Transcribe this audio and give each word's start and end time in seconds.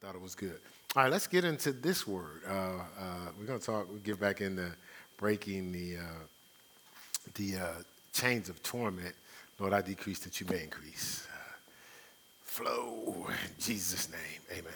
thought 0.00 0.14
it 0.14 0.20
was 0.20 0.34
good. 0.34 0.58
All 0.96 1.02
right, 1.02 1.12
let's 1.12 1.26
get 1.26 1.44
into 1.44 1.72
this 1.72 2.06
word. 2.06 2.42
Uh, 2.48 2.52
uh, 2.52 2.78
we're 3.38 3.44
going 3.44 3.58
to 3.58 3.64
talk. 3.64 3.92
We 3.92 4.00
get 4.00 4.18
back 4.18 4.40
into 4.40 4.70
breaking 5.18 5.72
the 5.72 5.98
uh, 5.98 7.32
the 7.34 7.56
uh, 7.56 7.66
chains 8.12 8.48
of 8.48 8.62
torment. 8.62 9.14
Lord, 9.58 9.74
I 9.74 9.82
decrease 9.82 10.20
that 10.20 10.40
you 10.40 10.46
may 10.48 10.62
increase. 10.62 11.28
flow 12.44 13.26
in 13.28 13.62
Jesus' 13.62 14.10
name, 14.10 14.58
Amen. 14.58 14.72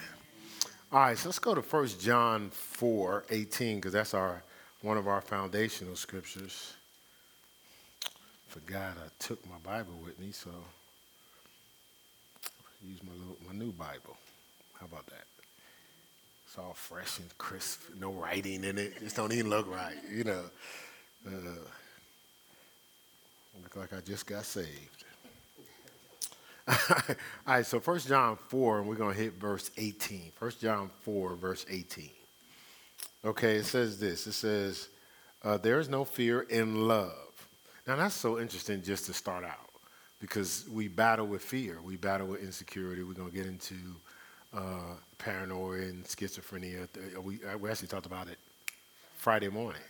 All 0.93 1.01
right, 1.01 1.19
so 1.19 1.29
let's 1.29 1.39
go 1.39 1.55
to 1.55 1.61
1 1.61 1.89
John 1.99 2.51
4, 2.51 3.25
18, 3.31 3.77
because 3.77 3.95
that's 3.95 4.15
our 4.15 4.43
one 4.83 4.99
of 4.99 5.09
our 5.09 5.23
foundational 5.23 5.97
scriptures. 5.97 6.75
Forgot 8.49 8.99
I 8.99 9.09
took 9.19 9.45
my 9.49 9.57
Bible 9.65 9.99
with 10.05 10.21
me, 10.21 10.31
so 10.31 10.51
use 12.87 13.03
my 13.03 13.13
little, 13.15 13.39
my 13.49 13.55
new 13.55 13.73
Bible. 13.73 14.17
How 14.85 14.99
about 14.99 15.07
that? 15.07 15.25
It's 16.47 16.59
all 16.59 16.75
fresh 16.75 17.19
and 17.19 17.39
crisp, 17.39 17.81
no 17.99 18.13
writing 18.13 18.65
in 18.65 18.77
it. 18.77 18.93
It 18.97 19.01
just 19.01 19.17
don't 19.17 19.33
even 19.33 19.49
look 19.49 19.67
right, 19.67 19.97
you 20.13 20.25
know. 20.25 20.43
Uh, 21.27 21.31
look 23.63 23.77
like 23.77 23.95
I 23.95 24.03
just 24.03 24.27
got 24.27 24.45
saved. 24.45 25.05
all 26.69 26.77
right, 27.47 27.65
so 27.65 27.79
1 27.79 27.99
John 28.01 28.37
4, 28.49 28.81
and 28.81 28.89
we're 28.89 28.95
going 28.95 29.15
to 29.15 29.23
hit 29.23 29.41
verse 29.41 29.71
18. 29.79 30.33
1 30.39 30.53
John 30.61 30.91
4, 31.01 31.35
verse 31.37 31.65
18. 31.71 32.11
Okay, 33.25 33.57
it 33.57 33.65
says 33.65 33.99
this. 33.99 34.27
It 34.27 34.33
says, 34.33 34.89
uh, 35.43 35.57
there 35.57 35.81
is 35.81 35.89
no 35.89 36.05
fear 36.05 36.43
in 36.43 36.87
love. 36.87 37.49
Now, 37.87 37.97
that's 37.97 38.15
so 38.15 38.39
interesting 38.39 38.83
just 38.83 39.07
to 39.07 39.15
start 39.15 39.45
out 39.45 39.71
because 40.21 40.67
we 40.71 40.89
battle 40.89 41.27
with 41.27 41.41
fear. 41.41 41.79
We 41.83 41.97
battle 41.97 42.27
with 42.27 42.43
insecurity. 42.43 43.03
We're 43.03 43.15
going 43.15 43.31
to 43.31 43.35
get 43.35 43.47
into 43.47 43.77
uh, 44.55 44.95
paranoia 45.19 45.83
and 45.83 46.05
schizophrenia. 46.05 46.89
Uh, 46.97 47.21
we, 47.21 47.41
uh, 47.45 47.59
we 47.59 47.71
actually 47.71 47.89
talked 47.89 48.07
about 48.07 48.29
it 48.29 48.39
Friday 49.17 49.49
morning. 49.49 49.83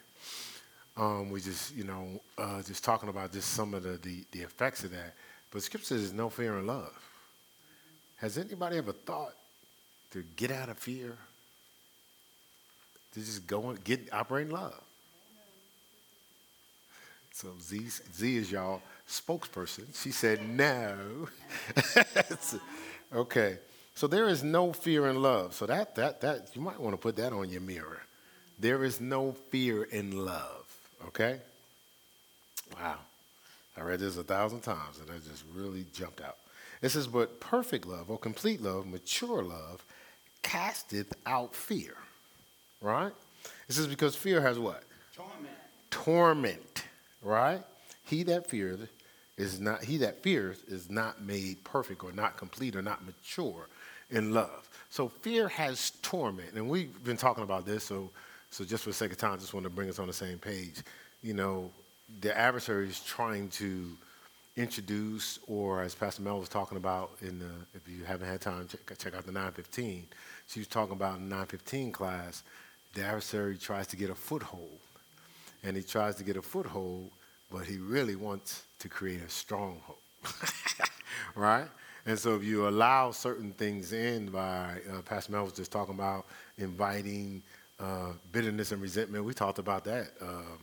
Um, 0.97 1.31
we 1.31 1.41
just, 1.41 1.75
you 1.75 1.85
know, 1.85 2.21
uh, 2.39 2.63
just 2.63 2.85
talking 2.85 3.09
about 3.09 3.33
just 3.33 3.51
some 3.51 3.75
of 3.75 3.83
the, 3.83 3.99
the, 3.99 4.25
the, 4.31 4.41
effects 4.41 4.85
of 4.85 4.93
that. 4.93 5.15
But 5.51 5.63
Scripture 5.63 5.99
says 5.99 6.13
no 6.13 6.31
fear 6.31 6.59
in 6.59 6.67
love. 6.67 6.93
Has 8.19 8.39
anybody 8.39 8.79
ever 8.79 8.93
thought 8.93 9.35
to 10.13 10.23
get 10.37 10.53
out 10.53 10.69
of 10.69 10.79
fear? 10.79 11.17
To 13.13 13.21
just 13.21 13.47
go 13.47 13.71
and 13.71 13.83
get 13.83 14.09
operate 14.13 14.47
in 14.47 14.53
love? 14.53 14.81
So 17.33 17.49
Z, 17.61 17.89
Z 18.15 18.37
is 18.37 18.53
y'all 18.53 18.81
spokesperson. 19.09 20.01
She 20.01 20.13
said 20.13 20.49
no. 20.49 21.29
okay. 23.15 23.59
So 23.95 24.07
there 24.07 24.29
is 24.29 24.43
no 24.43 24.73
fear 24.73 25.07
in 25.09 25.23
love. 25.23 25.55
So 25.55 25.67
that 25.67 25.95
that 25.95 26.21
that 26.21 26.51
you 26.55 26.61
might 26.61 26.81
want 26.81 26.95
to 26.95 26.99
put 26.99 27.17
that 27.17 27.33
on 27.33 27.49
your 27.49 27.61
mirror. 27.61 28.01
There 28.59 28.85
is 28.85 29.01
no 29.01 29.33
fear 29.51 29.85
in 29.85 30.25
love. 30.25 30.67
Okay? 31.07 31.39
Wow. 32.81 32.99
I 33.77 33.83
read 33.83 34.01
this 34.01 34.17
a 34.17 34.25
thousand 34.25 34.61
times 34.61 34.99
and 35.01 35.09
it 35.11 35.23
just 35.29 35.45
really 35.55 35.85
jumped 35.93 36.21
out. 36.21 36.37
It 36.81 36.91
says, 36.91 37.07
but 37.07 37.41
perfect 37.41 37.87
love 37.87 38.11
or 38.11 38.19
complete 38.19 38.61
love, 38.61 38.87
mature 38.87 39.43
love, 39.43 39.85
casteth 40.43 41.13
out 41.27 41.55
fear. 41.55 41.95
Right? 42.81 43.13
It 43.69 43.73
says 43.73 43.87
because 43.87 44.15
fear 44.15 44.41
has 44.41 44.59
what? 44.59 44.85
Torment. 45.15 45.49
Torment. 45.91 46.85
Right? 47.23 47.63
He 48.05 48.23
that 48.25 48.49
fears 48.49 48.81
is 49.37 49.59
not 49.59 49.83
he 49.83 49.97
that 49.99 50.23
fears 50.23 50.63
is 50.69 50.91
not 50.91 51.23
made 51.23 51.65
perfect 51.65 52.05
or 52.05 52.13
not 52.13 52.37
complete 52.37 52.77
or 52.77 52.83
not 52.83 53.05
mature 53.05 53.69
in 54.11 54.33
love. 54.33 54.69
So 54.91 55.09
fear 55.09 55.49
has 55.49 55.91
torment, 56.03 56.53
and 56.55 56.69
we've 56.69 57.03
been 57.05 57.17
talking 57.17 57.43
about 57.43 57.67
this. 57.67 57.85
So, 57.85 58.11
so 58.51 58.65
just 58.65 58.85
for 58.85 58.91
the 58.91 58.95
sake 58.95 59.13
of 59.13 59.19
time, 59.19 59.33
I 59.33 59.37
just 59.37 59.55
want 59.55 59.65
to 59.65 59.71
bring 59.71 59.89
us 59.89 59.99
on 59.99 60.07
the 60.07 60.13
same 60.13 60.39
page. 60.39 60.83
You 61.23 61.35
know, 61.35 61.71
the 62.21 62.37
adversary 62.37 62.89
is 62.89 63.01
trying 63.01 63.49
to 63.51 63.89
introduce, 64.57 65.39
or 65.49 65.83
as 65.83 65.95
Pastor 65.95 66.23
Mel 66.23 66.39
was 66.39 66.49
talking 66.49 66.77
about 66.77 67.11
in 67.23 67.41
the, 67.41 67.51
if 67.75 67.89
you 67.89 68.05
haven't 68.05 68.29
had 68.29 68.41
time, 68.41 68.69
check, 68.69 68.99
check 68.99 69.15
out 69.15 69.27
the 69.27 69.33
915. 69.33 70.07
She 70.47 70.61
was 70.61 70.69
talking 70.69 70.93
about 70.93 71.17
in 71.17 71.25
the 71.25 71.31
915 71.31 71.91
class, 71.91 72.43
the 72.95 73.03
adversary 73.03 73.59
tries 73.59 73.87
to 73.89 73.97
get 73.97 74.11
a 74.11 74.15
foothold, 74.15 74.79
and 75.65 75.77
he 75.77 75.83
tries 75.83 76.15
to 76.17 76.25
get 76.25 76.37
a 76.37 76.43
foothold, 76.43 77.11
but 77.51 77.65
he 77.65 77.79
really 77.79 78.15
wants 78.15 78.63
to 78.79 78.89
create 78.89 79.23
a 79.23 79.29
stronghold, 79.29 79.99
right? 81.35 81.67
And 82.07 82.19
so 82.19 82.35
if 82.35 82.45
you 82.45 82.69
allow 82.69 83.11
certain 83.11 83.53
things 83.53 83.93
in 83.93 84.27
by, 84.27 84.79
uh, 84.93 85.03
Pastor 85.03 85.33
Mel 85.33 85.45
was 85.45 85.55
just 85.55 85.73
talking 85.73 85.95
about 85.95 86.27
inviting 86.59 87.43
uh, 87.81 88.13
bitterness 88.33 88.73
and 88.73 88.83
resentment. 88.83 89.25
We 89.25 89.35
talked 89.35 89.59
about 89.59 89.85
that 89.85 90.11
uh, 90.21 90.57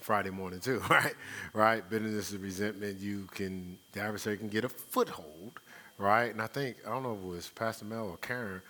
Friday 0.00 0.30
morning 0.30 0.60
too, 0.60 0.80
right? 0.90 1.14
Right? 1.52 1.88
Bitterness 1.88 2.32
and 2.32 2.42
resentment, 2.42 3.00
you 3.00 3.28
can, 3.34 3.78
the 3.92 4.00
adversary 4.00 4.36
can 4.36 4.48
get 4.48 4.64
a 4.64 4.68
foothold, 4.68 5.58
right? 5.98 6.30
And 6.30 6.42
I 6.42 6.46
think, 6.46 6.76
I 6.86 6.90
don't 6.90 7.02
know 7.02 7.14
if 7.14 7.24
it 7.24 7.26
was 7.26 7.48
Pastor 7.48 7.86
Mel 7.86 8.08
or 8.08 8.16
Karen, 8.18 8.60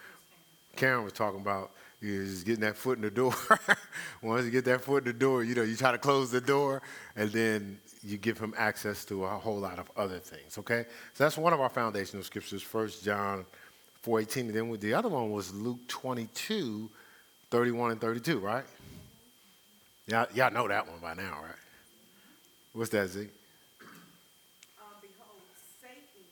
Karen 0.77 1.05
was 1.05 1.13
talking 1.13 1.41
about 1.41 1.71
is 2.05 2.45
getting 2.45 2.61
that 2.61 2.77
foot 2.77 2.99
in 2.99 3.03
the 3.03 3.11
door. 3.11 3.35
Once 4.23 4.45
you 4.45 4.51
get 4.51 4.65
that 4.67 4.83
foot 4.83 5.07
in 5.07 5.13
the 5.13 5.19
door, 5.19 5.43
you 5.43 5.55
know, 5.55 5.63
you 5.63 5.77
try 5.77 5.93
to 5.93 5.99
close 5.99 6.31
the 6.31 6.41
door, 6.41 6.83
and 7.17 7.31
then 7.31 7.79
you 8.05 8.19
give 8.19 8.39
him 8.39 8.55
access 8.57 9.05
to 9.07 9.25
a 9.25 9.29
whole 9.29 9.59
lot 9.59 9.79
of 9.79 9.91
other 9.97 10.19
things. 10.19 10.59
Okay, 10.59 10.85
so 11.15 11.25
that's 11.25 11.39
one 11.39 11.53
of 11.53 11.61
our 11.61 11.71
foundational 11.71 12.23
scriptures. 12.23 12.63
First 12.63 13.05
John 13.05 13.47
4:18, 14.03 14.49
and 14.49 14.55
then 14.55 14.79
the 14.79 14.93
other 14.93 15.09
one 15.09 15.31
was 15.31 15.55
Luke 15.55 15.81
22, 15.89 16.91
31 17.51 17.93
and 17.93 18.01
32. 18.01 18.39
Right? 18.39 18.65
Y'all, 20.07 20.27
y'all 20.35 20.53
know 20.53 20.69
that 20.69 20.87
one 20.87 20.99
by 21.01 21.15
now, 21.15 21.41
right? 21.43 21.57
What's 22.75 22.91
that, 22.91 23.09
Z? 23.09 23.21
Um, 23.21 23.31
behold, 25.01 25.41
Satan 25.81 26.29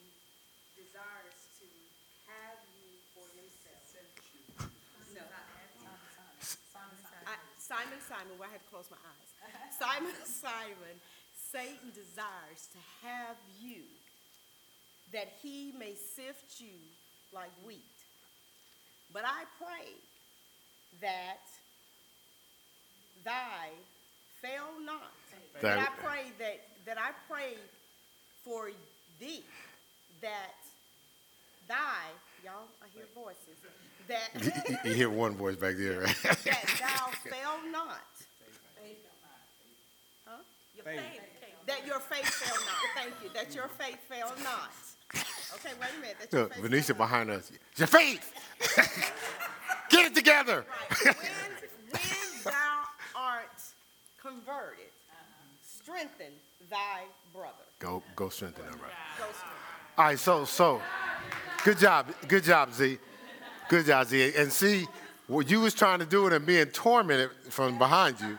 desires 0.76 1.40
to 1.56 1.66
have 2.28 2.60
you 2.68 3.00
for 3.16 3.24
himself. 3.32 3.80
No. 5.16 5.24
Simon, 7.56 7.96
Simon, 8.04 8.36
well, 8.36 8.50
I 8.50 8.52
had 8.52 8.60
to 8.60 8.68
close 8.68 8.90
my 8.92 9.00
eyes. 9.00 9.32
Simon, 9.72 10.12
Simon 10.28 11.00
Satan 11.52 11.92
desires 11.94 12.66
to 12.72 13.06
have 13.06 13.36
you 13.60 13.82
that 15.12 15.28
he 15.42 15.74
may 15.78 15.94
sift 15.94 16.58
you 16.58 16.78
like 17.32 17.50
wheat. 17.66 17.82
But 19.12 19.24
I 19.26 19.44
pray 19.58 19.92
that 21.02 21.44
thy 23.22 23.68
fail 24.40 24.70
not. 24.84 25.12
That, 25.60 25.62
that 25.62 25.78
I 25.78 26.02
pray 26.02 26.32
that 26.38 26.60
that 26.86 26.96
I 26.98 27.10
pray 27.30 27.54
for 28.42 28.70
thee 29.20 29.44
that 30.22 30.56
thy 31.68 32.08
y'all 32.42 32.68
I 32.82 32.86
hear 32.94 33.04
voices 33.14 33.58
that 34.08 34.84
you 34.84 34.94
hear 34.94 35.10
one 35.10 35.36
voice 35.36 35.56
back 35.56 35.74
there 35.76 36.00
right? 36.00 36.16
that 36.22 36.64
thou 36.80 37.30
fail 37.30 37.70
not. 37.70 38.00
Huh? 40.26 40.38
Your 40.74 40.84
faith. 40.84 41.31
Faith 41.66 41.76
that 41.76 41.86
your 41.86 42.00
faith 42.00 42.26
fail 42.26 42.54
not. 42.66 43.02
Thank 43.02 43.14
you. 43.22 43.30
That 43.34 43.54
your 43.54 43.68
faith 43.68 43.98
fail 44.08 44.32
not. 44.42 44.72
Okay, 45.54 45.74
wait 45.80 45.90
a 45.96 46.00
minute. 46.00 46.16
That 46.20 46.32
your 46.32 46.42
Look, 46.42 46.54
Venetia 46.56 46.94
behind 46.94 47.30
us. 47.30 47.52
Your 47.76 47.86
faith. 47.86 48.32
Get 49.90 50.06
it 50.06 50.14
together. 50.14 50.64
Right. 51.04 51.16
When, 51.16 51.26
when 51.90 52.44
thou 52.44 52.82
art 53.14 53.62
converted, 54.20 54.86
strengthen 55.62 56.32
thy 56.70 57.02
brother. 57.34 57.52
Go, 57.78 58.02
go 58.16 58.28
strengthen 58.28 58.64
him, 58.64 58.72
right? 58.72 58.92
Go 59.18 59.24
strengthen. 59.24 59.48
All 59.98 60.04
right, 60.06 60.18
so, 60.18 60.44
so, 60.46 60.80
good 61.64 61.78
job, 61.78 62.06
good 62.26 62.44
job, 62.44 62.72
Z. 62.72 62.98
Good 63.68 63.86
job, 63.86 64.06
Z. 64.06 64.32
And 64.36 64.50
see, 64.50 64.86
what 65.26 65.50
you 65.50 65.60
was 65.60 65.74
trying 65.74 65.98
to 65.98 66.06
do 66.06 66.26
it 66.26 66.32
and 66.32 66.46
being 66.46 66.66
tormented 66.66 67.30
from 67.50 67.78
behind 67.78 68.20
you. 68.20 68.38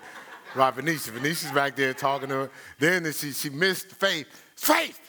Right, 0.56 0.74
Venetia. 0.74 1.12
Venetia's 1.12 1.52
back 1.52 1.76
there 1.76 1.94
talking 1.94 2.30
to 2.30 2.36
her. 2.36 2.50
Then 2.78 3.12
she, 3.12 3.32
she 3.32 3.50
missed 3.50 3.88
faith. 3.88 4.28
Faith! 4.56 5.00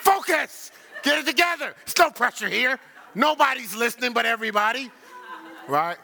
Focus! 0.00 0.70
Get 1.02 1.18
it 1.18 1.26
together. 1.26 1.74
There's 1.84 1.98
no 1.98 2.10
pressure 2.10 2.48
here. 2.48 2.78
Nobody's 3.14 3.74
listening 3.74 4.12
but 4.12 4.26
everybody. 4.26 4.90
Right? 5.66 5.96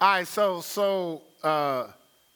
All 0.00 0.08
right, 0.08 0.28
so, 0.28 0.60
so 0.60 1.22
uh, 1.42 1.88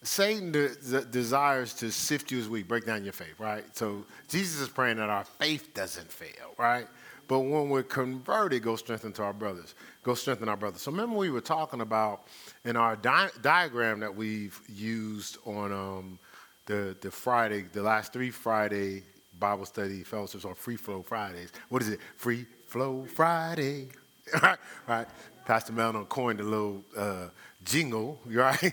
Satan 0.02 0.50
de- 0.50 0.74
de- 0.74 1.04
desires 1.04 1.74
to 1.74 1.90
sift 1.92 2.30
you 2.30 2.38
as 2.38 2.48
we 2.48 2.62
break 2.62 2.86
down 2.86 3.04
your 3.04 3.12
faith, 3.12 3.38
right? 3.38 3.64
So 3.76 4.04
Jesus 4.28 4.60
is 4.60 4.68
praying 4.68 4.96
that 4.96 5.10
our 5.10 5.24
faith 5.24 5.74
doesn't 5.74 6.10
fail, 6.10 6.54
right? 6.58 6.88
But 7.28 7.40
when 7.40 7.70
we're 7.70 7.82
converted, 7.82 8.62
go 8.62 8.76
strengthen 8.76 9.12
to 9.14 9.22
our 9.22 9.32
brothers. 9.32 9.74
Go 10.02 10.14
strengthen 10.14 10.48
our 10.48 10.56
brothers. 10.56 10.82
So 10.82 10.90
remember 10.90 11.16
we 11.16 11.30
were 11.30 11.40
talking 11.40 11.80
about 11.80 12.26
in 12.64 12.76
our 12.76 12.96
di- 12.96 13.30
diagram 13.40 14.00
that 14.00 14.14
we've 14.14 14.60
used 14.68 15.38
on 15.46 15.72
um, 15.72 16.18
the, 16.66 16.96
the 17.00 17.10
Friday, 17.10 17.64
the 17.72 17.82
last 17.82 18.12
three 18.12 18.30
Friday 18.30 19.04
Bible 19.38 19.66
study 19.66 20.02
fellowships 20.02 20.44
on 20.44 20.54
Free 20.54 20.76
Flow 20.76 21.02
Fridays. 21.02 21.52
What 21.68 21.82
is 21.82 21.88
it? 21.88 22.00
Free 22.16 22.46
Flow 22.66 23.04
Friday. 23.04 23.88
right? 24.42 24.58
right? 24.86 25.06
Pastor 25.44 25.72
Mel 25.72 26.04
coined 26.04 26.40
a 26.40 26.44
little 26.44 26.84
uh, 26.96 27.28
jingle, 27.64 28.20
right? 28.26 28.72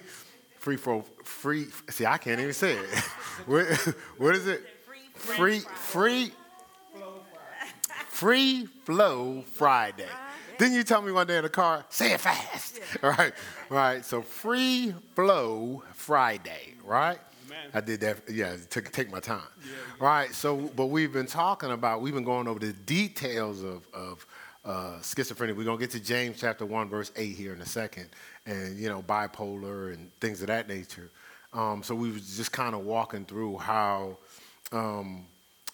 Free 0.58 0.76
flow, 0.76 1.06
free. 1.24 1.68
See, 1.90 2.06
I 2.06 2.18
can't 2.18 2.40
even 2.40 2.54
say 2.54 2.74
it. 2.74 2.90
what, 3.46 3.66
what 4.18 4.36
is 4.36 4.46
it? 4.46 4.62
Free, 5.16 5.36
free, 5.36 5.60
free 5.60 6.32
flow 8.20 9.44
Friday. 9.54 10.06
Didn't 10.58 10.74
you 10.74 10.84
tell 10.84 11.02
me 11.02 11.12
one 11.14 11.26
day 11.26 11.38
in 11.38 11.44
the 11.44 11.50
car? 11.50 11.86
Say 11.90 12.12
it 12.12 12.20
fast. 12.20 12.80
Right, 13.02 13.34
right. 13.70 14.04
So 14.04 14.22
free 14.22 14.94
flow 15.16 15.84
Friday, 15.94 16.74
right? 16.84 17.20
Amen. 17.46 17.70
I 17.74 17.82
did 17.82 18.02
that. 18.02 18.18
Yeah, 18.30 18.58
took 18.70 18.92
take 18.92 19.12
my 19.12 19.20
time. 19.20 19.42
Yeah, 19.62 19.72
yeah. 19.72 20.06
Right. 20.06 20.34
So, 20.34 20.58
but 20.76 20.88
we've 20.88 21.14
been 21.14 21.28
talking 21.28 21.72
about. 21.72 22.02
We've 22.02 22.14
been 22.14 22.24
going 22.24 22.48
over 22.48 22.60
the 22.60 22.74
details 22.74 23.64
of 23.64 23.88
of 23.94 24.26
uh, 24.66 24.98
schizophrenia. 25.02 25.56
We're 25.56 25.66
gonna 25.66 25.78
get 25.78 25.92
to 25.92 26.00
James 26.00 26.40
chapter 26.42 26.66
one 26.66 26.90
verse 26.90 27.12
eight 27.16 27.36
here 27.36 27.54
in 27.54 27.62
a 27.62 27.66
second, 27.66 28.10
and 28.46 28.78
you 28.78 28.90
know 28.90 29.02
bipolar 29.04 29.94
and 29.94 30.12
things 30.20 30.42
of 30.42 30.48
that 30.48 30.68
nature. 30.68 31.10
Um, 31.54 31.84
so 31.84 31.96
we 31.96 32.12
was 32.12 32.36
just 32.38 32.52
kind 32.52 32.74
of 32.76 32.82
walking 32.82 33.24
through 33.26 33.58
how 33.58 34.18
um, 34.72 35.26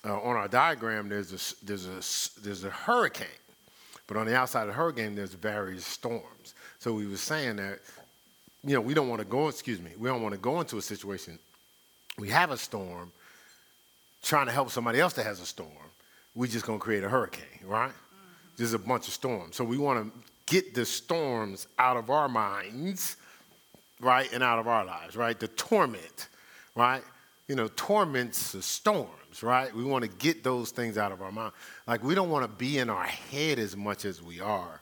uh, 0.06 0.20
on 0.22 0.36
our 0.36 0.48
diagram 0.48 1.10
there's 1.10 1.34
a 1.34 1.66
there's 1.66 1.86
a 1.86 2.42
there's 2.42 2.64
a 2.64 2.70
hurricane, 2.70 3.28
but 4.08 4.18
on 4.18 4.26
the 4.26 4.36
outside 4.36 4.62
of 4.62 4.68
the 4.68 4.74
hurricane 4.74 5.16
there's 5.16 5.34
various 5.34 5.86
storms. 5.86 6.54
So 6.80 6.94
we 6.94 7.08
were 7.08 7.18
saying 7.18 7.56
that 7.58 7.80
you 8.64 8.76
know 8.76 8.82
we 8.82 8.94
don't 8.94 9.10
want 9.10 9.20
to 9.22 9.28
go. 9.28 9.48
Excuse 9.48 9.82
me, 9.82 9.92
we 9.98 10.08
don't 10.08 10.22
want 10.22 10.34
to 10.34 10.40
go 10.40 10.60
into 10.60 10.78
a 10.78 10.82
situation. 10.82 11.40
We 12.18 12.30
have 12.30 12.52
a 12.52 12.58
storm, 12.58 13.12
trying 14.22 14.46
to 14.46 14.52
help 14.52 14.70
somebody 14.70 15.00
else 15.00 15.14
that 15.14 15.26
has 15.26 15.42
a 15.42 15.46
storm. 15.46 15.72
We're 16.36 16.48
just 16.48 16.66
gonna 16.66 16.80
create 16.80 17.04
a 17.04 17.10
hurricane, 17.10 17.66
right? 17.66 17.94
There's 18.58 18.74
a 18.74 18.80
bunch 18.80 19.08
of 19.08 19.14
storms. 19.14 19.56
So 19.56 19.64
we 19.64 19.78
want 19.78 20.06
to 20.06 20.20
get 20.46 20.74
the 20.74 20.86
storms 20.86 21.68
out 21.78 21.98
of 21.98 22.10
our 22.10 22.30
minds, 22.30 23.18
right, 24.00 24.32
and 24.32 24.44
out 24.44 24.60
of 24.60 24.68
our 24.68 24.86
lives, 24.86 25.16
right? 25.16 25.38
The 25.38 25.48
torment, 25.50 26.30
right? 26.76 27.04
You 27.48 27.56
know, 27.56 27.68
torments 27.76 28.54
the 28.54 28.62
storms, 28.62 29.44
right? 29.44 29.74
We 29.76 29.84
want 29.84 30.04
to 30.04 30.10
get 30.10 30.44
those 30.44 30.72
things 30.72 30.98
out 30.98 31.12
of 31.12 31.22
our 31.22 31.32
mind. 31.32 31.54
Like 31.88 32.04
we 32.04 32.16
don't 32.16 32.30
want 32.30 32.44
to 32.44 32.48
be 32.48 32.80
in 32.80 32.90
our 32.90 33.04
head 33.04 33.60
as 33.60 33.78
much 33.78 34.04
as 34.06 34.22
we 34.22 34.40
are, 34.40 34.82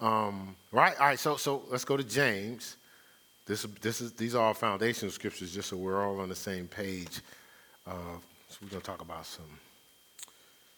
um, 0.00 0.56
right? 0.72 0.98
All 0.98 1.06
right. 1.06 1.18
So 1.18 1.36
so 1.36 1.64
let's 1.70 1.84
go 1.84 1.96
to 1.96 2.04
James. 2.04 2.76
This 3.44 3.62
this 3.82 4.00
is 4.00 4.12
these 4.12 4.34
are 4.34 4.46
all 4.46 4.54
foundational 4.54 5.12
scriptures, 5.12 5.52
just 5.52 5.68
so 5.68 5.76
we're 5.76 6.02
all 6.02 6.20
on 6.20 6.28
the 6.28 6.36
same 6.36 6.66
page. 6.66 7.20
Uh, 7.86 7.92
so 8.48 8.58
we're 8.62 8.70
gonna 8.70 8.80
talk 8.80 9.02
about 9.02 9.26
some 9.26 9.58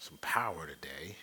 some 0.00 0.18
power 0.22 0.66
today. 0.66 1.14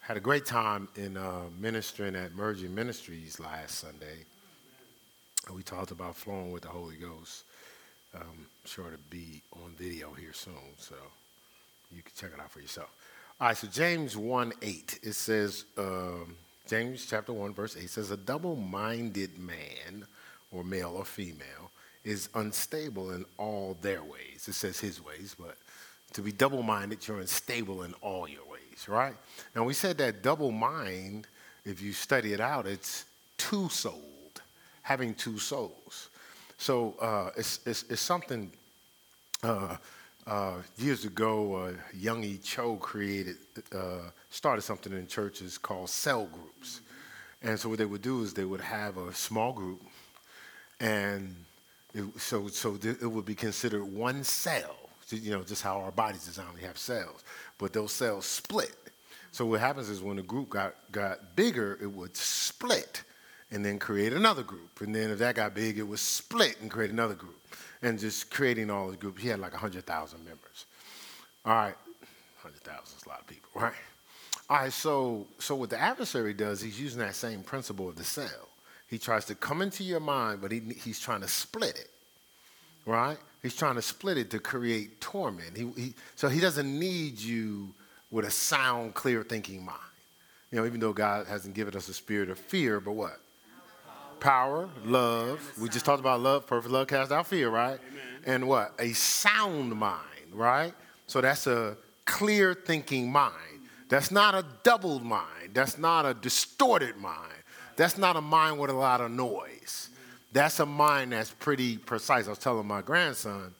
Had 0.00 0.16
a 0.16 0.20
great 0.20 0.46
time 0.46 0.88
in 0.96 1.16
uh, 1.16 1.42
ministering 1.58 2.16
at 2.16 2.34
Merging 2.34 2.74
Ministries 2.74 3.38
last 3.40 3.80
Sunday. 3.80 4.24
We 5.54 5.62
talked 5.62 5.90
about 5.90 6.16
flowing 6.16 6.52
with 6.52 6.62
the 6.62 6.68
Holy 6.68 6.96
Ghost. 6.96 7.44
Um, 8.14 8.46
sure 8.64 8.90
to 8.90 8.98
be 9.10 9.42
on 9.52 9.72
video 9.78 10.12
here 10.12 10.32
soon, 10.32 10.54
so 10.76 10.94
you 11.94 12.02
can 12.02 12.12
check 12.16 12.30
it 12.34 12.40
out 12.40 12.50
for 12.50 12.60
yourself. 12.60 12.90
All 13.40 13.48
right, 13.48 13.56
so 13.56 13.66
James 13.68 14.16
1 14.16 14.52
8, 14.62 15.00
it 15.02 15.12
says, 15.12 15.64
um, 15.76 16.34
James 16.66 17.06
chapter 17.08 17.32
1, 17.32 17.54
verse 17.54 17.76
8 17.76 17.88
says, 17.88 18.10
A 18.10 18.16
double 18.16 18.56
minded 18.56 19.38
man, 19.38 20.06
or 20.52 20.64
male 20.64 20.94
or 20.96 21.04
female, 21.04 21.70
is 22.04 22.28
unstable 22.34 23.12
in 23.12 23.24
all 23.36 23.76
their 23.80 24.02
ways. 24.02 24.46
It 24.48 24.54
says 24.54 24.80
his 24.80 25.04
ways, 25.04 25.36
but 25.38 25.56
to 26.14 26.22
be 26.22 26.32
double 26.32 26.62
minded, 26.62 27.06
you're 27.06 27.20
unstable 27.20 27.82
in 27.82 27.94
all 28.00 28.28
your 28.28 28.44
ways 28.44 28.58
right? 28.86 29.14
Now, 29.56 29.64
we 29.64 29.74
said 29.74 29.98
that 29.98 30.22
double 30.22 30.52
mind, 30.52 31.26
if 31.64 31.82
you 31.82 31.92
study 31.92 32.32
it 32.34 32.40
out, 32.40 32.66
it's 32.66 33.06
two 33.36 33.68
souled, 33.70 34.02
having 34.88 35.12
two 35.14 35.38
souls. 35.38 36.08
So 36.56 36.94
uh, 36.98 37.28
it's, 37.36 37.60
it's, 37.66 37.84
it's, 37.90 38.00
something 38.00 38.50
uh, 39.42 39.76
uh, 40.26 40.54
years 40.78 41.04
ago, 41.04 41.54
uh, 41.56 41.72
Young 41.94 42.24
E. 42.24 42.38
Cho 42.38 42.76
created, 42.76 43.36
uh, 43.70 44.08
started 44.30 44.62
something 44.62 44.94
in 44.94 45.06
churches 45.06 45.58
called 45.58 45.90
cell 45.90 46.24
groups. 46.24 46.80
And 47.42 47.60
so 47.60 47.68
what 47.68 47.76
they 47.76 47.84
would 47.84 48.00
do 48.00 48.22
is 48.22 48.32
they 48.32 48.46
would 48.46 48.62
have 48.62 48.96
a 48.96 49.12
small 49.12 49.52
group, 49.52 49.82
and 50.80 51.36
it, 51.92 52.04
so, 52.18 52.48
so 52.48 52.78
it 52.82 53.10
would 53.14 53.26
be 53.26 53.34
considered 53.34 53.84
one 53.84 54.24
cell 54.24 54.74
you 55.10 55.30
know, 55.30 55.42
just 55.42 55.62
how 55.62 55.80
our 55.80 55.90
bodies 55.90 56.26
designed, 56.26 56.54
we 56.54 56.60
have 56.60 56.76
cells, 56.76 57.24
but 57.56 57.72
those 57.72 57.92
cells 57.92 58.26
split. 58.26 58.76
So 59.32 59.46
what 59.46 59.60
happens 59.60 59.88
is 59.88 60.02
when 60.02 60.16
the 60.16 60.22
group 60.22 60.50
got, 60.50 60.74
got 60.92 61.34
bigger, 61.34 61.78
it 61.80 61.90
would 61.90 62.14
split 62.14 63.02
and 63.50 63.64
then 63.64 63.78
create 63.78 64.12
another 64.12 64.42
group. 64.42 64.80
And 64.80 64.94
then 64.94 65.10
if 65.10 65.18
that 65.18 65.34
got 65.34 65.54
big, 65.54 65.78
it 65.78 65.82
would 65.82 65.98
split 65.98 66.60
and 66.60 66.70
create 66.70 66.90
another 66.90 67.14
group. 67.14 67.34
And 67.80 67.98
just 67.98 68.30
creating 68.30 68.70
all 68.70 68.88
the 68.88 68.96
groups. 68.96 69.22
He 69.22 69.28
had 69.28 69.38
like 69.38 69.52
100,000 69.52 70.18
members. 70.18 70.66
All 71.44 71.52
right, 71.52 71.74
100,000 72.42 72.82
is 72.82 73.06
a 73.06 73.08
lot 73.08 73.20
of 73.20 73.26
people, 73.26 73.48
right? 73.54 73.72
All 74.50 74.56
right, 74.58 74.72
so, 74.72 75.26
so 75.38 75.54
what 75.54 75.70
the 75.70 75.80
adversary 75.80 76.34
does, 76.34 76.60
he's 76.60 76.80
using 76.80 76.98
that 77.00 77.14
same 77.14 77.42
principle 77.42 77.88
of 77.88 77.96
the 77.96 78.04
cell. 78.04 78.48
He 78.88 78.98
tries 78.98 79.26
to 79.26 79.34
come 79.34 79.62
into 79.62 79.84
your 79.84 80.00
mind, 80.00 80.40
but 80.40 80.50
he, 80.50 80.60
he's 80.82 80.98
trying 80.98 81.20
to 81.20 81.28
split 81.28 81.78
it, 81.78 81.90
right? 82.86 83.18
He's 83.42 83.54
trying 83.54 83.76
to 83.76 83.82
split 83.82 84.18
it 84.18 84.30
to 84.30 84.38
create 84.38 85.00
torment. 85.00 85.56
He, 85.56 85.70
he, 85.80 85.94
so 86.16 86.28
he 86.28 86.40
doesn't 86.40 86.78
need 86.78 87.20
you 87.20 87.68
with 88.10 88.24
a 88.24 88.30
sound, 88.30 88.94
clear 88.94 89.22
thinking 89.22 89.64
mind. 89.64 89.78
You 90.50 90.58
know, 90.58 90.66
even 90.66 90.80
though 90.80 90.94
God 90.94 91.26
hasn't 91.26 91.54
given 91.54 91.76
us 91.76 91.88
a 91.88 91.94
spirit 91.94 92.30
of 92.30 92.38
fear, 92.38 92.80
but 92.80 92.92
what? 92.92 93.20
Power, 94.20 94.68
love. 94.84 95.40
We 95.60 95.68
just 95.68 95.84
talked 95.84 96.00
about 96.00 96.20
love. 96.20 96.46
Perfect 96.46 96.72
love 96.72 96.88
casts 96.88 97.12
out 97.12 97.26
fear, 97.26 97.48
right? 97.50 97.78
Amen. 97.90 98.02
And 98.26 98.48
what? 98.48 98.74
A 98.78 98.92
sound 98.92 99.74
mind, 99.74 100.32
right? 100.32 100.74
So 101.06 101.20
that's 101.20 101.46
a 101.46 101.76
clear 102.04 102.54
thinking 102.54 103.10
mind. 103.10 103.34
That's 103.88 104.10
not 104.10 104.34
a 104.34 104.44
doubled 104.62 105.02
mind. 105.02 105.54
That's 105.54 105.78
not 105.78 106.04
a 106.04 106.14
distorted 106.14 106.96
mind. 106.96 107.32
That's 107.76 107.96
not 107.96 108.16
a 108.16 108.20
mind 108.20 108.58
with 108.58 108.70
a 108.70 108.74
lot 108.74 109.00
of 109.00 109.10
noise. 109.10 109.90
That's 110.32 110.60
a 110.60 110.66
mind 110.66 111.12
that's 111.12 111.30
pretty 111.30 111.78
precise. 111.78 112.26
I 112.26 112.30
was 112.30 112.38
telling 112.38 112.66
my 112.66 112.82
grandson, 112.82 113.54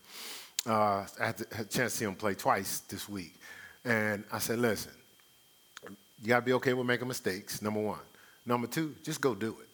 uh, 0.66 1.06
I 1.20 1.26
had, 1.26 1.40
a 1.52 1.64
chance 1.64 1.92
to 1.92 1.98
see 1.98 2.04
him 2.04 2.14
play 2.14 2.34
twice 2.34 2.80
this 2.80 3.08
week. 3.08 3.34
And 3.84 4.24
I 4.32 4.38
said, 4.38 4.58
listen, 4.58 4.92
you 6.20 6.28
got 6.28 6.40
to 6.40 6.44
be 6.44 6.52
okay 6.54 6.74
with 6.74 6.86
making 6.86 7.08
mistakes, 7.08 7.62
number 7.62 7.80
one. 7.80 8.00
Number 8.44 8.66
two, 8.66 8.94
just 9.02 9.20
go 9.20 9.34
do 9.34 9.56
it. 9.60 9.67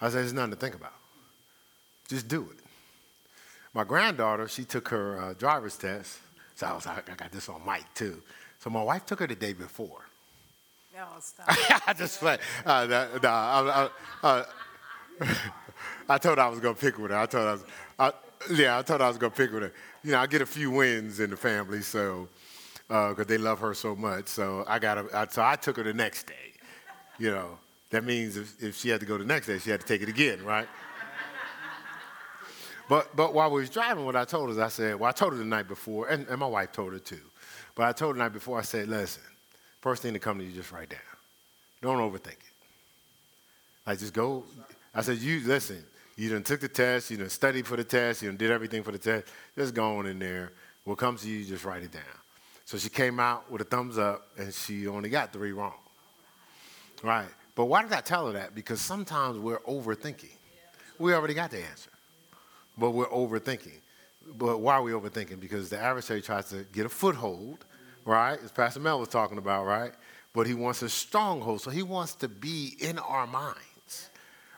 I 0.00 0.08
said, 0.08 0.20
there's 0.20 0.32
nothing 0.32 0.52
to 0.52 0.56
think 0.56 0.74
about. 0.74 0.94
Just 2.08 2.28
do 2.28 2.48
it. 2.50 2.58
My 3.72 3.84
granddaughter, 3.84 4.48
she 4.48 4.64
took 4.64 4.88
her 4.88 5.20
uh, 5.20 5.34
driver's 5.34 5.76
test. 5.76 6.18
So 6.56 6.66
I 6.66 6.72
was 6.74 6.86
like, 6.86 7.10
I 7.10 7.14
got 7.14 7.30
this 7.30 7.48
on 7.48 7.64
mic 7.64 7.84
too. 7.94 8.22
So 8.58 8.70
my 8.70 8.82
wife 8.82 9.06
took 9.06 9.20
her 9.20 9.26
the 9.26 9.34
day 9.34 9.52
before. 9.52 10.06
No, 10.94 11.06
stop. 11.20 11.46
I 11.86 11.94
just 11.94 12.22
like, 12.22 12.40
uh, 12.66 12.86
no, 13.22 13.28
I, 13.28 13.88
I, 14.22 14.26
uh, 14.26 14.44
I, 16.08 16.18
told 16.18 16.38
her 16.38 16.44
I 16.44 16.48
was 16.48 16.60
going 16.60 16.74
to 16.74 16.80
pick 16.80 16.98
with 16.98 17.10
her. 17.10 17.16
I 17.16 17.26
told 17.26 17.44
her 17.44 17.48
I 17.48 17.52
was, 17.52 17.64
I, 17.98 18.12
yeah, 18.52 18.78
I 18.78 18.82
told 18.82 19.00
her 19.00 19.06
I 19.06 19.08
was 19.08 19.18
going 19.18 19.32
to 19.32 19.36
pick 19.36 19.52
with 19.52 19.62
her. 19.62 19.72
You 20.02 20.12
know, 20.12 20.18
I 20.18 20.26
get 20.26 20.42
a 20.42 20.46
few 20.46 20.70
wins 20.70 21.20
in 21.20 21.30
the 21.30 21.36
family, 21.36 21.82
so 21.82 22.28
because 22.88 23.20
uh, 23.20 23.24
they 23.24 23.38
love 23.38 23.60
her 23.60 23.72
so 23.72 23.94
much. 23.94 24.26
So 24.26 24.64
I 24.66 24.78
got 24.78 25.14
I, 25.14 25.26
so 25.28 25.42
I 25.42 25.56
took 25.56 25.76
her 25.76 25.84
the 25.84 25.94
next 25.94 26.26
day. 26.26 26.34
You 27.18 27.30
know, 27.30 27.58
that 27.90 28.04
means 28.04 28.36
if, 28.36 28.62
if 28.62 28.76
she 28.76 28.88
had 28.88 29.00
to 29.00 29.06
go 29.06 29.18
the 29.18 29.24
next 29.24 29.46
day, 29.46 29.58
she 29.58 29.70
had 29.70 29.80
to 29.80 29.86
take 29.86 30.02
it 30.02 30.08
again, 30.08 30.44
right? 30.44 30.68
But 32.88 33.14
but 33.14 33.34
while 33.34 33.50
we 33.50 33.60
was 33.60 33.70
driving, 33.70 34.04
what 34.04 34.16
I 34.16 34.24
told 34.24 34.48
her 34.48 34.52
is 34.52 34.58
I 34.58 34.68
said, 34.68 34.98
well, 34.98 35.08
I 35.08 35.12
told 35.12 35.32
her 35.32 35.38
the 35.38 35.44
night 35.44 35.68
before, 35.68 36.08
and, 36.08 36.26
and 36.26 36.40
my 36.40 36.46
wife 36.46 36.72
told 36.72 36.92
her 36.92 36.98
too. 36.98 37.20
But 37.76 37.86
I 37.86 37.92
told 37.92 38.16
her 38.16 38.18
the 38.18 38.24
night 38.24 38.32
before, 38.32 38.58
I 38.58 38.62
said, 38.62 38.88
listen, 38.88 39.22
first 39.80 40.02
thing 40.02 40.12
to 40.12 40.18
come 40.18 40.38
to 40.38 40.44
you, 40.44 40.52
just 40.52 40.72
write 40.72 40.90
down. 40.90 41.00
Don't 41.82 41.98
overthink 41.98 42.32
it. 42.32 42.52
Like 43.86 43.98
just 44.00 44.12
go. 44.12 44.44
I 44.94 45.02
said, 45.02 45.18
you 45.18 45.40
listen. 45.46 45.84
You 46.16 46.30
done 46.30 46.42
took 46.42 46.60
the 46.60 46.68
test. 46.68 47.10
You 47.10 47.16
done 47.16 47.30
studied 47.30 47.66
for 47.66 47.76
the 47.76 47.84
test. 47.84 48.22
You 48.22 48.28
done 48.28 48.36
did 48.36 48.50
everything 48.50 48.82
for 48.82 48.92
the 48.92 48.98
test. 48.98 49.26
Just 49.56 49.72
go 49.72 49.96
on 49.96 50.06
in 50.06 50.18
there. 50.18 50.52
What 50.84 50.98
comes 50.98 51.22
to 51.22 51.28
you, 51.28 51.44
just 51.44 51.64
write 51.64 51.82
it 51.82 51.92
down. 51.92 52.02
So 52.64 52.76
she 52.76 52.88
came 52.88 53.18
out 53.18 53.50
with 53.50 53.62
a 53.62 53.64
thumbs 53.64 53.98
up, 53.98 54.26
and 54.36 54.52
she 54.52 54.86
only 54.86 55.08
got 55.08 55.32
three 55.32 55.52
wrong. 55.52 55.78
Right. 57.02 57.28
But 57.60 57.66
why 57.66 57.82
did 57.82 57.92
I 57.92 58.00
tell 58.00 58.26
her 58.26 58.32
that? 58.32 58.54
Because 58.54 58.80
sometimes 58.80 59.38
we're 59.38 59.58
overthinking. 59.58 60.32
We 60.98 61.12
already 61.12 61.34
got 61.34 61.50
the 61.50 61.62
answer, 61.62 61.90
but 62.78 62.92
we're 62.92 63.10
overthinking. 63.10 63.80
But 64.38 64.62
why 64.62 64.76
are 64.76 64.82
we 64.82 64.92
overthinking? 64.92 65.38
Because 65.40 65.68
the 65.68 65.78
adversary 65.78 66.22
tries 66.22 66.48
to 66.48 66.64
get 66.72 66.86
a 66.86 66.88
foothold, 66.88 67.66
right? 68.06 68.38
As 68.42 68.50
Pastor 68.50 68.80
Mel 68.80 68.98
was 68.98 69.08
talking 69.08 69.36
about, 69.36 69.66
right? 69.66 69.92
But 70.32 70.46
he 70.46 70.54
wants 70.54 70.80
a 70.80 70.88
stronghold. 70.88 71.60
So 71.60 71.70
he 71.70 71.82
wants 71.82 72.14
to 72.14 72.28
be 72.28 72.78
in 72.80 72.98
our 72.98 73.26
minds 73.26 74.08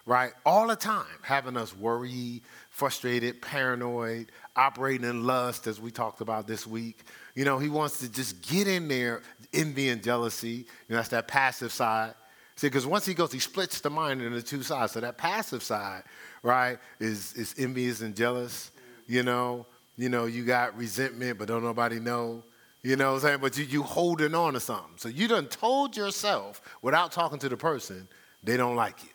right? 0.04 0.32
All 0.44 0.66
the 0.66 0.74
time, 0.74 1.04
having 1.22 1.56
us 1.56 1.76
worried, 1.76 2.42
frustrated, 2.70 3.40
paranoid, 3.40 4.32
operating 4.56 5.08
in 5.08 5.24
lust, 5.24 5.68
as 5.68 5.80
we 5.80 5.92
talked 5.92 6.20
about 6.20 6.48
this 6.48 6.66
week. 6.66 7.04
You 7.36 7.44
know, 7.44 7.58
he 7.58 7.68
wants 7.68 8.00
to 8.00 8.10
just 8.10 8.42
get 8.42 8.66
in 8.66 8.88
there, 8.88 9.22
envy 9.54 9.90
and 9.90 10.02
jealousy. 10.02 10.48
You 10.48 10.64
know, 10.90 10.96
that's 10.96 11.10
that 11.10 11.28
passive 11.28 11.72
side. 11.72 12.14
See, 12.62 12.68
because 12.68 12.86
once 12.86 13.04
he 13.04 13.12
goes, 13.12 13.32
he 13.32 13.40
splits 13.40 13.80
the 13.80 13.90
mind 13.90 14.22
into 14.22 14.40
two 14.40 14.62
sides. 14.62 14.92
So 14.92 15.00
that 15.00 15.18
passive 15.18 15.64
side, 15.64 16.04
right, 16.44 16.78
is, 17.00 17.32
is 17.32 17.56
envious 17.58 18.02
and 18.02 18.14
jealous. 18.14 18.70
You 19.08 19.24
know, 19.24 19.66
you 19.96 20.08
know, 20.08 20.26
you 20.26 20.44
got 20.44 20.76
resentment, 20.78 21.40
but 21.40 21.48
don't 21.48 21.64
nobody 21.64 21.98
know. 21.98 22.44
You 22.84 22.94
know 22.94 23.14
what 23.14 23.14
I'm 23.14 23.20
saying? 23.20 23.38
But 23.40 23.58
you, 23.58 23.64
you 23.64 23.82
holding 23.82 24.36
on 24.36 24.52
to 24.52 24.60
something. 24.60 24.92
So 24.98 25.08
you 25.08 25.26
done 25.26 25.46
told 25.46 25.96
yourself 25.96 26.62
without 26.82 27.10
talking 27.10 27.40
to 27.40 27.48
the 27.48 27.56
person, 27.56 28.06
they 28.44 28.56
don't 28.56 28.76
like 28.76 29.02
you. 29.02 29.10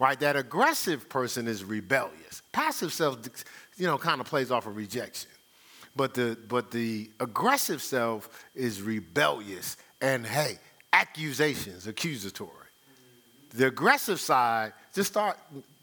Right? 0.00 0.18
That 0.18 0.34
aggressive 0.34 1.08
person 1.08 1.46
is 1.46 1.62
rebellious. 1.62 2.42
Passive 2.50 2.92
self, 2.92 3.18
you 3.76 3.86
know, 3.86 3.96
kind 3.96 4.20
of 4.20 4.26
plays 4.26 4.50
off 4.50 4.66
of 4.66 4.74
rejection. 4.74 5.30
But 5.94 6.14
the 6.14 6.36
but 6.48 6.72
the 6.72 7.12
aggressive 7.20 7.80
self 7.80 8.28
is 8.56 8.82
rebellious 8.82 9.76
and 10.00 10.26
hey, 10.26 10.58
accusations, 10.92 11.86
accusatory. 11.86 12.50
The 13.54 13.66
aggressive 13.68 14.20
side 14.20 14.72
just 14.94 15.10
start 15.10 15.38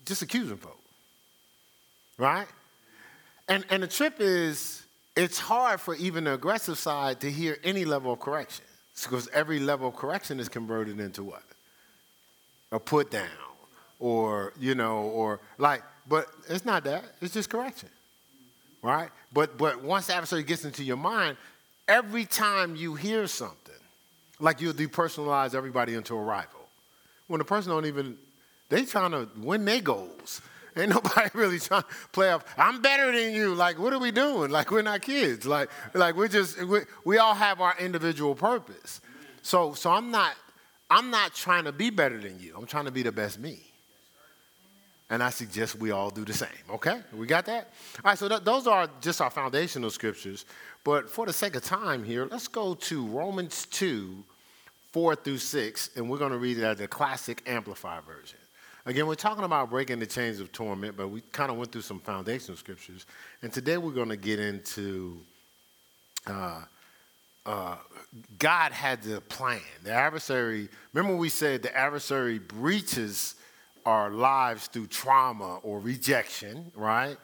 just 0.06 0.22
accusing 0.22 0.58
folks. 0.58 0.78
Right? 2.18 2.48
And 3.48 3.66
and 3.70 3.84
the 3.84 3.88
trip 3.88 4.16
is 4.20 4.84
it's 5.16 5.40
hard 5.40 5.80
for 5.80 5.96
even 5.96 6.24
the 6.24 6.34
aggressive 6.34 6.78
side 6.78 7.20
to 7.22 7.32
hear 7.32 7.58
any 7.64 7.86
level 7.86 8.14
of 8.14 8.20
correction. 8.20 8.66
because 9.04 9.28
every 9.30 9.60
level 9.60 9.88
of 9.88 9.96
correction 9.96 10.40
is 10.40 10.50
converted 10.50 11.00
into 11.00 11.24
what? 11.24 11.44
A 12.72 12.80
put 12.80 13.12
down. 13.12 13.28
Or, 14.00 14.54
you 14.60 14.76
know, 14.76 15.04
or 15.04 15.40
like, 15.58 15.82
but 16.08 16.28
it's 16.50 16.66
not 16.66 16.84
that. 16.84 17.04
It's 17.22 17.34
just 17.34 17.50
correction. 17.50 17.90
Right? 18.82 19.10
But 19.32 19.58
but 19.58 19.82
once 19.84 20.08
the 20.08 20.16
adversary 20.16 20.44
gets 20.44 20.66
into 20.66 20.84
your 20.84 20.98
mind, 20.98 21.38
every 21.88 22.26
time 22.26 22.76
you 22.76 22.96
hear 22.96 23.28
something, 23.28 23.58
like 24.44 24.60
you'll 24.60 24.74
depersonalize 24.74 25.56
everybody 25.56 25.94
into 25.94 26.16
a 26.16 26.22
rival. 26.22 26.60
When 27.28 27.40
the 27.40 27.46
person 27.46 27.72
don't 27.72 27.86
even, 27.86 28.18
they 28.70 28.84
trying 28.84 29.12
to 29.12 29.30
win 29.38 29.64
their 29.64 29.82
goals. 29.82 30.42
Ain't 30.76 30.90
nobody 30.90 31.30
really 31.34 31.60
trying 31.60 31.84
to 31.84 31.88
play 32.12 32.30
off. 32.32 32.44
I'm 32.58 32.82
better 32.82 33.12
than 33.12 33.34
you. 33.34 33.54
Like, 33.56 33.80
what 33.80 33.94
are 33.94 34.00
we 34.00 34.12
doing? 34.12 34.52
Like, 34.52 34.70
we're 34.72 34.82
not 34.82 35.02
kids. 35.02 35.46
Like, 35.46 35.70
like 35.94 36.16
we're 36.16 36.28
just 36.28 36.62
we, 36.64 36.80
we 37.06 37.20
all 37.20 37.36
have 37.36 37.62
our 37.62 37.76
individual 37.80 38.36
purpose. 38.36 39.00
So, 39.44 39.74
so 39.74 39.92
I'm 39.92 40.12
not 40.12 40.36
I'm 40.90 41.10
not 41.10 41.34
trying 41.34 41.64
to 41.64 41.72
be 41.72 41.90
better 41.90 42.20
than 42.20 42.40
you. 42.40 42.56
I'm 42.58 42.66
trying 42.66 42.86
to 42.86 42.92
be 42.92 43.04
the 43.04 43.12
best 43.12 43.40
me. 43.40 43.60
And 45.10 45.22
I 45.22 45.30
suggest 45.30 45.76
we 45.76 45.92
all 45.92 46.10
do 46.10 46.26
the 46.26 46.34
same. 46.34 46.50
Okay, 46.70 47.00
we 47.16 47.28
got 47.28 47.46
that. 47.46 47.72
All 48.04 48.10
right. 48.10 48.18
So 48.18 48.28
th- 48.28 48.44
those 48.44 48.68
are 48.68 48.90
just 49.00 49.22
our 49.22 49.30
foundational 49.30 49.90
scriptures. 49.90 50.46
But 50.84 51.10
for 51.10 51.26
the 51.26 51.34
sake 51.34 51.56
of 51.56 51.64
time 51.64 52.04
here, 52.04 52.28
let's 52.30 52.48
go 52.48 52.74
to 52.74 53.06
Romans 53.06 53.68
two, 53.68 54.24
four 54.94 55.16
through 55.16 55.40
six, 55.40 55.90
and 55.96 56.10
we're 56.10 56.20
going 56.20 56.32
to 56.32 56.38
read 56.38 56.58
it 56.58 56.64
as 56.64 56.78
the 56.78 56.88
classic 56.88 57.44
amplified 57.46 58.04
version. 58.04 58.40
Again, 58.86 59.08
we're 59.08 59.16
talking 59.16 59.44
about 59.44 59.70
breaking 59.70 60.00
the 60.00 60.06
chains 60.06 60.40
of 60.40 60.52
torment, 60.52 60.96
but 60.96 61.10
we 61.10 61.22
kind 61.32 61.52
of 61.52 61.58
went 61.58 61.72
through 61.72 61.82
some 61.82 62.00
foundational 62.00 62.58
scriptures. 62.58 63.06
And 63.42 63.52
today 63.52 63.78
we're 63.78 63.92
going 63.92 64.10
to 64.10 64.18
get 64.18 64.40
into 64.40 65.20
uh, 66.28 66.62
uh, 67.46 67.76
God 68.38 68.72
had 68.72 69.02
the 69.02 69.20
plan. 69.22 69.60
The 69.84 69.92
adversary, 69.92 70.70
remember 70.94 71.18
we 71.18 71.30
said 71.30 71.64
the 71.64 71.76
adversary 71.76 72.40
breaches 72.40 73.36
our 73.86 74.10
lives 74.12 74.68
through 74.68 74.88
trauma 74.88 75.58
or 75.58 75.80
rejection, 75.80 76.72
right? 76.76 77.18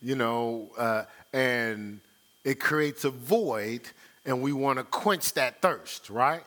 You 0.00 0.14
know, 0.14 0.70
uh, 0.78 1.04
and 1.32 2.00
it 2.44 2.60
creates 2.60 3.04
a 3.04 3.10
void, 3.10 3.82
and 4.24 4.40
we 4.40 4.52
want 4.52 4.78
to 4.78 4.84
quench 4.84 5.34
that 5.34 5.60
thirst, 5.60 6.08
right? 6.08 6.44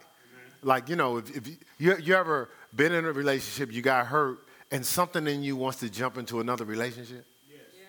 Like, 0.64 0.90
you 0.90 0.96
know, 0.96 1.18
if, 1.18 1.36
if 1.36 1.48
you, 1.78 1.96
you 1.98 2.16
ever 2.16 2.50
been 2.76 2.92
in 2.92 3.06
a 3.06 3.12
relationship, 3.12 3.74
you 3.74 3.82
got 3.82 4.08
hurt, 4.08 4.40
and 4.72 4.86
something 4.86 5.28
in 5.28 5.44
you 5.44 5.56
wants 5.56 5.80
to 5.80 5.90
jump 5.90 6.18
into 6.18 6.40
another 6.40 6.66
relationship? 6.66 7.26
Yes. 7.50 7.60
Yeah. 7.76 7.84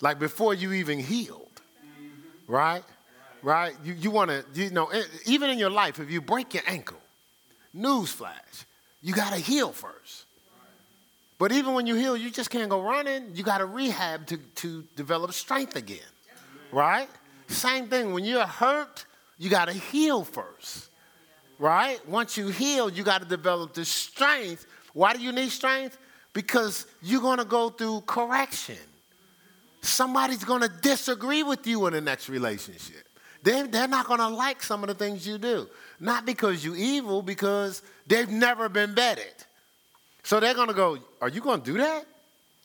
Like 0.00 0.18
before 0.18 0.54
you 0.54 0.72
even 0.72 0.98
healed, 0.98 1.48
mm-hmm. 1.54 2.52
right? 2.52 2.82
Right? 3.42 3.74
You, 3.84 3.94
you 3.94 4.10
want 4.10 4.30
to, 4.30 4.44
you 4.54 4.70
know, 4.70 4.90
even 5.26 5.50
in 5.50 5.58
your 5.58 5.70
life, 5.70 6.00
if 6.00 6.10
you 6.10 6.20
break 6.20 6.54
your 6.54 6.64
ankle, 6.66 6.98
newsflash, 7.76 8.64
you 9.00 9.14
got 9.14 9.32
to 9.32 9.38
heal 9.38 9.70
first. 9.70 10.24
But 11.38 11.52
even 11.52 11.74
when 11.74 11.86
you 11.86 11.94
heal, 11.94 12.16
you 12.16 12.30
just 12.30 12.50
can't 12.50 12.68
go 12.68 12.82
running. 12.82 13.30
You 13.34 13.44
got 13.44 13.58
to 13.58 13.66
rehab 13.66 14.26
to, 14.26 14.38
to 14.56 14.82
develop 14.96 15.32
strength 15.32 15.76
again, 15.76 16.00
right? 16.72 17.08
Same 17.46 17.86
thing. 17.86 18.12
When 18.12 18.24
you're 18.24 18.44
hurt, 18.44 19.06
you 19.38 19.48
got 19.48 19.66
to 19.66 19.72
heal 19.72 20.24
first, 20.24 20.87
right? 21.58 22.06
Once 22.08 22.36
you 22.36 22.48
heal, 22.48 22.90
you 22.90 23.02
got 23.02 23.22
to 23.22 23.28
develop 23.28 23.74
the 23.74 23.84
strength. 23.84 24.66
Why 24.92 25.14
do 25.14 25.20
you 25.20 25.32
need 25.32 25.50
strength? 25.50 25.98
because 26.38 26.86
you're 27.02 27.20
going 27.20 27.38
to 27.38 27.44
go 27.44 27.68
through 27.68 28.02
correction. 28.02 28.76
Somebody's 29.80 30.44
going 30.44 30.62
to 30.62 30.68
disagree 30.68 31.42
with 31.42 31.66
you 31.66 31.86
in 31.88 31.94
the 31.94 32.00
next 32.00 32.28
relationship. 32.28 33.08
They're, 33.42 33.66
they're 33.66 33.88
not 33.88 34.06
going 34.06 34.20
to 34.20 34.28
like 34.28 34.62
some 34.62 34.84
of 34.84 34.88
the 34.88 34.94
things 34.94 35.26
you 35.26 35.36
do. 35.38 35.68
Not 35.98 36.26
because 36.26 36.64
you're 36.64 36.76
evil, 36.76 37.22
because 37.22 37.82
they've 38.06 38.28
never 38.28 38.68
been 38.68 38.94
vetted. 38.94 39.34
So 40.22 40.38
they're 40.38 40.54
going 40.54 40.68
to 40.68 40.74
go, 40.74 40.98
Are 41.20 41.28
you 41.28 41.40
going 41.40 41.60
to 41.62 41.72
do 41.72 41.78
that? 41.78 42.04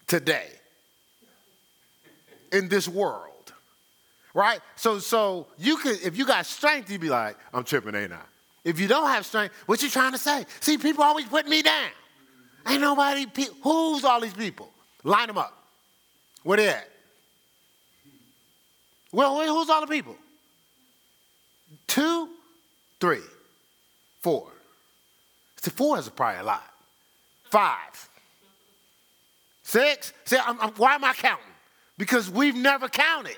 Today. 0.05 0.49
In 2.51 2.69
this 2.69 2.87
world. 2.87 3.53
Right? 4.35 4.59
So, 4.75 4.99
so 4.99 5.47
you 5.57 5.77
could, 5.77 5.99
if 6.01 6.15
you 6.15 6.27
got 6.27 6.45
strength, 6.45 6.91
you'd 6.91 7.01
be 7.01 7.09
like, 7.09 7.37
I'm 7.51 7.63
tripping, 7.63 7.95
ain't 7.95 8.13
I? 8.13 8.21
If 8.63 8.79
you 8.79 8.87
don't 8.87 9.07
have 9.07 9.25
strength, 9.25 9.53
what 9.65 9.81
you 9.83 9.89
trying 9.89 10.13
to 10.13 10.17
say? 10.17 10.45
See, 10.61 10.77
people 10.77 11.03
always 11.03 11.25
put 11.25 11.47
me 11.47 11.61
down. 11.61 11.89
Ain't 12.67 12.81
nobody, 12.81 13.25
who's 13.61 14.05
all 14.05 14.21
these 14.21 14.33
people? 14.33 14.69
Line 15.03 15.27
them 15.27 15.37
up. 15.37 15.53
Where 16.43 16.57
they 16.57 16.69
at? 16.69 16.89
Well, 19.11 19.45
who's 19.45 19.69
all 19.69 19.81
the 19.81 19.87
people? 19.87 20.15
Two, 21.87 22.29
three, 22.99 23.21
four. 24.21 24.47
See, 25.61 25.71
four 25.71 25.99
is 25.99 26.09
probably 26.09 26.39
a 26.41 26.43
lot. 26.43 26.63
Five, 27.43 28.09
six. 29.61 30.13
See, 30.25 30.37
I'm, 30.43 30.59
I'm, 30.59 30.71
why 30.71 30.95
am 30.95 31.03
I 31.03 31.13
counting? 31.13 31.45
Because 31.97 32.29
we've 32.29 32.55
never 32.55 32.89
counted. 32.89 33.37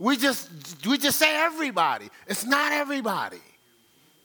We 0.00 0.16
just 0.16 0.50
we 0.86 0.98
just 0.98 1.18
say 1.18 1.36
everybody. 1.36 2.08
It's 2.26 2.44
not 2.44 2.72
everybody, 2.72 3.40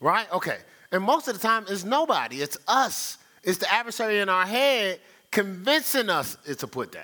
right? 0.03 0.31
Okay. 0.31 0.57
And 0.91 1.03
most 1.03 1.27
of 1.27 1.33
the 1.33 1.39
time, 1.39 1.65
it's 1.67 1.83
nobody. 1.83 2.41
It's 2.41 2.57
us 2.67 3.17
it's 3.43 3.57
the 3.57 3.71
adversary 3.71 4.19
in 4.19 4.29
our 4.29 4.45
head 4.45 4.99
convincing 5.31 6.09
us 6.09 6.37
it's 6.45 6.63
a 6.63 6.67
put 6.67 6.91
down, 6.91 7.03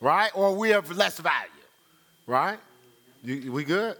right? 0.00 0.30
Or 0.34 0.54
we 0.54 0.70
have 0.70 0.90
less 0.90 1.18
value, 1.18 1.36
right? 2.26 2.58
You, 3.22 3.52
we 3.52 3.64
good? 3.64 3.96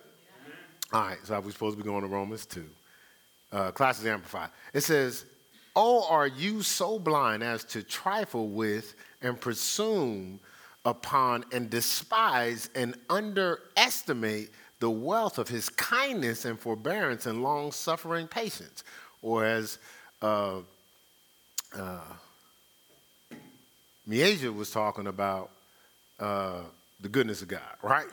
All 0.92 1.02
right, 1.02 1.18
so 1.24 1.38
we're 1.40 1.50
supposed 1.52 1.76
to 1.76 1.82
be 1.82 1.88
going 1.88 2.02
to 2.02 2.08
Romans 2.08 2.46
2. 2.46 2.64
Uh, 3.52 3.70
classic 3.70 4.06
amplified. 4.06 4.50
It 4.72 4.82
says, 4.82 5.24
Oh, 5.74 6.06
are 6.08 6.26
you 6.26 6.62
so 6.62 6.98
blind 6.98 7.42
as 7.42 7.62
to 7.66 7.82
trifle 7.82 8.48
with 8.48 8.94
and 9.20 9.38
presume 9.38 10.40
upon 10.86 11.44
and 11.52 11.68
despise 11.68 12.70
and 12.74 12.94
underestimate 13.10 14.50
the 14.78 14.88
wealth 14.88 15.36
of 15.36 15.48
his 15.48 15.68
kindness 15.68 16.44
and 16.46 16.58
forbearance 16.58 17.26
and 17.26 17.42
long 17.42 17.72
suffering 17.72 18.26
patience? 18.26 18.84
Or 19.20 19.44
as 19.44 19.78
uh, 20.22 20.60
uh, 21.76 22.00
was 24.06 24.70
talking 24.70 25.08
about 25.08 25.50
uh, 26.20 26.60
the 27.00 27.08
goodness 27.08 27.42
of 27.42 27.48
God, 27.48 27.60
right? 27.82 28.06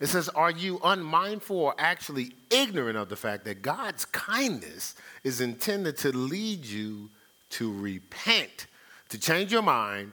It 0.00 0.06
says, 0.06 0.28
Are 0.30 0.52
you 0.52 0.80
unmindful 0.84 1.56
or 1.58 1.74
actually 1.78 2.32
ignorant 2.50 2.96
of 2.96 3.08
the 3.08 3.16
fact 3.16 3.44
that 3.44 3.62
God's 3.62 4.04
kindness 4.04 4.94
is 5.24 5.40
intended 5.40 5.96
to 5.98 6.16
lead 6.16 6.64
you 6.64 7.10
to 7.50 7.72
repent, 7.72 8.66
to 9.08 9.18
change 9.18 9.50
your 9.50 9.62
mind? 9.62 10.12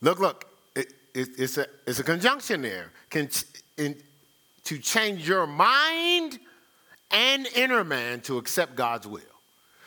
Look, 0.00 0.20
look, 0.20 0.47
it, 1.14 1.20
it, 1.20 1.28
it's, 1.38 1.58
a, 1.58 1.66
it's 1.86 1.98
a 1.98 2.04
conjunction 2.04 2.62
there. 2.62 2.92
Can, 3.10 3.28
in, 3.76 3.96
to 4.64 4.78
change 4.78 5.26
your 5.28 5.46
mind 5.46 6.38
and 7.10 7.46
inner 7.54 7.84
man 7.84 8.20
to 8.22 8.38
accept 8.38 8.74
God's 8.74 9.06
will. 9.06 9.22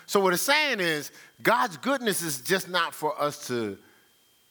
So, 0.06 0.20
what 0.20 0.34
it's 0.34 0.42
saying 0.42 0.80
is, 0.80 1.12
God's 1.42 1.78
goodness 1.78 2.22
is 2.22 2.42
just 2.42 2.68
not 2.68 2.94
for 2.94 3.20
us 3.22 3.48
to 3.48 3.78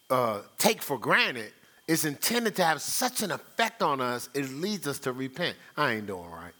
uh, 0.08 0.40
take 0.58 0.80
for 0.80 0.98
granted. 0.98 1.52
It's 1.86 2.04
intended 2.04 2.54
to 2.56 2.64
have 2.64 2.80
such 2.80 3.22
an 3.22 3.32
effect 3.32 3.82
on 3.82 4.00
us, 4.00 4.28
it 4.34 4.48
leads 4.50 4.86
us 4.86 5.00
to 5.00 5.12
repent. 5.12 5.56
I 5.76 5.94
ain't 5.94 6.06
doing 6.06 6.30
right. 6.30 6.52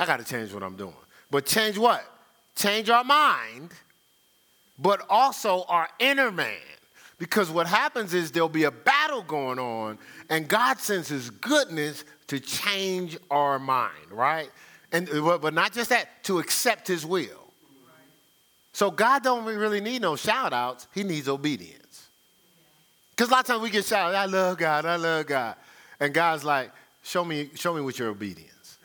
I 0.00 0.06
got 0.06 0.18
to 0.18 0.24
change 0.24 0.52
what 0.52 0.62
I'm 0.62 0.76
doing. 0.76 0.94
But 1.30 1.44
change 1.44 1.76
what? 1.76 2.04
Change 2.56 2.88
our 2.88 3.04
mind 3.04 3.70
but 4.78 5.04
also 5.10 5.64
our 5.68 5.88
inner 5.98 6.30
man. 6.30 6.56
Because 7.18 7.50
what 7.50 7.66
happens 7.66 8.14
is 8.14 8.30
there'll 8.30 8.48
be 8.48 8.64
a 8.64 8.70
battle 8.70 9.22
going 9.22 9.58
on, 9.58 9.98
and 10.30 10.48
God 10.48 10.78
sends 10.78 11.08
His 11.08 11.30
goodness 11.30 12.04
to 12.28 12.38
change 12.38 13.18
our 13.30 13.58
mind, 13.58 14.10
right? 14.10 14.50
And 14.92 15.08
but 15.22 15.52
not 15.52 15.72
just 15.72 15.90
that, 15.90 16.22
to 16.24 16.38
accept 16.38 16.86
His 16.86 17.04
will. 17.04 17.52
So 18.72 18.92
God 18.92 19.24
don't 19.24 19.44
really 19.44 19.80
need 19.80 20.02
no 20.02 20.14
shout 20.14 20.52
outs, 20.52 20.86
He 20.94 21.02
needs 21.02 21.28
obedience. 21.28 22.08
Because 23.10 23.30
a 23.30 23.32
lot 23.32 23.40
of 23.40 23.46
times 23.46 23.62
we 23.62 23.70
get 23.70 23.84
shouted, 23.84 24.16
I 24.16 24.26
love 24.26 24.56
God, 24.56 24.86
I 24.86 24.94
love 24.94 25.26
God. 25.26 25.56
And 25.98 26.14
God's 26.14 26.44
like, 26.44 26.70
show 27.02 27.24
me, 27.24 27.50
show 27.56 27.74
me 27.74 27.80
with 27.80 27.98
your 27.98 28.10
obedience. 28.10 28.78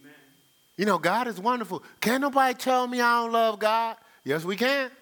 Amen. 0.00 0.12
You 0.76 0.84
know, 0.84 0.98
God 0.98 1.26
is 1.26 1.40
wonderful. 1.40 1.82
Can 2.00 2.20
nobody 2.20 2.54
tell 2.54 2.86
me 2.86 3.00
I 3.00 3.22
don't 3.22 3.32
love 3.32 3.58
God? 3.58 3.96
Yes, 4.22 4.44
we 4.44 4.54
can. 4.54 4.92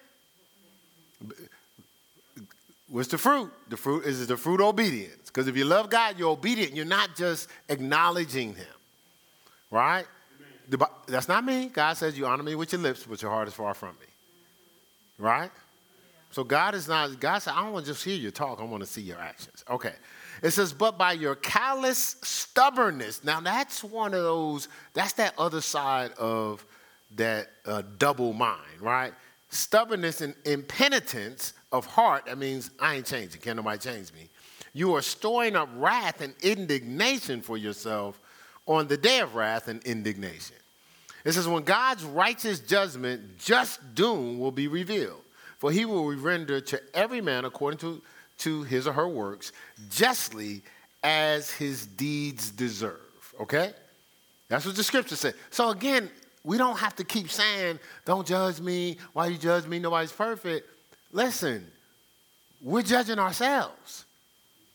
What's 2.89 3.09
the 3.09 3.17
fruit? 3.17 3.51
The 3.69 3.77
fruit 3.77 4.05
is 4.05 4.25
the 4.25 4.37
fruit 4.37 4.61
of 4.61 4.67
obedience. 4.67 5.27
Because 5.27 5.47
if 5.47 5.55
you 5.55 5.65
love 5.65 5.89
God, 5.89 6.17
you're 6.17 6.31
obedient. 6.31 6.75
You're 6.75 6.85
not 6.85 7.15
just 7.15 7.47
acknowledging 7.69 8.55
Him. 8.55 8.65
Right? 9.69 10.05
The, 10.67 10.87
that's 11.07 11.27
not 11.27 11.43
me. 11.45 11.67
God 11.67 11.93
says 11.97 12.17
you 12.17 12.25
honor 12.25 12.43
me 12.43 12.55
with 12.55 12.71
your 12.71 12.81
lips, 12.81 13.05
but 13.07 13.21
your 13.21 13.31
heart 13.31 13.47
is 13.47 13.53
far 13.53 13.73
from 13.73 13.89
me. 13.99 14.07
Right? 15.17 15.51
So 16.31 16.43
God 16.43 16.75
is 16.75 16.87
not, 16.87 17.19
God 17.19 17.39
said, 17.39 17.53
I 17.55 17.63
don't 17.63 17.73
want 17.73 17.85
to 17.85 17.91
just 17.91 18.03
hear 18.03 18.15
you 18.15 18.31
talk, 18.31 18.59
I 18.59 18.63
want 18.63 18.83
to 18.83 18.89
see 18.89 19.01
your 19.01 19.19
actions. 19.19 19.63
Okay. 19.69 19.93
It 20.43 20.51
says, 20.51 20.73
but 20.73 20.97
by 20.97 21.13
your 21.13 21.35
callous 21.35 22.17
stubbornness. 22.21 23.23
Now 23.23 23.41
that's 23.41 23.83
one 23.83 24.13
of 24.13 24.23
those, 24.23 24.67
that's 24.93 25.13
that 25.13 25.33
other 25.37 25.61
side 25.61 26.11
of 26.13 26.65
that 27.15 27.49
uh, 27.65 27.81
double 27.97 28.33
mind, 28.33 28.79
right? 28.79 29.13
Stubbornness 29.49 30.21
and 30.21 30.35
impenitence 30.45 31.53
of 31.71 31.85
heart, 31.85 32.25
that 32.25 32.37
means 32.37 32.71
I 32.79 32.95
ain't 32.95 33.05
changing, 33.05 33.41
can't 33.41 33.57
nobody 33.57 33.77
change 33.77 34.13
me. 34.13 34.29
You 34.73 34.95
are 34.95 35.01
storing 35.01 35.55
up 35.55 35.69
wrath 35.75 36.21
and 36.21 36.33
indignation 36.41 37.41
for 37.41 37.57
yourself 37.57 38.19
on 38.65 38.87
the 38.87 38.97
day 38.97 39.19
of 39.19 39.35
wrath 39.35 39.67
and 39.67 39.83
indignation. 39.83 40.55
It 41.25 41.33
says, 41.33 41.47
when 41.47 41.63
God's 41.63 42.03
righteous 42.03 42.59
judgment, 42.59 43.39
just 43.39 43.95
doom 43.95 44.39
will 44.39 44.51
be 44.51 44.67
revealed. 44.67 45.21
For 45.57 45.71
he 45.71 45.83
will 45.85 46.15
render 46.15 46.61
to 46.61 46.81
every 46.93 47.19
man 47.19 47.43
according 47.43 47.79
to, 47.79 48.01
to 48.39 48.63
his 48.63 48.87
or 48.87 48.93
her 48.93 49.07
works, 49.07 49.51
justly 49.89 50.61
as 51.03 51.51
his 51.51 51.85
deeds 51.85 52.51
deserve. 52.51 52.99
Okay? 53.41 53.73
That's 54.47 54.65
what 54.65 54.75
the 54.75 54.83
scripture 54.83 55.17
says. 55.17 55.33
So 55.49 55.69
again, 55.69 56.09
we 56.43 56.57
don't 56.57 56.77
have 56.77 56.95
to 56.95 57.03
keep 57.03 57.29
saying, 57.29 57.79
don't 58.05 58.25
judge 58.25 58.61
me. 58.61 58.97
Why 59.11 59.27
you 59.27 59.37
judge 59.37 59.65
me? 59.67 59.79
Nobody's 59.79 60.13
perfect. 60.13 60.69
Listen, 61.11 61.65
we're 62.61 62.81
judging 62.81 63.19
ourselves, 63.19 64.05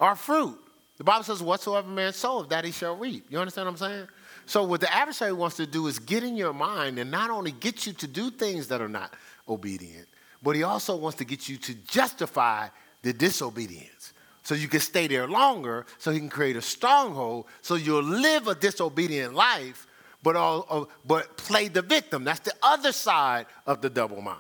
our 0.00 0.16
fruit. 0.16 0.58
The 0.98 1.04
Bible 1.04 1.24
says, 1.24 1.42
whatsoever 1.42 1.88
man 1.88 2.12
soweth, 2.12 2.48
that 2.50 2.64
he 2.64 2.70
shall 2.70 2.96
reap. 2.96 3.26
You 3.28 3.38
understand 3.38 3.66
what 3.66 3.72
I'm 3.72 3.78
saying? 3.78 4.08
So, 4.46 4.64
what 4.64 4.80
the 4.80 4.92
adversary 4.92 5.32
wants 5.32 5.56
to 5.56 5.66
do 5.66 5.86
is 5.86 5.98
get 5.98 6.22
in 6.22 6.36
your 6.36 6.52
mind 6.52 6.98
and 6.98 7.10
not 7.10 7.30
only 7.30 7.52
get 7.52 7.86
you 7.86 7.92
to 7.94 8.06
do 8.06 8.30
things 8.30 8.68
that 8.68 8.80
are 8.80 8.88
not 8.88 9.14
obedient, 9.48 10.06
but 10.42 10.54
he 10.54 10.62
also 10.62 10.96
wants 10.96 11.18
to 11.18 11.24
get 11.24 11.48
you 11.48 11.56
to 11.56 11.74
justify 11.74 12.68
the 13.02 13.12
disobedience. 13.12 14.12
So 14.42 14.54
you 14.54 14.68
can 14.68 14.80
stay 14.80 15.06
there 15.06 15.26
longer, 15.26 15.86
so 15.98 16.10
he 16.10 16.18
can 16.18 16.28
create 16.28 16.56
a 16.56 16.62
stronghold, 16.62 17.46
so 17.62 17.76
you'll 17.76 18.02
live 18.02 18.46
a 18.46 18.54
disobedient 18.54 19.34
life, 19.34 19.86
but, 20.22 20.36
all, 20.36 20.66
uh, 20.68 20.84
but 21.06 21.38
play 21.38 21.68
the 21.68 21.80
victim. 21.80 22.24
That's 22.24 22.40
the 22.40 22.52
other 22.62 22.92
side 22.92 23.46
of 23.66 23.80
the 23.80 23.88
double 23.88 24.20
mind. 24.20 24.38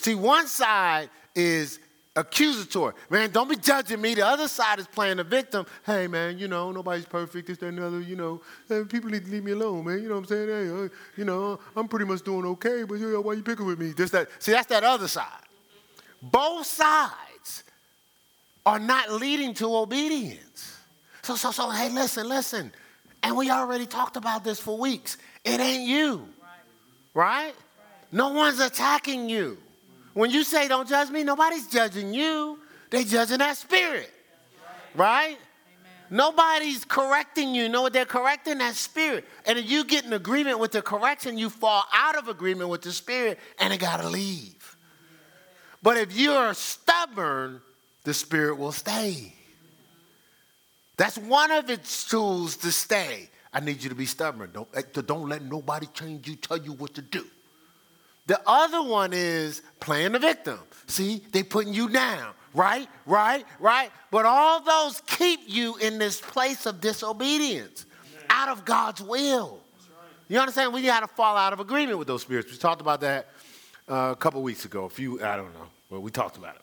See, 0.00 0.14
one 0.14 0.46
side 0.46 1.10
is 1.34 1.78
accusatory. 2.16 2.94
Man, 3.10 3.30
don't 3.30 3.50
be 3.50 3.56
judging 3.56 4.00
me. 4.00 4.14
The 4.14 4.26
other 4.26 4.48
side 4.48 4.78
is 4.78 4.86
playing 4.86 5.18
the 5.18 5.24
victim. 5.24 5.66
Hey, 5.84 6.06
man, 6.06 6.38
you 6.38 6.48
know, 6.48 6.72
nobody's 6.72 7.04
perfect. 7.04 7.46
This, 7.46 7.58
that, 7.58 7.66
and 7.66 7.76
the 7.76 7.86
other. 7.86 8.00
You 8.00 8.16
know, 8.16 8.40
hey, 8.66 8.82
people 8.88 9.10
need 9.10 9.26
to 9.26 9.30
leave 9.30 9.44
me 9.44 9.52
alone, 9.52 9.84
man. 9.84 10.02
You 10.02 10.08
know 10.08 10.14
what 10.14 10.20
I'm 10.20 10.26
saying? 10.26 10.48
Hey, 10.48 10.84
uh, 10.84 10.88
you 11.18 11.26
know, 11.26 11.60
I'm 11.76 11.86
pretty 11.86 12.06
much 12.06 12.22
doing 12.22 12.46
okay, 12.46 12.84
but 12.84 12.94
you 12.94 13.12
know, 13.12 13.20
why 13.20 13.34
you 13.34 13.42
picking 13.42 13.66
with 13.66 13.78
me? 13.78 13.92
This, 13.92 14.10
that. 14.12 14.28
See, 14.38 14.52
that's 14.52 14.68
that 14.68 14.84
other 14.84 15.06
side. 15.06 15.26
Both 16.22 16.64
sides 16.64 17.64
are 18.64 18.78
not 18.78 19.12
leading 19.12 19.52
to 19.54 19.76
obedience. 19.76 20.78
So, 21.20 21.36
so, 21.36 21.50
so, 21.50 21.68
hey, 21.68 21.90
listen, 21.90 22.26
listen. 22.26 22.72
And 23.22 23.36
we 23.36 23.50
already 23.50 23.84
talked 23.84 24.16
about 24.16 24.44
this 24.44 24.58
for 24.58 24.78
weeks. 24.78 25.18
It 25.44 25.60
ain't 25.60 25.86
you, 25.86 26.26
right? 27.12 27.48
right? 27.48 27.54
No 28.12 28.30
one's 28.30 28.60
attacking 28.60 29.28
you. 29.28 29.58
When 30.14 30.30
you 30.30 30.44
say 30.44 30.68
don't 30.68 30.88
judge 30.88 31.10
me, 31.10 31.22
nobody's 31.22 31.66
judging 31.68 32.12
you. 32.12 32.58
They're 32.90 33.04
judging 33.04 33.38
that 33.38 33.56
spirit. 33.56 34.10
Right? 34.94 35.38
Nobody's 36.10 36.84
correcting 36.84 37.54
you. 37.54 37.68
know 37.68 37.82
what 37.82 37.92
they're 37.92 38.04
correcting? 38.04 38.58
That 38.58 38.74
spirit. 38.74 39.24
And 39.46 39.58
if 39.58 39.70
you 39.70 39.84
get 39.84 40.04
in 40.04 40.12
agreement 40.12 40.58
with 40.58 40.72
the 40.72 40.82
correction, 40.82 41.38
you 41.38 41.48
fall 41.48 41.84
out 41.92 42.16
of 42.16 42.26
agreement 42.26 42.68
with 42.68 42.82
the 42.82 42.90
spirit 42.90 43.38
and 43.60 43.72
it 43.72 43.78
gotta 43.78 44.08
leave. 44.08 44.76
But 45.82 45.96
if 45.96 46.12
you're 46.12 46.52
stubborn, 46.54 47.60
the 48.02 48.12
spirit 48.12 48.58
will 48.58 48.72
stay. 48.72 49.32
That's 50.96 51.16
one 51.16 51.50
of 51.50 51.70
its 51.70 52.08
tools 52.08 52.56
to 52.58 52.72
stay. 52.72 53.30
I 53.52 53.60
need 53.60 53.82
you 53.82 53.88
to 53.88 53.94
be 53.94 54.06
stubborn. 54.06 54.50
Don't, 54.52 54.68
eh, 54.74 54.82
don't 55.06 55.28
let 55.28 55.42
nobody 55.42 55.86
change 55.94 56.28
you, 56.28 56.36
tell 56.36 56.58
you 56.58 56.72
what 56.72 56.94
to 56.94 57.02
do. 57.02 57.24
The 58.30 58.40
other 58.46 58.80
one 58.80 59.12
is 59.12 59.60
playing 59.80 60.12
the 60.12 60.20
victim. 60.20 60.60
See, 60.86 61.20
they 61.32 61.42
putting 61.42 61.74
you 61.74 61.88
down, 61.88 62.32
right, 62.54 62.88
right, 63.04 63.44
right. 63.58 63.90
But 64.12 64.24
all 64.24 64.60
those 64.60 65.02
keep 65.04 65.40
you 65.48 65.74
in 65.78 65.98
this 65.98 66.20
place 66.20 66.64
of 66.64 66.80
disobedience, 66.80 67.86
Amen. 68.14 68.26
out 68.30 68.48
of 68.50 68.64
God's 68.64 69.02
will. 69.02 69.58
Right. 69.58 70.08
You 70.28 70.38
understand? 70.38 70.72
We 70.72 70.82
got 70.82 71.00
to 71.00 71.08
fall 71.08 71.36
out 71.36 71.52
of 71.52 71.58
agreement 71.58 71.98
with 71.98 72.06
those 72.06 72.22
spirits. 72.22 72.52
We 72.52 72.58
talked 72.58 72.80
about 72.80 73.00
that 73.00 73.30
uh, 73.88 74.10
a 74.12 74.16
couple 74.16 74.40
weeks 74.44 74.64
ago. 74.64 74.84
A 74.84 74.90
few, 74.90 75.20
I 75.24 75.36
don't 75.36 75.52
know. 75.52 75.66
Well, 75.90 76.00
we 76.00 76.12
talked 76.12 76.36
about 76.36 76.54
it. 76.54 76.62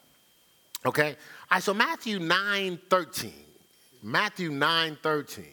Okay? 0.85 1.09
All 1.09 1.15
right, 1.51 1.61
so 1.61 1.73
Matthew 1.73 2.19
9 2.19 2.79
13. 2.89 3.33
Matthew 4.03 4.51
9 4.51 4.97
13. 5.03 5.45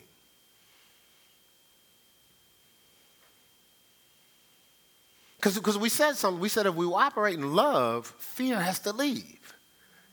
Because 5.45 5.77
we 5.77 5.91
said 5.91 6.15
something. 6.15 6.41
We 6.41 6.49
said 6.49 6.65
if 6.65 6.75
we 6.75 6.87
operate 6.87 7.35
in 7.35 7.55
love, 7.55 8.07
fear 8.19 8.59
has 8.59 8.79
to 8.81 8.93
leave. 8.93 9.39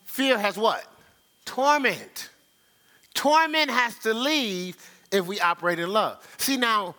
Fear 0.04 0.38
has 0.38 0.58
what? 0.58 0.84
Torment. 1.46 2.30
Torment 3.14 3.70
has 3.70 3.98
to 4.00 4.14
leave 4.14 4.76
if 5.10 5.26
we 5.26 5.40
operate 5.40 5.80
in 5.80 5.90
love. 5.90 6.22
See, 6.38 6.58
now, 6.58 6.96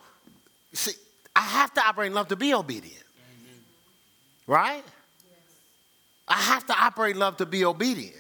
see, 0.73 0.92
I 1.37 1.40
have 1.40 1.75
to 1.75 1.87
operate 1.87 2.09
in 2.09 2.14
love 2.14 2.29
to 2.29 2.37
be 2.37 2.55
obedient. 2.55 3.05
Mm-hmm. 3.05 4.53
Right? 4.53 4.85
I 6.27 6.37
have 6.37 6.66
to 6.66 6.75
operate 6.75 7.16
in 7.16 7.21
love 7.21 7.37
to 7.38 7.47
be 7.47 7.66
obedient. 7.66 8.16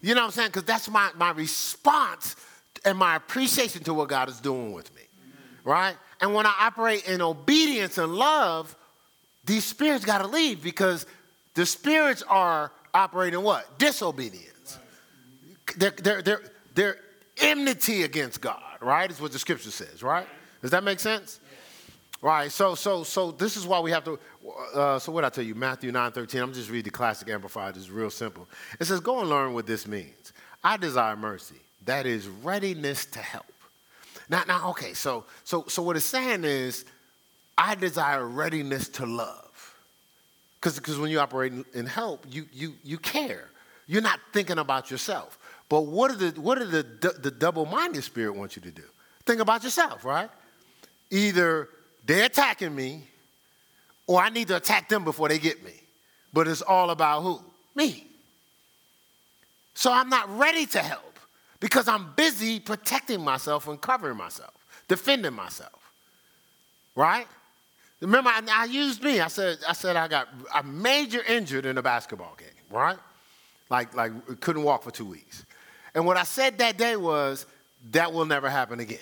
You 0.00 0.16
know 0.16 0.22
what 0.22 0.26
I'm 0.26 0.32
saying? 0.32 0.48
Because 0.48 0.64
that's 0.64 0.90
my, 0.90 1.10
my 1.16 1.30
response 1.30 2.34
and 2.84 2.98
my 2.98 3.14
appreciation 3.14 3.84
to 3.84 3.94
what 3.94 4.08
God 4.08 4.28
is 4.28 4.40
doing 4.40 4.72
with 4.72 4.92
me. 4.96 5.02
Mm-hmm. 5.02 5.70
Right? 5.70 5.96
And 6.20 6.34
when 6.34 6.46
I 6.46 6.54
operate 6.62 7.06
in 7.06 7.22
obedience 7.22 7.98
and 7.98 8.12
love, 8.12 8.76
these 9.44 9.64
spirits 9.64 10.04
got 10.04 10.18
to 10.18 10.26
leave 10.26 10.62
because 10.62 11.06
the 11.54 11.66
spirits 11.66 12.22
are 12.28 12.72
operating 12.94 13.42
what? 13.42 13.78
Disobedience. 13.78 14.78
They're, 15.76 15.90
they're, 15.90 16.22
they're, 16.22 16.42
they're 16.74 16.96
enmity 17.38 18.04
against 18.04 18.40
God, 18.40 18.62
right? 18.80 19.10
Is 19.10 19.20
what 19.20 19.32
the 19.32 19.38
scripture 19.38 19.70
says, 19.70 20.02
right? 20.02 20.26
Does 20.60 20.70
that 20.70 20.84
make 20.84 21.00
sense? 21.00 21.40
Right. 22.20 22.52
So, 22.52 22.76
so, 22.76 23.02
so 23.02 23.32
this 23.32 23.56
is 23.56 23.66
why 23.66 23.80
we 23.80 23.90
have 23.90 24.04
to. 24.04 24.18
Uh, 24.74 24.98
so, 25.00 25.10
what 25.10 25.24
I 25.24 25.28
tell 25.28 25.42
you, 25.42 25.56
Matthew 25.56 25.90
nine 25.90 26.12
thirteen. 26.12 26.40
I'm 26.40 26.52
just 26.52 26.70
read 26.70 26.84
the 26.84 26.90
classic 26.90 27.28
amplified. 27.28 27.76
It's 27.76 27.90
real 27.90 28.10
simple. 28.10 28.48
It 28.78 28.84
says, 28.84 29.00
"Go 29.00 29.20
and 29.20 29.28
learn 29.28 29.54
what 29.54 29.66
this 29.66 29.88
means. 29.88 30.32
I 30.62 30.76
desire 30.76 31.16
mercy. 31.16 31.56
That 31.84 32.06
is 32.06 32.28
readiness 32.28 33.06
to 33.06 33.18
help." 33.18 33.46
Now, 34.28 34.44
now, 34.46 34.70
okay. 34.70 34.94
So, 34.94 35.24
so, 35.42 35.64
so 35.66 35.82
what 35.82 35.96
it's 35.96 36.06
saying 36.06 36.44
is, 36.44 36.84
I 37.56 37.74
desire 37.74 38.26
readiness 38.26 38.88
to 38.90 39.06
love. 39.06 39.76
Because 40.60 40.98
when 40.98 41.10
you 41.10 41.18
operate 41.18 41.52
in, 41.74 41.86
help, 41.86 42.24
you, 42.30 42.46
you, 42.52 42.74
you 42.84 42.98
care. 42.98 43.50
You're 43.86 44.02
not 44.02 44.20
thinking 44.32 44.58
about 44.58 44.90
yourself. 44.90 45.38
But 45.68 45.82
what 45.82 46.10
are 46.10 46.16
the, 46.16 46.40
what 46.40 46.58
are 46.58 46.66
the, 46.66 46.84
the 47.20 47.30
double 47.30 47.66
minded 47.66 48.04
spirit 48.04 48.34
want 48.34 48.54
you 48.56 48.62
to 48.62 48.70
do? 48.70 48.84
Think 49.26 49.40
about 49.40 49.64
yourself, 49.64 50.04
right? 50.04 50.30
Either 51.10 51.68
they're 52.06 52.24
attacking 52.24 52.74
me 52.74 53.04
or 54.06 54.20
I 54.20 54.28
need 54.28 54.48
to 54.48 54.56
attack 54.56 54.88
them 54.88 55.04
before 55.04 55.28
they 55.28 55.38
get 55.38 55.64
me. 55.64 55.72
But 56.32 56.48
it's 56.48 56.62
all 56.62 56.90
about 56.90 57.22
who? 57.22 57.40
Me. 57.74 58.06
So 59.74 59.92
I'm 59.92 60.08
not 60.08 60.38
ready 60.38 60.66
to 60.66 60.78
help 60.78 61.18
because 61.60 61.88
I'm 61.88 62.12
busy 62.16 62.60
protecting 62.60 63.22
myself 63.22 63.68
and 63.68 63.80
covering 63.80 64.16
myself, 64.16 64.52
defending 64.88 65.32
myself. 65.32 65.72
Right? 66.94 67.26
Remember, 68.02 68.30
I, 68.30 68.42
I 68.50 68.64
used 68.64 69.02
me. 69.02 69.20
I 69.20 69.28
said, 69.28 69.58
I 69.66 69.72
said 69.72 69.96
I 69.96 70.08
got 70.08 70.28
a 70.54 70.62
major 70.62 71.22
injured 71.22 71.66
in 71.66 71.78
a 71.78 71.82
basketball 71.82 72.34
game, 72.36 72.48
right? 72.68 72.98
Like, 73.70 73.94
like 73.94 74.40
couldn't 74.40 74.64
walk 74.64 74.82
for 74.82 74.90
two 74.90 75.04
weeks. 75.04 75.46
And 75.94 76.04
what 76.04 76.16
I 76.16 76.24
said 76.24 76.58
that 76.58 76.76
day 76.76 76.96
was, 76.96 77.46
that 77.92 78.12
will 78.12 78.24
never 78.24 78.50
happen 78.50 78.80
again. 78.80 78.98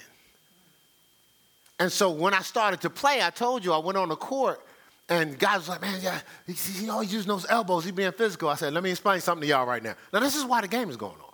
And 1.78 1.90
so 1.90 2.10
when 2.10 2.34
I 2.34 2.40
started 2.40 2.82
to 2.82 2.90
play, 2.90 3.22
I 3.22 3.30
told 3.30 3.64
you 3.64 3.72
I 3.72 3.78
went 3.78 3.96
on 3.96 4.10
the 4.10 4.16
court 4.16 4.60
and 5.08 5.38
guys 5.38 5.60
was 5.60 5.68
like, 5.70 5.80
man, 5.80 5.98
yeah, 6.02 6.20
he, 6.46 6.52
he 6.52 6.88
always 6.90 7.12
using 7.12 7.28
those 7.28 7.46
elbows. 7.48 7.84
He 7.84 7.90
being 7.90 8.12
physical. 8.12 8.48
I 8.48 8.54
said, 8.54 8.72
let 8.74 8.82
me 8.82 8.90
explain 8.90 9.20
something 9.20 9.42
to 9.42 9.48
y'all 9.48 9.66
right 9.66 9.82
now. 9.82 9.94
Now, 10.12 10.20
this 10.20 10.36
is 10.36 10.44
why 10.44 10.60
the 10.60 10.68
game 10.68 10.90
is 10.90 10.96
going 10.96 11.12
on. 11.14 11.32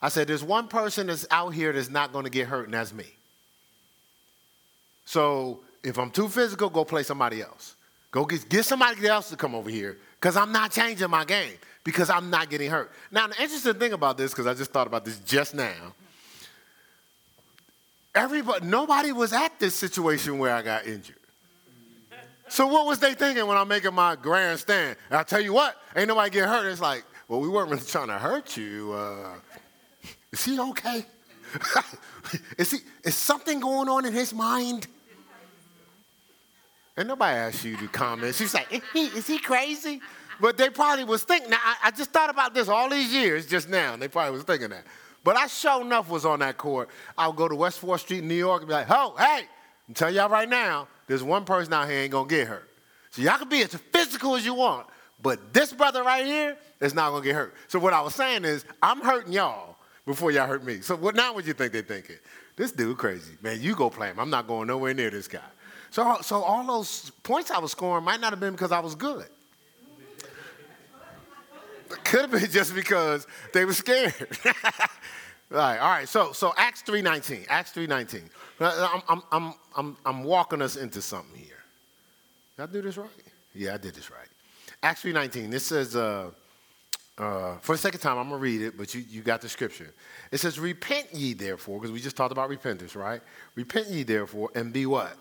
I 0.00 0.08
said, 0.08 0.28
there's 0.28 0.44
one 0.44 0.68
person 0.68 1.08
that's 1.08 1.26
out 1.30 1.50
here 1.50 1.72
that's 1.72 1.90
not 1.90 2.12
going 2.12 2.24
to 2.24 2.30
get 2.30 2.46
hurt, 2.46 2.66
and 2.66 2.74
that's 2.74 2.92
me. 2.92 3.06
So 5.04 5.60
if 5.86 5.98
I'm 5.98 6.10
too 6.10 6.28
physical, 6.28 6.68
go 6.68 6.84
play 6.84 7.02
somebody 7.02 7.40
else. 7.40 7.76
Go 8.10 8.24
get, 8.24 8.48
get 8.48 8.64
somebody 8.64 9.06
else 9.06 9.30
to 9.30 9.36
come 9.36 9.54
over 9.54 9.70
here 9.70 9.98
because 10.20 10.36
I'm 10.36 10.50
not 10.50 10.72
changing 10.72 11.10
my 11.10 11.24
game 11.24 11.54
because 11.84 12.10
I'm 12.10 12.30
not 12.30 12.50
getting 12.50 12.70
hurt. 12.70 12.90
Now, 13.10 13.28
the 13.28 13.40
interesting 13.40 13.74
thing 13.74 13.92
about 13.92 14.18
this, 14.18 14.32
because 14.32 14.46
I 14.46 14.54
just 14.54 14.72
thought 14.72 14.86
about 14.86 15.04
this 15.04 15.18
just 15.20 15.54
now, 15.54 15.94
everybody, 18.14 18.66
nobody 18.66 19.12
was 19.12 19.32
at 19.32 19.58
this 19.60 19.74
situation 19.74 20.38
where 20.38 20.54
I 20.54 20.62
got 20.62 20.86
injured. 20.86 21.16
So 22.48 22.66
what 22.66 22.86
was 22.86 22.98
they 22.98 23.14
thinking 23.14 23.46
when 23.46 23.56
I'm 23.56 23.68
making 23.68 23.94
my 23.94 24.16
grandstand? 24.16 24.96
And 25.10 25.18
I 25.18 25.22
tell 25.22 25.40
you 25.40 25.52
what, 25.52 25.76
ain't 25.94 26.08
nobody 26.08 26.30
get 26.30 26.48
hurt. 26.48 26.66
It's 26.70 26.80
like, 26.80 27.04
well, 27.28 27.40
we 27.40 27.48
weren't 27.48 27.70
really 27.70 27.84
trying 27.84 28.08
to 28.08 28.18
hurt 28.18 28.56
you. 28.56 28.92
Uh, 28.92 29.34
is 30.32 30.44
he 30.44 30.58
okay? 30.58 31.04
is 32.58 32.70
he? 32.70 32.78
Is 33.04 33.14
something 33.14 33.60
going 33.60 33.88
on 33.88 34.04
in 34.04 34.12
his 34.12 34.32
mind? 34.32 34.86
And 36.96 37.08
nobody 37.08 37.36
asked 37.36 37.64
you 37.64 37.76
to 37.76 37.88
comment. 37.88 38.34
She's 38.34 38.54
like, 38.54 38.72
is 38.72 38.82
he, 38.92 39.06
is 39.06 39.26
he 39.26 39.38
crazy? 39.38 40.00
But 40.40 40.56
they 40.56 40.70
probably 40.70 41.04
was 41.04 41.24
thinking. 41.24 41.50
Now, 41.50 41.58
I, 41.62 41.76
I, 41.84 41.90
just 41.90 42.10
thought 42.10 42.30
about 42.30 42.54
this 42.54 42.68
all 42.68 42.88
these 42.88 43.12
years 43.12 43.46
just 43.46 43.68
now. 43.68 43.94
And 43.94 44.02
they 44.02 44.08
probably 44.08 44.32
was 44.32 44.44
thinking 44.44 44.70
that. 44.70 44.84
But 45.24 45.36
I 45.36 45.46
sure 45.46 45.82
enough 45.82 46.08
was 46.08 46.24
on 46.24 46.38
that 46.38 46.56
court. 46.56 46.88
I 47.18 47.26
would 47.26 47.36
go 47.36 47.48
to 47.48 47.54
West 47.54 47.82
4th 47.82 48.00
Street 48.00 48.20
in 48.20 48.28
New 48.28 48.34
York 48.34 48.62
and 48.62 48.68
be 48.68 48.74
like, 48.74 48.86
oh, 48.88 49.14
hey, 49.18 49.42
I'm 49.88 49.94
telling 49.94 50.14
y'all 50.14 50.28
right 50.28 50.48
now, 50.48 50.88
there's 51.06 51.22
one 51.22 51.44
person 51.44 51.72
out 51.72 51.88
here 51.88 51.98
ain't 51.98 52.12
gonna 52.12 52.28
get 52.28 52.48
hurt. 52.48 52.68
So 53.10 53.22
y'all 53.22 53.38
can 53.38 53.48
be 53.48 53.62
as 53.62 53.74
physical 53.74 54.36
as 54.36 54.44
you 54.44 54.54
want, 54.54 54.86
but 55.22 55.52
this 55.52 55.72
brother 55.72 56.02
right 56.02 56.24
here 56.24 56.56
is 56.80 56.94
not 56.94 57.10
gonna 57.10 57.24
get 57.24 57.34
hurt. 57.34 57.54
So 57.68 57.78
what 57.78 57.92
I 57.92 58.00
was 58.02 58.14
saying 58.14 58.44
is, 58.44 58.64
I'm 58.82 59.00
hurting 59.00 59.32
y'all 59.32 59.76
before 60.04 60.30
y'all 60.30 60.46
hurt 60.46 60.64
me. 60.64 60.80
So 60.80 60.96
what 60.96 61.14
now 61.14 61.34
would 61.34 61.46
you 61.46 61.52
think 61.52 61.72
they 61.72 61.82
thinking? 61.82 62.16
This 62.56 62.72
dude 62.72 62.98
crazy. 62.98 63.36
Man, 63.42 63.60
you 63.60 63.74
go 63.74 63.90
play 63.90 64.08
him. 64.08 64.18
I'm 64.18 64.30
not 64.30 64.46
going 64.46 64.68
nowhere 64.68 64.94
near 64.94 65.10
this 65.10 65.28
guy. 65.28 65.40
So, 65.90 66.18
so 66.22 66.42
all 66.42 66.66
those 66.66 67.10
points 67.22 67.50
I 67.50 67.58
was 67.58 67.72
scoring 67.72 68.04
might 68.04 68.20
not 68.20 68.30
have 68.30 68.40
been 68.40 68.52
because 68.52 68.72
I 68.72 68.80
was 68.80 68.94
good. 68.94 69.26
It 71.90 72.04
could 72.04 72.22
have 72.22 72.30
been 72.30 72.50
just 72.50 72.74
because 72.74 73.26
they 73.52 73.64
were 73.64 73.72
scared. 73.72 74.14
all 74.44 74.52
right, 75.50 75.78
all 75.78 75.90
right. 75.90 76.08
So, 76.08 76.32
so 76.32 76.52
Acts 76.56 76.82
3.19, 76.82 77.46
Acts 77.48 77.72
3.19. 77.72 78.22
I'm, 78.60 79.02
I'm, 79.08 79.22
I'm, 79.30 79.54
I'm, 79.76 79.96
I'm 80.04 80.24
walking 80.24 80.62
us 80.62 80.76
into 80.76 81.00
something 81.00 81.38
here. 81.38 81.52
Did 82.56 82.62
I 82.62 82.66
do 82.66 82.82
this 82.82 82.96
right? 82.96 83.10
Yeah, 83.54 83.74
I 83.74 83.76
did 83.76 83.94
this 83.94 84.10
right. 84.10 84.28
Acts 84.82 85.02
3.19, 85.02 85.50
this 85.50 85.64
says, 85.64 85.96
uh, 85.96 86.30
uh, 87.18 87.56
for 87.58 87.72
the 87.72 87.78
second 87.78 88.00
time, 88.00 88.18
I'm 88.18 88.28
going 88.28 88.40
to 88.40 88.42
read 88.42 88.62
it, 88.62 88.76
but 88.76 88.94
you, 88.94 89.02
you 89.08 89.22
got 89.22 89.40
the 89.40 89.48
scripture. 89.48 89.92
It 90.30 90.38
says, 90.38 90.58
repent 90.58 91.08
ye 91.12 91.32
therefore, 91.32 91.80
because 91.80 91.92
we 91.92 92.00
just 92.00 92.16
talked 92.16 92.32
about 92.32 92.48
repentance, 92.48 92.94
right? 92.94 93.22
Repent 93.54 93.88
ye 93.88 94.02
therefore 94.02 94.50
and 94.54 94.72
be 94.72 94.84
what? 94.84 95.16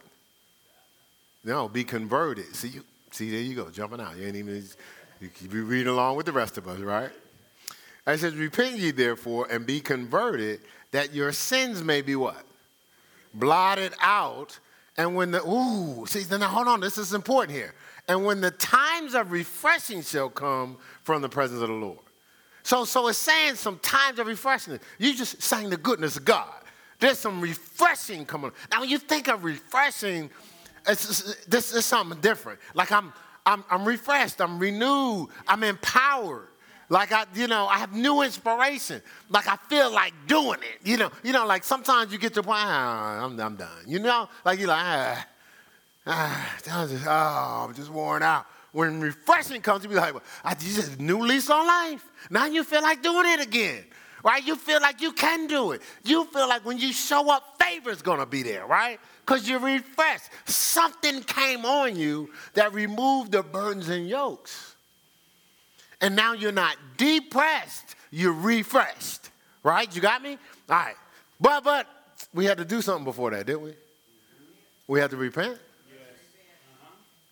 No, 1.46 1.70
be 1.70 1.84
converted. 1.84 2.56
See, 2.56 2.70
you, 2.70 2.84
see, 3.12 3.30
there 3.30 3.40
you 3.40 3.56
go, 3.56 3.70
jumping 3.70 4.02
out. 4.02 4.18
You 4.18 4.26
ain't 4.26 4.36
even, 4.36 4.64
you 5.22 5.30
keep 5.30 5.54
reading 5.54 5.88
along 5.88 6.18
with 6.18 6.26
the 6.26 6.32
rest 6.32 6.58
of 6.58 6.68
us, 6.68 6.80
right? 6.80 7.12
it 8.08 8.20
says, 8.20 8.36
repent 8.36 8.78
ye 8.78 8.92
therefore 8.92 9.48
and 9.50 9.66
be 9.66 9.80
converted, 9.80 10.62
that 10.92 11.14
your 11.14 11.32
sins 11.32 11.84
may 11.84 12.02
be 12.02 12.16
what? 12.16 12.44
Blotted 13.34 13.94
out. 14.02 14.60
And 14.98 15.16
when 15.16 15.32
the, 15.32 15.46
ooh, 15.48 16.06
see, 16.08 16.24
now 16.36 16.48
hold 16.48 16.68
on, 16.68 16.80
this 16.80 16.98
is 16.98 17.14
important 17.14 17.56
here. 17.56 17.76
And 18.08 18.26
when 18.26 18.42
the 18.42 18.52
times 18.52 19.14
of 19.14 19.32
refreshing 19.32 20.02
shall 20.02 20.30
come 20.30 20.78
from 21.04 21.22
the 21.22 21.30
presence 21.30 21.62
of 21.62 21.68
the 21.68 21.76
Lord. 21.76 22.00
So, 22.64 22.86
so 22.86 23.08
it's 23.08 23.20
saying 23.20 23.56
some 23.56 23.78
times 23.80 24.18
of 24.18 24.26
refreshing. 24.26 24.80
You 24.98 25.14
just 25.14 25.42
saying 25.44 25.70
the 25.70 25.78
goodness 25.78 26.18
of 26.18 26.26
God. 26.26 26.54
There's 27.00 27.20
some 27.20 27.40
refreshing 27.42 28.26
coming. 28.26 28.52
Now, 28.72 28.80
when 28.80 28.90
you 28.90 28.98
think 28.98 29.28
of 29.28 29.44
refreshing, 29.44 30.32
it's, 30.88 31.46
this 31.46 31.74
is 31.74 31.86
something 31.86 32.20
different. 32.20 32.60
Like 32.74 32.92
I'm, 32.92 33.14
I'm, 33.46 33.64
I'm 33.70 33.86
refreshed, 33.86 34.42
I'm 34.42 34.60
renewed, 34.60 35.30
I'm 35.48 35.64
empowered. 35.64 36.48
Like 36.90 37.12
I, 37.12 37.26
you 37.34 37.48
know, 37.48 37.66
I 37.66 37.80
have 37.80 37.94
new 37.94 38.22
inspiration. 38.22 39.02
Like 39.30 39.48
I 39.48 39.56
feel 39.70 39.92
like 39.92 40.14
doing 40.28 40.60
it. 40.60 40.88
You 40.88 40.98
know, 40.98 41.12
you 41.24 41.34
know, 41.34 41.46
like 41.46 41.64
sometimes 41.64 42.12
you 42.12 42.20
get 42.20 42.34
to 42.36 42.42
the 42.42 42.44
point, 42.44 42.60
ah, 42.62 43.26
I'm, 43.26 43.40
I'm 43.40 43.56
done. 43.56 43.84
You 43.88 44.00
know, 44.00 44.30
like 44.44 44.60
you're 44.60 44.68
like, 44.68 44.84
ah, 44.84 45.28
ah, 46.08 46.56
just, 46.64 47.06
oh, 47.08 47.66
I'm 47.68 47.74
just 47.74 47.90
worn 47.90 48.22
out. 48.22 48.46
When 48.72 49.00
refreshing 49.00 49.62
comes, 49.62 49.84
you 49.84 49.90
be 49.90 49.96
like, 49.96 50.14
well, 50.14 50.24
I 50.44 50.54
just 50.54 51.00
new 51.00 51.20
lease 51.20 51.50
on 51.50 51.66
life. 51.66 52.06
Now 52.30 52.46
you 52.46 52.64
feel 52.64 52.82
like 52.82 53.02
doing 53.02 53.26
it 53.28 53.40
again 53.40 53.86
right? 54.26 54.46
You 54.46 54.56
feel 54.56 54.82
like 54.82 55.02
you 55.02 55.14
can 55.14 55.46
do 55.46 55.72
it. 55.72 55.84
You 56.04 56.26
feel 56.26 56.50
like 56.50 56.66
when 56.66 56.80
you 56.80 56.92
show 56.92 57.32
up, 57.32 57.62
favor's 57.62 58.02
gonna 58.02 58.26
be 58.26 58.42
there, 58.42 58.66
right? 58.66 59.00
Because 59.26 59.50
you're 59.50 59.60
refreshed. 59.60 60.30
Something 60.46 61.22
came 61.24 61.66
on 61.66 61.96
you 61.96 62.30
that 62.54 62.74
removed 62.74 63.32
the 63.32 63.42
burdens 63.42 63.90
and 63.90 64.08
yokes. 64.08 64.76
And 66.00 66.16
now 66.16 66.34
you're 66.34 66.52
not 66.52 66.76
depressed, 66.98 67.96
you're 68.12 68.34
refreshed, 68.34 69.30
right? 69.64 69.94
You 69.96 70.02
got 70.02 70.22
me? 70.22 70.38
All 70.70 70.76
right. 70.78 70.96
But, 71.42 71.64
but, 71.64 71.88
we 72.34 72.46
had 72.46 72.58
to 72.60 72.66
do 72.66 72.82
something 72.82 73.06
before 73.06 73.32
that, 73.32 73.46
didn't 73.46 73.64
we? 73.64 73.74
We 74.88 75.00
had 75.00 75.10
to 75.12 75.18
repent. 75.18 75.58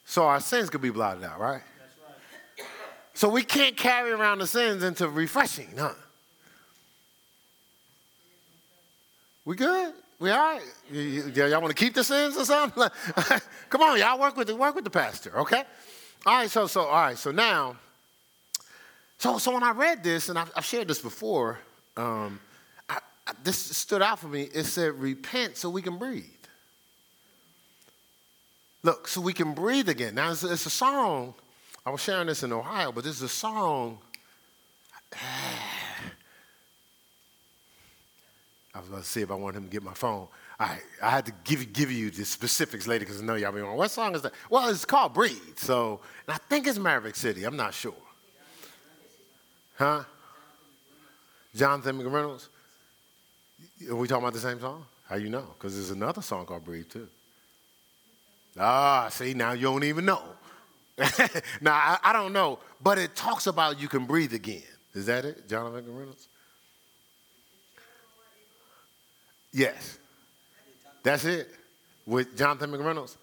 So 0.05 0.23
our 0.23 0.39
sins 0.39 0.69
could 0.69 0.81
be 0.81 0.89
blotted 0.89 1.23
out, 1.23 1.39
right? 1.39 1.61
right? 2.57 2.67
So 3.13 3.29
we 3.29 3.43
can't 3.43 3.77
carry 3.77 4.11
around 4.11 4.39
the 4.39 4.47
sins 4.47 4.83
into 4.83 5.07
refreshing, 5.07 5.69
huh? 5.77 5.93
We 9.45 9.55
good? 9.55 9.93
We 10.19 10.29
all 10.29 10.37
right? 10.37 10.61
y'all 10.91 11.61
want 11.61 11.75
to 11.75 11.83
keep 11.83 11.93
the 11.93 12.03
sins 12.03 12.37
or 12.37 12.45
something? 12.45 12.83
Come 13.69 13.81
on, 13.81 13.99
y'all 13.99 14.19
work 14.19 14.37
with 14.37 14.47
the 14.47 14.55
work 14.55 14.75
with 14.75 14.83
the 14.83 14.89
pastor, 14.89 15.37
okay? 15.39 15.63
All 16.25 16.37
right, 16.37 16.49
so 16.49 16.67
so 16.67 16.81
all 16.81 17.01
right, 17.01 17.17
so 17.17 17.31
now, 17.31 17.75
so 19.17 19.37
so 19.37 19.53
when 19.53 19.63
I 19.63 19.71
read 19.71 20.03
this, 20.03 20.29
and 20.29 20.39
I've, 20.39 20.51
I've 20.55 20.65
shared 20.65 20.87
this 20.87 20.99
before, 20.99 21.59
um, 21.97 22.39
I, 22.87 22.99
I, 23.27 23.33
this 23.43 23.57
stood 23.57 24.01
out 24.01 24.19
for 24.19 24.27
me. 24.27 24.43
It 24.53 24.63
said, 24.63 24.93
"Repent 24.93 25.57
so 25.57 25.69
we 25.69 25.81
can 25.81 25.97
breathe." 25.97 26.23
Look, 28.83 29.07
so 29.07 29.21
we 29.21 29.33
can 29.33 29.53
breathe 29.53 29.87
again. 29.87 30.15
Now 30.15 30.31
it's, 30.31 30.43
it's 30.43 30.65
a 30.65 30.69
song. 30.69 31.33
I 31.85 31.89
was 31.89 32.01
sharing 32.01 32.27
this 32.27 32.43
in 32.43 32.53
Ohio, 32.53 32.91
but 32.91 33.03
this 33.03 33.17
is 33.17 33.21
a 33.23 33.29
song. 33.29 33.99
I 38.75 38.79
was 38.79 38.89
going 38.89 39.01
to 39.01 39.07
see 39.07 39.21
if 39.21 39.29
I 39.29 39.35
wanted 39.35 39.57
him 39.57 39.63
to 39.65 39.69
get 39.69 39.83
my 39.83 39.93
phone. 39.93 40.27
I, 40.59 40.79
I 41.01 41.09
had 41.11 41.25
to 41.27 41.33
give, 41.43 41.73
give 41.73 41.91
you 41.91 42.09
the 42.09 42.25
specifics 42.25 42.87
later 42.87 43.05
because 43.05 43.21
I 43.21 43.25
know 43.25 43.35
y'all 43.35 43.51
be 43.51 43.59
wondering, 43.59 43.77
what 43.77 43.91
song 43.91 44.15
is 44.15 44.23
that? 44.23 44.33
Well, 44.49 44.67
it's 44.69 44.85
called 44.85 45.13
Breathe. 45.13 45.57
So, 45.57 45.99
and 46.27 46.33
I 46.33 46.37
think 46.49 46.65
it's 46.65 46.79
Maverick 46.79 47.15
City. 47.15 47.43
I'm 47.43 47.55
not 47.55 47.73
sure. 47.73 47.93
Huh? 49.77 50.03
Jonathan 51.55 51.99
McReynolds? 51.99 52.47
Are 53.89 53.95
we 53.95 54.07
talking 54.07 54.23
about 54.23 54.33
the 54.33 54.39
same 54.39 54.59
song? 54.59 54.85
How 55.07 55.15
you 55.15 55.29
know? 55.29 55.45
Because 55.57 55.75
there's 55.75 55.91
another 55.91 56.21
song 56.21 56.45
called 56.45 56.65
Breathe 56.65 56.89
too. 56.89 57.07
Ah, 58.57 59.09
see, 59.09 59.33
now 59.33 59.53
you 59.53 59.63
don't 59.63 59.83
even 59.83 60.05
know. 60.05 60.21
now, 61.61 61.73
I, 61.73 61.97
I, 62.03 62.13
don't 62.13 62.33
know, 62.33 62.59
but 62.81 62.99
it 62.99 63.15
talks 63.15 63.47
about 63.47 63.79
you 63.79 63.87
can 63.87 64.05
breathe 64.05 64.33
again. 64.33 64.61
Is 64.93 65.07
that 65.07 65.25
it, 65.25 65.49
Jonathan 65.49 65.85
McReynolds? 65.85 66.27
Yes. 69.53 69.99
That's 71.03 71.25
it. 71.25 71.49
With 72.05 72.37
Jonathan 72.37 72.71
McReynolds, 72.71 73.15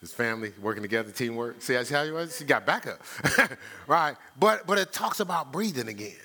his 0.00 0.12
family 0.12 0.52
working 0.60 0.82
together, 0.82 1.12
teamwork. 1.12 1.62
See, 1.62 1.74
that's 1.74 1.90
how 1.90 2.04
he 2.04 2.10
was? 2.10 2.38
He 2.38 2.44
got 2.44 2.66
backup. 2.66 3.00
right? 3.86 4.16
But 4.38 4.66
but 4.66 4.78
it 4.78 4.92
talks 4.92 5.20
about 5.20 5.52
breathing 5.52 5.88
again. 5.88 6.16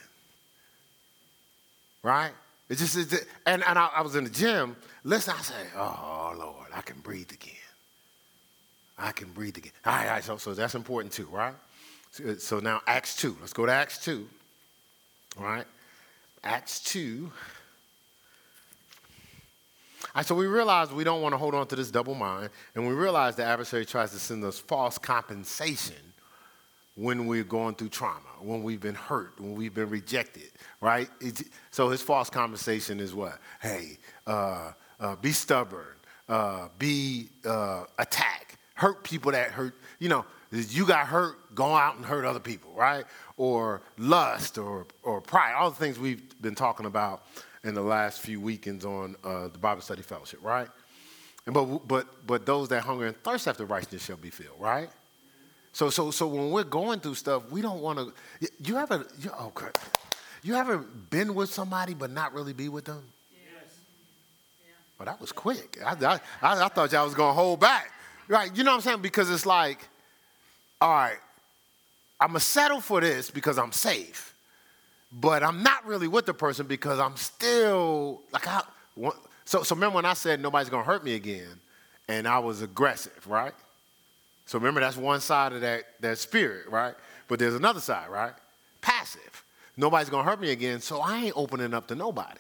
Right? 2.01 2.31
It 2.69 2.77
just 2.77 2.95
is, 2.95 3.25
and, 3.45 3.63
and 3.63 3.77
I, 3.77 3.89
I 3.97 4.01
was 4.01 4.15
in 4.15 4.23
the 4.23 4.29
gym. 4.29 4.75
Listen, 5.03 5.35
I 5.37 5.41
say, 5.41 5.53
oh 5.75 6.33
Lord, 6.37 6.67
I 6.73 6.81
can 6.81 6.99
breathe 7.01 7.31
again. 7.31 7.53
I 8.97 9.11
can 9.11 9.29
breathe 9.31 9.57
again. 9.57 9.71
All 9.85 9.93
right, 9.93 10.07
all 10.07 10.13
right 10.13 10.23
so, 10.23 10.37
so 10.37 10.53
that's 10.53 10.75
important 10.75 11.13
too, 11.13 11.27
right? 11.31 11.53
So, 12.11 12.35
so 12.35 12.59
now 12.59 12.81
Acts 12.87 13.15
2. 13.17 13.37
Let's 13.41 13.53
go 13.53 13.65
to 13.65 13.71
Acts 13.71 14.03
2. 14.03 14.27
All 15.39 15.45
right? 15.45 15.65
Acts 16.43 16.79
2. 16.81 17.31
So 20.21 20.35
we 20.35 20.45
realize 20.45 20.91
we 20.91 21.03
don't 21.03 21.21
want 21.21 21.33
to 21.33 21.37
hold 21.37 21.55
on 21.55 21.67
to 21.67 21.75
this 21.75 21.89
double 21.89 22.13
mind, 22.13 22.49
and 22.75 22.87
we 22.87 22.93
realize 22.93 23.35
the 23.35 23.43
adversary 23.43 23.85
tries 23.85 24.11
to 24.11 24.19
send 24.19 24.43
us 24.43 24.59
false 24.59 24.97
compensation 24.97 25.95
when 26.95 27.25
we're 27.25 27.43
going 27.43 27.73
through 27.73 27.89
trauma, 27.89 28.19
when 28.39 28.61
we've 28.61 28.81
been 28.81 28.95
hurt, 28.95 29.39
when 29.39 29.55
we've 29.55 29.73
been 29.73 29.89
rejected, 29.89 30.51
right? 30.79 31.09
It's, 31.19 31.43
so 31.71 31.89
his 31.89 32.01
false 32.01 32.29
compensation 32.29 32.99
is 32.99 33.15
what? 33.15 33.39
Hey, 33.61 33.97
uh, 34.27 34.73
uh, 34.99 35.15
be 35.15 35.31
stubborn, 35.31 35.95
uh, 36.29 36.67
be 36.77 37.29
uh, 37.45 37.85
attack, 37.97 38.59
hurt 38.75 39.03
people 39.03 39.31
that 39.31 39.49
hurt. 39.49 39.73
You 39.97 40.09
know, 40.09 40.25
you 40.51 40.85
got 40.85 41.07
hurt, 41.07 41.55
go 41.55 41.73
out 41.73 41.95
and 41.95 42.05
hurt 42.05 42.25
other 42.25 42.39
people, 42.39 42.71
right? 42.75 43.05
Or 43.37 43.81
lust, 43.97 44.59
or 44.59 44.85
or 45.01 45.19
pride. 45.19 45.53
All 45.53 45.71
the 45.71 45.75
things 45.75 45.97
we've 45.97 46.21
been 46.41 46.55
talking 46.55 46.85
about 46.85 47.23
in 47.63 47.73
the 47.73 47.81
last 47.81 48.19
few 48.19 48.41
weekends 48.41 48.85
on 48.85 49.15
uh, 49.23 49.47
the 49.47 49.57
Bible 49.57 49.81
Study 49.81 50.01
Fellowship, 50.01 50.39
right? 50.43 50.67
And 51.45 51.53
but 51.53 51.87
but 51.87 52.27
but 52.27 52.45
those 52.45 52.69
that 52.69 52.83
hunger 52.83 53.07
and 53.07 53.23
thirst 53.23 53.47
after 53.47 53.65
righteousness 53.65 54.05
shall 54.05 54.17
be 54.17 54.29
filled, 54.29 54.59
right? 54.59 54.89
So 55.71 55.89
so 55.89 56.11
so 56.11 56.27
when 56.27 56.51
we're 56.51 56.63
going 56.63 56.99
through 56.99 57.15
stuff, 57.15 57.49
we 57.51 57.61
don't 57.61 57.81
want 57.81 57.99
to. 57.99 58.13
You 58.61 58.77
ever? 58.77 59.05
You, 59.19 59.31
okay. 59.41 59.69
You 60.43 60.55
ever 60.55 60.77
been 60.77 61.35
with 61.35 61.49
somebody 61.49 61.93
but 61.93 62.11
not 62.11 62.33
really 62.33 62.51
be 62.51 62.67
with 62.67 62.83
them? 62.83 63.01
Yes. 63.31 63.73
Oh, 64.99 65.05
that 65.05 65.19
was 65.21 65.31
quick. 65.31 65.79
I, 65.83 65.91
I, 65.91 66.13
I, 66.41 66.65
I 66.65 66.67
thought 66.67 66.91
y'all 66.91 67.05
was 67.05 67.13
going 67.13 67.29
to 67.29 67.33
hold 67.33 67.61
back. 67.61 67.91
Right, 68.27 68.55
you 68.55 68.63
know 68.63 68.71
what 68.71 68.75
I'm 68.77 68.81
saying? 68.81 69.01
Because 69.01 69.29
it's 69.29 69.45
like, 69.45 69.87
all 70.81 70.89
right, 70.89 71.17
I'm 72.19 72.29
going 72.29 72.39
to 72.39 72.45
settle 72.45 72.79
for 72.81 73.01
this 73.01 73.31
because 73.31 73.57
I'm 73.57 73.71
safe. 73.71 74.32
But 75.13 75.43
I'm 75.43 75.61
not 75.61 75.85
really 75.85 76.07
with 76.07 76.25
the 76.25 76.33
person 76.33 76.65
because 76.65 76.99
I'm 76.99 77.15
still, 77.15 78.21
like, 78.31 78.47
I, 78.47 78.61
so, 79.45 79.61
so 79.61 79.75
remember 79.75 79.95
when 79.95 80.05
I 80.05 80.13
said 80.13 80.41
nobody's 80.41 80.69
to 80.69 80.79
hurt 80.79 81.03
me 81.03 81.13
again 81.13 81.59
and 82.07 82.27
I 82.27 82.39
was 82.39 82.61
aggressive, 82.61 83.27
right? 83.27 83.53
So 84.45 84.57
remember 84.57 84.79
that's 84.79 84.97
one 84.97 85.21
side 85.21 85.53
of 85.53 85.61
that, 85.61 85.83
that 86.01 86.17
spirit, 86.17 86.67
right? 86.69 86.95
But 87.27 87.39
there's 87.39 87.53
another 87.53 87.79
side, 87.79 88.09
right? 88.09 88.33
Passive. 88.81 89.43
Nobody's 89.77 90.09
to 90.23 90.29
hurt 90.29 90.41
me 90.41 90.51
again, 90.51 90.81
so 90.81 90.99
I 90.99 91.17
ain't 91.17 91.33
opening 91.35 91.73
up 91.73 91.87
to 91.87 91.95
nobody. 91.95 92.39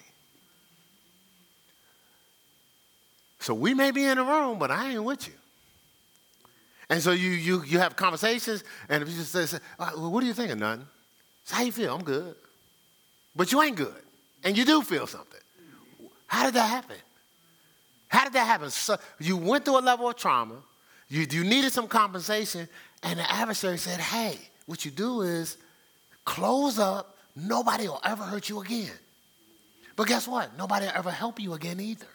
So 3.39 3.53
we 3.53 3.73
may 3.73 3.91
be 3.91 4.05
in 4.05 4.17
a 4.17 4.23
room, 4.23 4.57
but 4.57 4.71
I 4.71 4.93
ain't 4.93 5.03
with 5.03 5.27
you. 5.27 5.33
And 6.89 7.01
so 7.01 7.11
you 7.11 7.29
you 7.29 7.63
you 7.63 7.79
have 7.79 7.95
conversations, 7.95 8.63
and 8.87 9.01
if 9.01 9.09
you 9.09 9.15
just 9.15 9.31
say, 9.31 9.59
well, 9.79 10.05
uh, 10.05 10.09
"What 10.09 10.23
are 10.23 10.27
you 10.27 10.33
thinking?" 10.33 10.59
Nothing. 10.59 10.85
So 11.45 11.55
how 11.55 11.63
you 11.63 11.71
feel? 11.71 11.95
I'm 11.95 12.03
good, 12.03 12.35
but 13.35 13.51
you 13.51 13.61
ain't 13.61 13.75
good, 13.75 14.01
and 14.43 14.57
you 14.57 14.65
do 14.65 14.81
feel 14.81 15.07
something. 15.07 15.39
How 16.27 16.45
did 16.45 16.55
that 16.55 16.69
happen? 16.69 16.97
How 18.07 18.23
did 18.25 18.33
that 18.33 18.45
happen? 18.45 18.69
So 18.69 18.97
you 19.19 19.37
went 19.37 19.65
through 19.65 19.79
a 19.79 19.81
level 19.81 20.07
of 20.07 20.15
trauma. 20.15 20.55
You 21.09 21.25
you 21.29 21.43
needed 21.43 21.71
some 21.71 21.87
compensation, 21.87 22.67
and 23.01 23.19
the 23.19 23.31
adversary 23.31 23.77
said, 23.77 23.99
"Hey, 23.99 24.37
what 24.65 24.85
you 24.85 24.91
do 24.91 25.21
is 25.21 25.57
close 26.25 26.79
up. 26.79 27.17
Nobody 27.35 27.87
will 27.87 28.01
ever 28.03 28.23
hurt 28.23 28.49
you 28.49 28.61
again." 28.61 28.91
But 29.95 30.07
guess 30.07 30.27
what? 30.27 30.57
Nobody 30.57 30.85
will 30.85 30.93
ever 30.95 31.11
help 31.11 31.39
you 31.39 31.53
again 31.53 31.79
either 31.79 32.07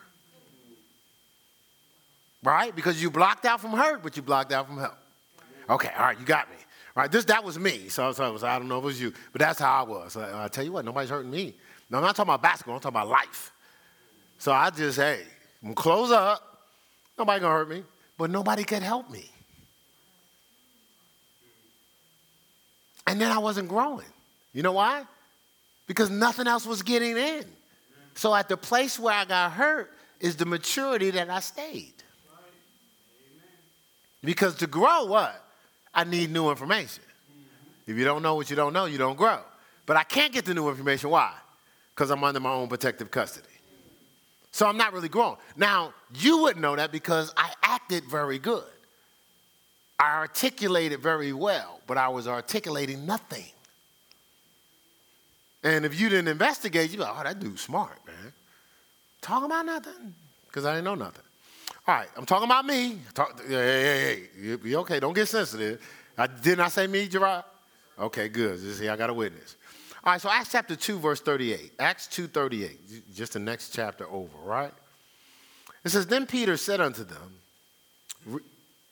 right? 2.42 2.74
Because 2.74 3.02
you 3.02 3.10
blocked 3.10 3.44
out 3.44 3.60
from 3.60 3.72
hurt, 3.72 4.02
but 4.02 4.16
you 4.16 4.22
blocked 4.22 4.52
out 4.52 4.66
from 4.66 4.78
help. 4.78 4.96
Okay, 5.68 5.90
all 5.96 6.06
right, 6.06 6.18
you 6.18 6.24
got 6.24 6.48
me. 6.50 6.56
Right, 6.98 7.12
this 7.12 7.26
that 7.26 7.44
was 7.44 7.56
me. 7.60 7.88
So, 7.88 8.10
so, 8.10 8.36
so 8.38 8.44
I 8.44 8.58
don't 8.58 8.66
know 8.66 8.78
if 8.78 8.82
it 8.82 8.86
was 8.86 9.00
you, 9.00 9.12
but 9.30 9.38
that's 9.38 9.60
how 9.60 9.84
I 9.84 9.88
was. 9.88 10.16
I, 10.16 10.46
I 10.46 10.48
tell 10.48 10.64
you 10.64 10.72
what, 10.72 10.84
nobody's 10.84 11.10
hurting 11.10 11.30
me. 11.30 11.54
No, 11.88 11.98
I'm 11.98 12.02
not 12.02 12.16
talking 12.16 12.28
about 12.28 12.42
basketball. 12.42 12.74
I'm 12.74 12.80
talking 12.80 12.96
about 12.96 13.06
life. 13.06 13.52
So 14.38 14.50
I 14.50 14.70
just, 14.70 14.98
hey, 14.98 15.22
I'm 15.64 15.74
close 15.74 16.10
up. 16.10 16.42
Nobody 17.16 17.40
gonna 17.40 17.54
hurt 17.54 17.68
me, 17.68 17.84
but 18.16 18.30
nobody 18.30 18.64
could 18.64 18.82
help 18.82 19.08
me. 19.12 19.30
And 23.06 23.20
then 23.20 23.30
I 23.30 23.38
wasn't 23.38 23.68
growing. 23.68 24.10
You 24.52 24.64
know 24.64 24.72
why? 24.72 25.04
Because 25.86 26.10
nothing 26.10 26.48
else 26.48 26.66
was 26.66 26.82
getting 26.82 27.16
in. 27.16 27.44
So 28.16 28.34
at 28.34 28.48
the 28.48 28.56
place 28.56 28.98
where 28.98 29.14
I 29.14 29.24
got 29.24 29.52
hurt 29.52 29.92
is 30.18 30.34
the 30.34 30.46
maturity 30.46 31.12
that 31.12 31.30
I 31.30 31.38
stayed. 31.38 31.94
Because 34.20 34.56
to 34.56 34.66
grow, 34.66 35.04
what? 35.04 35.44
I 35.94 36.04
need 36.04 36.30
new 36.30 36.50
information. 36.50 37.04
If 37.86 37.96
you 37.96 38.04
don't 38.04 38.22
know 38.22 38.34
what 38.34 38.50
you 38.50 38.56
don't 38.56 38.72
know, 38.72 38.84
you 38.84 38.98
don't 38.98 39.16
grow. 39.16 39.40
But 39.86 39.96
I 39.96 40.04
can't 40.04 40.32
get 40.32 40.44
the 40.44 40.54
new 40.54 40.68
information. 40.68 41.10
Why? 41.10 41.32
Because 41.94 42.10
I'm 42.10 42.22
under 42.22 42.40
my 42.40 42.52
own 42.52 42.68
protective 42.68 43.10
custody. 43.10 43.46
So 44.50 44.66
I'm 44.66 44.76
not 44.76 44.92
really 44.92 45.08
growing. 45.08 45.36
Now, 45.56 45.94
you 46.14 46.38
wouldn't 46.42 46.60
know 46.60 46.76
that 46.76 46.92
because 46.92 47.32
I 47.36 47.52
acted 47.62 48.04
very 48.04 48.38
good. 48.38 48.64
I 49.98 50.16
articulated 50.16 51.00
very 51.00 51.32
well, 51.32 51.80
but 51.86 51.98
I 51.98 52.08
was 52.08 52.28
articulating 52.28 53.04
nothing. 53.04 53.46
And 55.64 55.84
if 55.84 55.98
you 55.98 56.08
didn't 56.08 56.28
investigate, 56.28 56.90
you'd 56.90 56.98
be 56.98 57.02
like, 57.02 57.14
oh, 57.18 57.24
that 57.24 57.40
dude's 57.40 57.62
smart, 57.62 57.98
man. 58.06 58.32
Talking 59.20 59.46
about 59.46 59.66
nothing? 59.66 60.14
Because 60.46 60.64
I 60.64 60.74
didn't 60.74 60.84
know 60.84 60.94
nothing. 60.94 61.24
All 61.88 61.94
right, 61.94 62.08
I'm 62.18 62.26
talking 62.26 62.44
about 62.44 62.66
me. 62.66 62.98
Talk, 63.14 63.40
hey, 63.48 63.54
hey, 63.54 64.28
hey, 64.44 64.56
be 64.56 64.76
okay. 64.76 65.00
Don't 65.00 65.14
get 65.14 65.26
sensitive. 65.26 65.80
I, 66.18 66.26
didn't 66.26 66.60
I 66.60 66.68
say 66.68 66.86
me, 66.86 67.08
Gerard? 67.08 67.44
Okay, 67.98 68.28
good. 68.28 68.60
See, 68.60 68.90
I 68.90 68.94
got 68.94 69.08
a 69.08 69.14
witness. 69.14 69.56
All 70.04 70.12
right, 70.12 70.20
so 70.20 70.28
Acts 70.28 70.52
chapter 70.52 70.76
2, 70.76 70.98
verse 70.98 71.22
38. 71.22 71.72
Acts 71.78 72.06
2, 72.08 72.28
38. 72.28 73.14
Just 73.14 73.32
the 73.32 73.38
next 73.38 73.70
chapter 73.70 74.06
over, 74.06 74.36
right? 74.44 74.70
It 75.82 75.88
says, 75.88 76.06
Then 76.06 76.26
Peter 76.26 76.58
said 76.58 76.82
unto 76.82 77.04
them, 77.04 78.42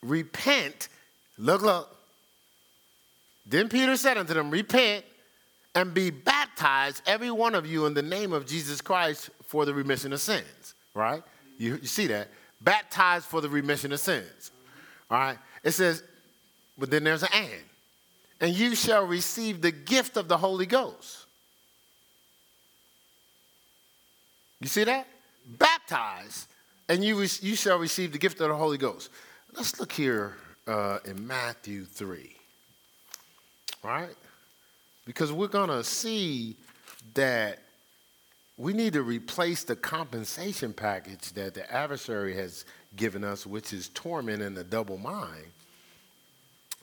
Repent. 0.02 0.88
Look, 1.36 1.60
look. 1.60 1.94
Then 3.44 3.68
Peter 3.68 3.98
said 3.98 4.16
unto 4.16 4.32
them, 4.32 4.50
Repent 4.50 5.04
and 5.74 5.92
be 5.92 6.08
baptized, 6.08 7.02
every 7.04 7.30
one 7.30 7.54
of 7.54 7.66
you, 7.66 7.84
in 7.84 7.92
the 7.92 8.00
name 8.00 8.32
of 8.32 8.46
Jesus 8.46 8.80
Christ 8.80 9.28
for 9.44 9.66
the 9.66 9.74
remission 9.74 10.14
of 10.14 10.20
sins. 10.20 10.74
Right? 10.94 11.22
You, 11.58 11.76
you 11.76 11.88
see 11.88 12.06
that? 12.06 12.28
Baptized 12.60 13.26
for 13.26 13.40
the 13.40 13.48
remission 13.48 13.92
of 13.92 14.00
sins. 14.00 14.50
All 15.10 15.18
right? 15.18 15.38
It 15.62 15.72
says, 15.72 16.02
but 16.78 16.90
then 16.90 17.04
there's 17.04 17.22
an 17.22 17.28
and. 17.32 17.64
And 18.40 18.54
you 18.54 18.74
shall 18.74 19.06
receive 19.06 19.62
the 19.62 19.70
gift 19.70 20.16
of 20.16 20.28
the 20.28 20.36
Holy 20.36 20.66
Ghost. 20.66 21.26
You 24.60 24.68
see 24.68 24.84
that? 24.84 25.06
Baptized, 25.46 26.48
and 26.88 27.04
you, 27.04 27.20
you 27.20 27.54
shall 27.54 27.78
receive 27.78 28.12
the 28.12 28.18
gift 28.18 28.40
of 28.40 28.48
the 28.48 28.54
Holy 28.56 28.78
Ghost. 28.78 29.10
Let's 29.54 29.78
look 29.78 29.92
here 29.92 30.36
uh, 30.66 30.98
in 31.04 31.26
Matthew 31.26 31.84
3. 31.84 32.36
All 33.84 33.90
right? 33.90 34.14
Because 35.04 35.32
we're 35.32 35.46
going 35.46 35.68
to 35.68 35.84
see 35.84 36.56
that 37.14 37.60
we 38.58 38.72
need 38.72 38.94
to 38.94 39.02
replace 39.02 39.64
the 39.64 39.76
compensation 39.76 40.72
package 40.72 41.32
that 41.32 41.54
the 41.54 41.70
adversary 41.70 42.34
has 42.36 42.64
given 42.96 43.22
us, 43.22 43.46
which 43.46 43.72
is 43.72 43.88
torment 43.88 44.42
and 44.42 44.56
a 44.56 44.64
double 44.64 44.96
mind, 44.96 45.46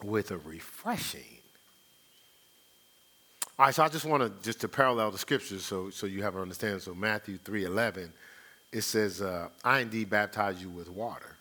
with 0.02 0.30
a 0.30 0.38
refreshing. 0.38 1.38
All 3.58 3.66
right, 3.66 3.74
so 3.74 3.84
I 3.84 3.88
just 3.88 4.04
want 4.04 4.22
to 4.22 4.32
just 4.42 4.60
to 4.60 4.68
parallel 4.68 5.10
the 5.10 5.18
scriptures 5.18 5.64
so, 5.64 5.90
so 5.90 6.06
you 6.06 6.22
have 6.22 6.34
an 6.34 6.42
understanding. 6.42 6.80
So 6.80 6.94
Matthew 6.94 7.38
3.11, 7.38 8.10
it 8.72 8.82
says, 8.82 9.22
uh, 9.22 9.48
I 9.64 9.80
indeed 9.80 10.10
baptize 10.10 10.60
you 10.60 10.68
with 10.68 10.88
water 10.88 11.36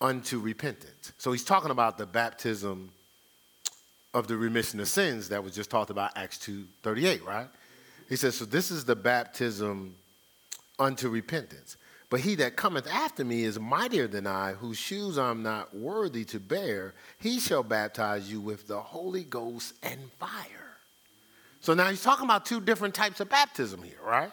unto 0.00 0.38
repentance. 0.38 1.12
So 1.18 1.32
he's 1.32 1.44
talking 1.44 1.70
about 1.70 1.98
the 1.98 2.06
baptism 2.06 2.90
of 4.14 4.26
the 4.26 4.36
remission 4.36 4.80
of 4.80 4.88
sins 4.88 5.28
that 5.28 5.42
was 5.42 5.54
just 5.54 5.70
talked 5.70 5.90
about 5.90 6.16
Acts 6.16 6.38
2.38, 6.38 7.24
right? 7.24 7.48
He 8.08 8.16
says, 8.16 8.36
So 8.36 8.44
this 8.44 8.70
is 8.70 8.84
the 8.84 8.96
baptism 8.96 9.96
unto 10.78 11.08
repentance. 11.08 11.76
But 12.10 12.20
he 12.20 12.36
that 12.36 12.56
cometh 12.56 12.86
after 12.88 13.22
me 13.22 13.44
is 13.44 13.60
mightier 13.60 14.06
than 14.06 14.26
I, 14.26 14.52
whose 14.52 14.78
shoes 14.78 15.18
I'm 15.18 15.42
not 15.42 15.76
worthy 15.76 16.24
to 16.26 16.40
bear. 16.40 16.94
He 17.18 17.38
shall 17.38 17.62
baptize 17.62 18.30
you 18.30 18.40
with 18.40 18.66
the 18.66 18.80
Holy 18.80 19.24
Ghost 19.24 19.74
and 19.82 20.00
fire. 20.18 20.76
So 21.60 21.74
now 21.74 21.90
he's 21.90 22.02
talking 22.02 22.24
about 22.24 22.46
two 22.46 22.60
different 22.60 22.94
types 22.94 23.20
of 23.20 23.28
baptism 23.28 23.82
here, 23.82 23.98
right? 24.02 24.30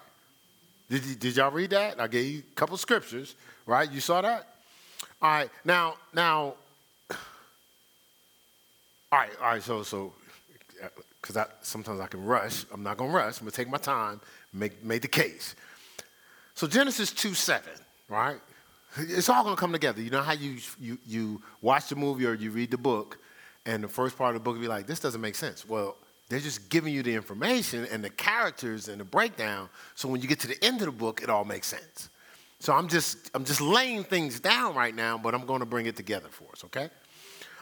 Did, 0.89 1.03
you, 1.03 1.15
did 1.15 1.35
y'all 1.35 1.51
read 1.51 1.71
that? 1.71 1.99
I 1.99 2.07
gave 2.07 2.31
you 2.31 2.43
a 2.49 2.55
couple 2.55 2.77
scriptures, 2.77 3.35
right? 3.65 3.91
You 3.91 3.99
saw 3.99 4.21
that? 4.21 4.47
All 5.21 5.31
right, 5.31 5.49
now, 5.65 5.95
now, 6.13 6.53
all 7.11 7.17
right, 9.11 9.31
all 9.41 9.47
right, 9.47 9.63
so, 9.63 9.83
so 9.83 10.13
because 11.25 11.47
sometimes 11.61 11.99
I 11.99 12.07
can 12.07 12.23
rush. 12.23 12.65
I'm 12.71 12.83
not 12.83 12.97
going 12.97 13.09
to 13.09 13.15
rush. 13.15 13.39
I'm 13.39 13.45
going 13.45 13.51
to 13.51 13.57
take 13.57 13.69
my 13.69 13.77
time, 13.77 14.21
make, 14.53 14.83
make 14.83 15.01
the 15.01 15.07
case. 15.07 15.55
So 16.53 16.67
Genesis 16.67 17.11
2 17.11 17.33
7, 17.33 17.69
right? 18.09 18.37
It's 18.97 19.27
all 19.27 19.43
going 19.43 19.55
to 19.55 19.59
come 19.59 19.73
together. 19.73 20.01
You 20.01 20.09
know 20.09 20.21
how 20.21 20.33
you, 20.33 20.57
you, 20.79 20.97
you 21.05 21.41
watch 21.61 21.89
the 21.89 21.95
movie 21.95 22.25
or 22.25 22.33
you 22.33 22.51
read 22.51 22.71
the 22.71 22.77
book, 22.77 23.17
and 23.65 23.83
the 23.83 23.87
first 23.87 24.17
part 24.17 24.35
of 24.35 24.41
the 24.41 24.43
book 24.43 24.55
will 24.55 24.61
be 24.61 24.67
like, 24.67 24.87
this 24.87 24.99
doesn't 24.99 25.19
make 25.19 25.35
sense. 25.35 25.67
Well, 25.67 25.97
they're 26.29 26.39
just 26.39 26.69
giving 26.69 26.93
you 26.93 27.03
the 27.03 27.13
information 27.13 27.85
and 27.91 28.03
the 28.03 28.09
characters 28.09 28.87
and 28.87 28.99
the 28.99 29.05
breakdown, 29.05 29.69
so 29.95 30.07
when 30.07 30.21
you 30.21 30.27
get 30.27 30.39
to 30.41 30.47
the 30.47 30.63
end 30.63 30.79
of 30.81 30.85
the 30.85 30.91
book, 30.91 31.21
it 31.21 31.29
all 31.29 31.43
makes 31.43 31.67
sense. 31.67 32.09
So 32.59 32.73
I'm 32.73 32.87
just 32.87 33.29
I'm 33.33 33.45
just 33.45 33.61
laying 33.61 34.03
things 34.03 34.39
down 34.39 34.75
right 34.75 34.95
now, 34.95 35.17
but 35.17 35.35
I'm 35.35 35.45
going 35.45 35.59
to 35.59 35.65
bring 35.65 35.87
it 35.87 35.95
together 35.95 36.29
for 36.29 36.45
us, 36.53 36.63
okay? 36.63 36.83
All 36.83 36.89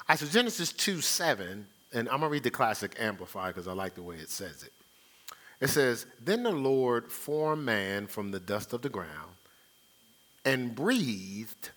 right, 0.09 0.19
so 0.19 0.27
Genesis 0.27 0.71
2 0.71 1.01
7, 1.01 1.65
and 1.93 2.09
I'm 2.09 2.19
gonna 2.19 2.29
read 2.29 2.43
the 2.43 2.51
classic 2.51 2.95
amplify 2.99 3.49
because 3.49 3.67
I 3.67 3.73
like 3.73 3.95
the 3.95 4.01
way 4.01 4.15
it 4.15 4.29
says 4.29 4.63
it. 4.63 4.73
It 5.61 5.69
says, 5.69 6.05
Then 6.21 6.43
the 6.43 6.51
Lord 6.51 7.11
formed 7.11 7.63
man 7.63 8.07
from 8.07 8.31
the 8.31 8.39
dust 8.39 8.73
of 8.73 8.81
the 8.81 8.89
ground 8.89 9.35
and 10.43 10.75
breathed 10.75 11.69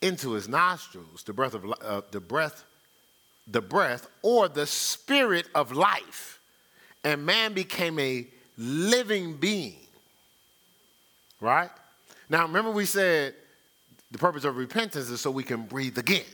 into 0.00 0.32
his 0.32 0.48
nostrils 0.48 1.22
the 1.22 1.32
breath 1.32 1.54
of 1.54 1.72
uh, 1.82 2.02
the 2.10 2.20
breath 2.20 2.64
the 3.48 3.60
breath 3.60 4.08
or 4.22 4.48
the 4.48 4.66
spirit 4.66 5.46
of 5.54 5.72
life 5.72 6.40
and 7.02 7.26
man 7.26 7.52
became 7.52 7.98
a 7.98 8.26
living 8.56 9.34
being. 9.34 9.76
Right? 11.40 11.70
Now 12.28 12.46
remember 12.46 12.70
we 12.70 12.86
said 12.86 13.34
the 14.12 14.18
purpose 14.18 14.44
of 14.44 14.56
repentance 14.56 15.10
is 15.10 15.20
so 15.20 15.30
we 15.30 15.42
can 15.42 15.64
breathe 15.64 15.98
again 15.98 16.24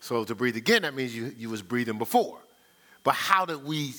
so 0.00 0.24
to 0.24 0.34
breathe 0.34 0.56
again 0.56 0.82
that 0.82 0.94
means 0.94 1.14
you, 1.14 1.32
you 1.36 1.48
was 1.50 1.62
breathing 1.62 1.98
before 1.98 2.38
but 3.04 3.14
how 3.14 3.44
did 3.44 3.64
we 3.64 3.92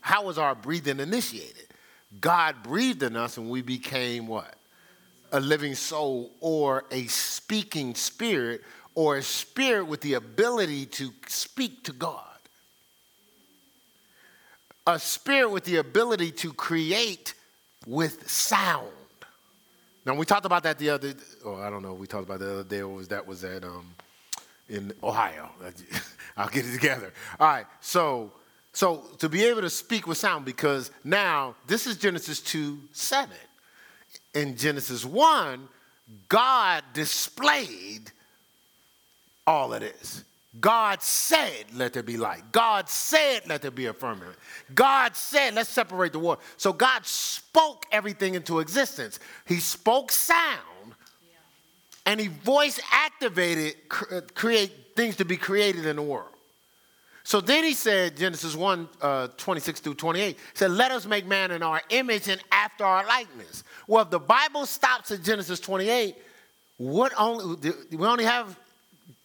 how 0.00 0.24
was 0.24 0.38
our 0.38 0.54
breathing 0.54 1.00
initiated 1.00 1.66
god 2.20 2.62
breathed 2.62 3.02
in 3.02 3.16
us 3.16 3.36
and 3.36 3.48
we 3.48 3.62
became 3.62 4.26
what 4.26 4.54
a 5.32 5.40
living 5.40 5.74
soul 5.74 6.30
or 6.40 6.84
a 6.90 7.06
speaking 7.06 7.94
spirit 7.94 8.62
or 8.94 9.18
a 9.18 9.22
spirit 9.22 9.84
with 9.86 10.00
the 10.00 10.14
ability 10.14 10.86
to 10.86 11.12
speak 11.28 11.84
to 11.84 11.92
God. 11.92 12.24
A 14.88 14.98
spirit 14.98 15.50
with 15.50 15.64
the 15.64 15.76
ability 15.76 16.32
to 16.32 16.52
create 16.52 17.34
with 17.86 18.28
sound. 18.28 18.88
Now 20.04 20.14
we 20.14 20.24
talked 20.24 20.46
about 20.46 20.62
that 20.62 20.78
the 20.78 20.90
other, 20.90 21.12
oh 21.44 21.56
I 21.56 21.68
don't 21.70 21.82
know, 21.82 21.92
we 21.92 22.06
talked 22.06 22.24
about 22.24 22.40
the 22.40 22.50
other 22.50 22.64
day. 22.64 22.80
or 22.80 22.88
Was 22.88 23.06
that 23.08 23.26
was 23.26 23.44
at 23.44 23.62
um, 23.62 23.86
in 24.68 24.92
Ohio? 25.02 25.50
I'll 26.36 26.48
get 26.48 26.66
it 26.66 26.72
together. 26.72 27.12
All 27.40 27.48
right, 27.48 27.66
so 27.80 28.32
so 28.72 29.02
to 29.18 29.28
be 29.28 29.44
able 29.44 29.62
to 29.62 29.70
speak 29.70 30.06
with 30.06 30.18
sound, 30.18 30.44
because 30.44 30.90
now 31.02 31.56
this 31.66 31.86
is 31.86 31.96
Genesis 31.96 32.40
two 32.40 32.78
seven 32.92 33.36
in 34.34 34.56
Genesis 34.56 35.04
1, 35.04 35.68
God 36.28 36.84
displayed 36.94 38.10
all 39.46 39.72
of 39.74 39.80
this. 39.80 40.24
God 40.60 41.02
said, 41.02 41.66
let 41.74 41.92
there 41.92 42.02
be 42.02 42.16
light. 42.16 42.42
God 42.52 42.88
said, 42.88 43.42
let 43.46 43.62
there 43.62 43.70
be 43.70 43.86
a 43.86 43.92
firmament. 43.92 44.36
God 44.74 45.14
said, 45.14 45.54
let's 45.54 45.68
separate 45.68 46.12
the 46.12 46.18
water. 46.18 46.40
So 46.56 46.72
God 46.72 47.04
spoke 47.04 47.84
everything 47.92 48.34
into 48.34 48.58
existence. 48.58 49.20
He 49.46 49.56
spoke 49.56 50.10
sound 50.10 50.60
and 52.08 52.18
he 52.18 52.28
voice 52.28 52.80
activated 52.90 53.74
create 54.34 54.72
things 54.96 55.16
to 55.16 55.26
be 55.26 55.36
created 55.36 55.84
in 55.84 55.96
the 55.96 56.02
world. 56.02 56.30
So 57.22 57.42
then 57.42 57.64
he 57.64 57.74
said, 57.74 58.16
Genesis 58.16 58.56
1 58.56 58.88
uh, 59.02 59.28
26 59.36 59.80
through 59.80 59.94
28, 59.96 60.38
said, 60.54 60.70
Let 60.70 60.90
us 60.90 61.04
make 61.04 61.26
man 61.26 61.50
in 61.50 61.62
our 61.62 61.82
image 61.90 62.28
and 62.28 62.42
after 62.50 62.86
our 62.86 63.06
likeness. 63.06 63.62
Well, 63.86 64.04
if 64.04 64.10
the 64.10 64.18
Bible 64.18 64.64
stops 64.64 65.10
at 65.10 65.22
Genesis 65.22 65.60
28, 65.60 66.16
what 66.78 67.12
only, 67.18 67.72
we 67.90 68.06
only 68.06 68.24
have 68.24 68.58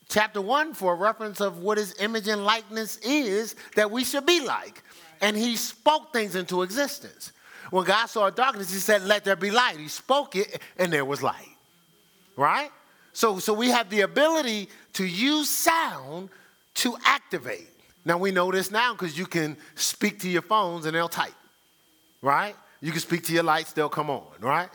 chapter 0.09 0.41
1 0.41 0.73
for 0.73 0.91
a 0.91 0.97
reference 0.97 1.39
of 1.39 1.59
what 1.59 1.77
his 1.77 1.95
image 2.01 2.27
and 2.27 2.43
likeness 2.43 2.97
is 2.97 3.55
that 3.75 3.89
we 3.89 4.03
should 4.03 4.25
be 4.25 4.41
like. 4.41 4.83
And 5.21 5.37
he 5.37 5.55
spoke 5.55 6.11
things 6.11 6.35
into 6.35 6.63
existence. 6.63 7.31
When 7.69 7.85
God 7.85 8.07
saw 8.07 8.29
darkness, 8.29 8.73
he 8.73 8.79
said, 8.79 9.03
Let 9.03 9.23
there 9.23 9.37
be 9.37 9.51
light. 9.51 9.77
He 9.77 9.87
spoke 9.87 10.35
it, 10.35 10.61
and 10.77 10.91
there 10.91 11.05
was 11.05 11.23
light. 11.23 11.52
Right? 12.35 12.71
So, 13.13 13.39
so 13.39 13.53
we 13.53 13.69
have 13.69 13.89
the 13.89 14.01
ability 14.01 14.69
to 14.93 15.05
use 15.05 15.49
sound 15.49 16.29
to 16.75 16.97
activate. 17.05 17.69
Now 18.05 18.17
we 18.17 18.31
know 18.31 18.51
this 18.51 18.71
now 18.71 18.93
because 18.93 19.17
you 19.17 19.25
can 19.25 19.55
speak 19.75 20.19
to 20.21 20.29
your 20.29 20.41
phones 20.41 20.85
and 20.85 20.95
they'll 20.95 21.07
type, 21.07 21.33
right? 22.21 22.55
You 22.81 22.91
can 22.91 22.99
speak 22.99 23.23
to 23.25 23.33
your 23.33 23.43
lights, 23.43 23.71
they'll 23.73 23.87
come 23.87 24.09
on, 24.09 24.25
right? 24.41 24.69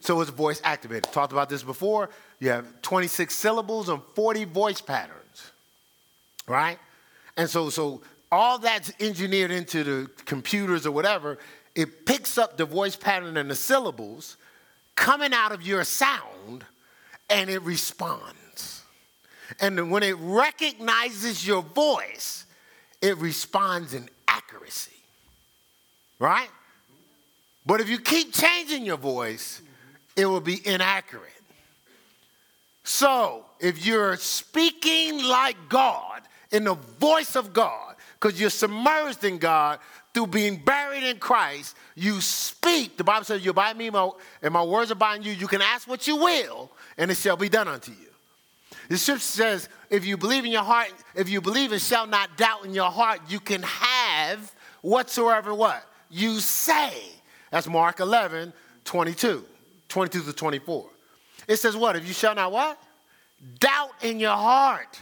So 0.00 0.20
it's 0.20 0.30
voice 0.30 0.60
activated. 0.64 1.12
Talked 1.12 1.32
about 1.32 1.48
this 1.48 1.62
before. 1.62 2.10
You 2.38 2.50
have 2.50 2.82
26 2.82 3.34
syllables 3.34 3.88
and 3.88 4.02
40 4.14 4.44
voice 4.44 4.80
patterns, 4.80 5.52
right? 6.46 6.78
And 7.36 7.48
so, 7.48 7.70
so 7.70 8.02
all 8.32 8.58
that's 8.58 8.92
engineered 8.98 9.50
into 9.50 9.84
the 9.84 10.10
computers 10.24 10.86
or 10.86 10.90
whatever, 10.90 11.38
it 11.74 12.06
picks 12.06 12.38
up 12.38 12.56
the 12.56 12.64
voice 12.64 12.96
pattern 12.96 13.36
and 13.36 13.50
the 13.50 13.54
syllables 13.54 14.36
coming 14.94 15.32
out 15.32 15.52
of 15.52 15.62
your 15.62 15.84
sound 15.84 16.64
and 17.30 17.48
it 17.48 17.62
responds. 17.62 18.82
And 19.60 19.90
when 19.90 20.02
it 20.02 20.16
recognizes 20.18 21.46
your 21.46 21.62
voice, 21.62 22.44
it 23.00 23.16
responds 23.18 23.94
in 23.94 24.08
accuracy. 24.28 24.96
Right? 26.18 26.50
But 27.64 27.80
if 27.80 27.88
you 27.88 27.98
keep 27.98 28.32
changing 28.32 28.84
your 28.84 28.96
voice, 28.96 29.62
it 30.16 30.26
will 30.26 30.40
be 30.40 30.60
inaccurate. 30.66 31.30
So, 32.84 33.44
if 33.60 33.86
you're 33.86 34.16
speaking 34.16 35.24
like 35.24 35.56
God, 35.68 36.22
in 36.50 36.64
the 36.64 36.74
voice 36.74 37.36
of 37.36 37.52
God, 37.52 37.94
because 38.20 38.40
you're 38.40 38.50
submerged 38.50 39.24
in 39.24 39.38
God 39.38 39.78
through 40.12 40.26
being 40.26 40.56
buried 40.56 41.04
in 41.04 41.18
Christ, 41.18 41.76
you 41.94 42.20
speak. 42.20 42.96
The 42.96 43.04
Bible 43.04 43.24
says, 43.24 43.44
You 43.44 43.52
abide 43.52 43.76
me, 43.76 43.90
and 44.42 44.52
my 44.52 44.62
words 44.62 44.90
abide 44.90 45.16
in 45.16 45.22
you. 45.22 45.32
You 45.32 45.46
can 45.46 45.62
ask 45.62 45.88
what 45.88 46.06
you 46.06 46.16
will, 46.16 46.70
and 46.98 47.10
it 47.10 47.16
shall 47.16 47.36
be 47.36 47.48
done 47.48 47.68
unto 47.68 47.92
you. 47.92 48.10
The 48.90 48.98
scripture 48.98 49.20
says, 49.20 49.68
if 49.88 50.04
you 50.04 50.16
believe 50.16 50.44
in 50.44 50.50
your 50.50 50.64
heart, 50.64 50.92
if 51.14 51.28
you 51.28 51.40
believe 51.40 51.70
and 51.70 51.80
shall 51.80 52.08
not 52.08 52.36
doubt 52.36 52.64
in 52.64 52.74
your 52.74 52.90
heart, 52.90 53.20
you 53.28 53.38
can 53.38 53.62
have 53.62 54.52
whatsoever 54.82 55.54
what? 55.54 55.84
You 56.10 56.40
say. 56.40 56.92
That's 57.52 57.68
Mark 57.68 58.00
11, 58.00 58.52
22, 58.84 59.44
22 59.88 60.22
to 60.22 60.32
24. 60.32 60.86
It 61.46 61.56
says 61.56 61.76
what? 61.76 61.94
If 61.94 62.06
you 62.06 62.12
shall 62.12 62.34
not 62.34 62.50
what? 62.50 62.82
Doubt 63.60 63.90
in 64.02 64.18
your 64.18 64.36
heart. 64.36 65.00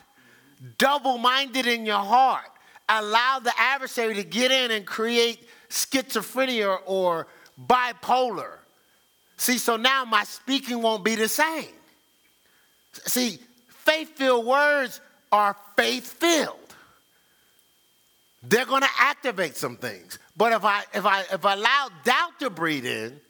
Double 0.77 1.17
minded 1.17 1.67
in 1.67 1.87
your 1.87 2.01
heart. 2.01 2.51
Allow 2.89 3.41
the 3.41 3.53
adversary 3.59 4.15
to 4.15 4.25
get 4.25 4.51
in 4.51 4.71
and 4.71 4.87
create 4.87 5.47
schizophrenia 5.69 6.79
or 6.87 7.27
bipolar. 7.67 8.53
See, 9.37 9.59
so 9.59 9.77
now 9.77 10.05
my 10.05 10.25
speaking 10.25 10.83
won't 10.83 11.05
be 11.05 11.15
the 11.15 11.29
same. 11.29 11.67
See, 12.93 13.39
faith 13.69 14.17
filled 14.17 14.47
words 14.47 15.01
are 15.31 15.57
faith 15.77 16.07
filled. 16.07 16.57
They're 18.43 18.67
going 18.67 18.83
to 18.83 18.89
activate 18.99 19.57
some 19.57 19.77
things. 19.77 20.19
But 20.37 20.53
if 20.53 20.65
I 20.65 20.83
if 20.95 21.05
I 21.05 21.23
if 21.33 21.45
I 21.45 21.55
allow 21.55 21.89
doubt 22.05 22.41
to 22.41 22.51
breathe 22.51 22.87
in, 22.87 23.21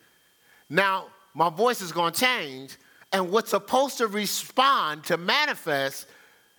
now 0.69 1.07
my 1.35 1.51
voice 1.51 1.81
is 1.81 1.93
going 1.93 2.13
to 2.13 2.21
change, 2.21 2.77
and 3.13 3.31
what's 3.31 3.51
supposed 3.51 3.99
to 3.99 4.07
respond 4.07 5.05
to 5.05 5.17
manifest 5.17 6.07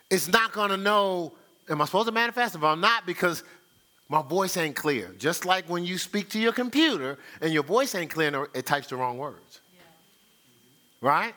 is 0.10 0.28
not 0.28 0.52
going 0.52 0.72
to 0.72 0.78
know. 0.78 1.34
Am 1.70 1.82
I 1.82 1.86
supposed 1.86 2.08
to 2.08 2.12
manifest? 2.12 2.56
If 2.56 2.64
I'm 2.64 2.82
not, 2.82 3.06
because 3.06 3.44
my 4.10 4.24
voice 4.24 4.58
ain't 4.58 4.76
clear. 4.76 5.14
Just 5.20 5.46
like 5.46 5.70
when 5.70 5.86
you 5.86 5.98
speak 5.98 6.30
to 6.30 6.40
your 6.40 6.52
computer 6.52 7.18
and 7.42 7.54
your 7.54 7.64
voice 7.64 7.94
ain't 7.94 8.10
clear, 8.10 8.48
it 8.54 8.66
types 8.66 8.88
the 8.88 8.96
wrong 8.96 9.18
words. 9.18 9.62
Yeah. 9.74 9.82
Right? 11.02 11.36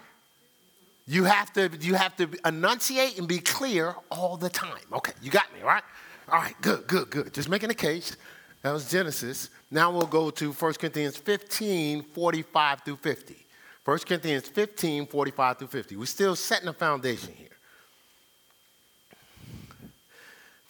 You 1.07 1.25
have 1.25 1.53
to 1.55 1.68
you 1.81 1.95
have 1.95 2.16
to 2.16 2.29
enunciate 2.47 3.18
and 3.18 3.29
be 3.29 3.38
clear 3.38 3.95
all 4.11 4.37
the 4.37 4.49
time. 4.49 4.87
Okay, 4.92 5.12
you 5.21 5.31
got 5.31 5.53
me, 5.53 5.61
right? 5.62 5.83
All 6.29 6.38
right, 6.38 6.55
good, 6.62 6.87
good, 6.87 7.11
good. 7.11 7.35
Just 7.35 7.49
making 7.49 7.71
a 7.71 7.75
case. 7.75 8.16
That 8.62 8.73
was 8.73 8.90
Genesis. 8.90 9.51
Now 9.71 9.90
we'll 9.90 10.07
go 10.07 10.31
to 10.31 10.53
1 10.53 10.75
Corinthians 10.75 11.16
15, 11.16 12.03
45 12.03 12.81
through 12.83 12.97
50. 12.97 13.37
1 13.85 13.99
Corinthians 13.99 14.47
15, 14.47 15.07
45 15.07 15.59
through 15.59 15.66
50. 15.66 15.97
We're 15.97 16.07
still 16.07 16.37
setting 16.37 16.68
a 16.68 16.73
foundation 16.73 17.33
here. 17.37 17.49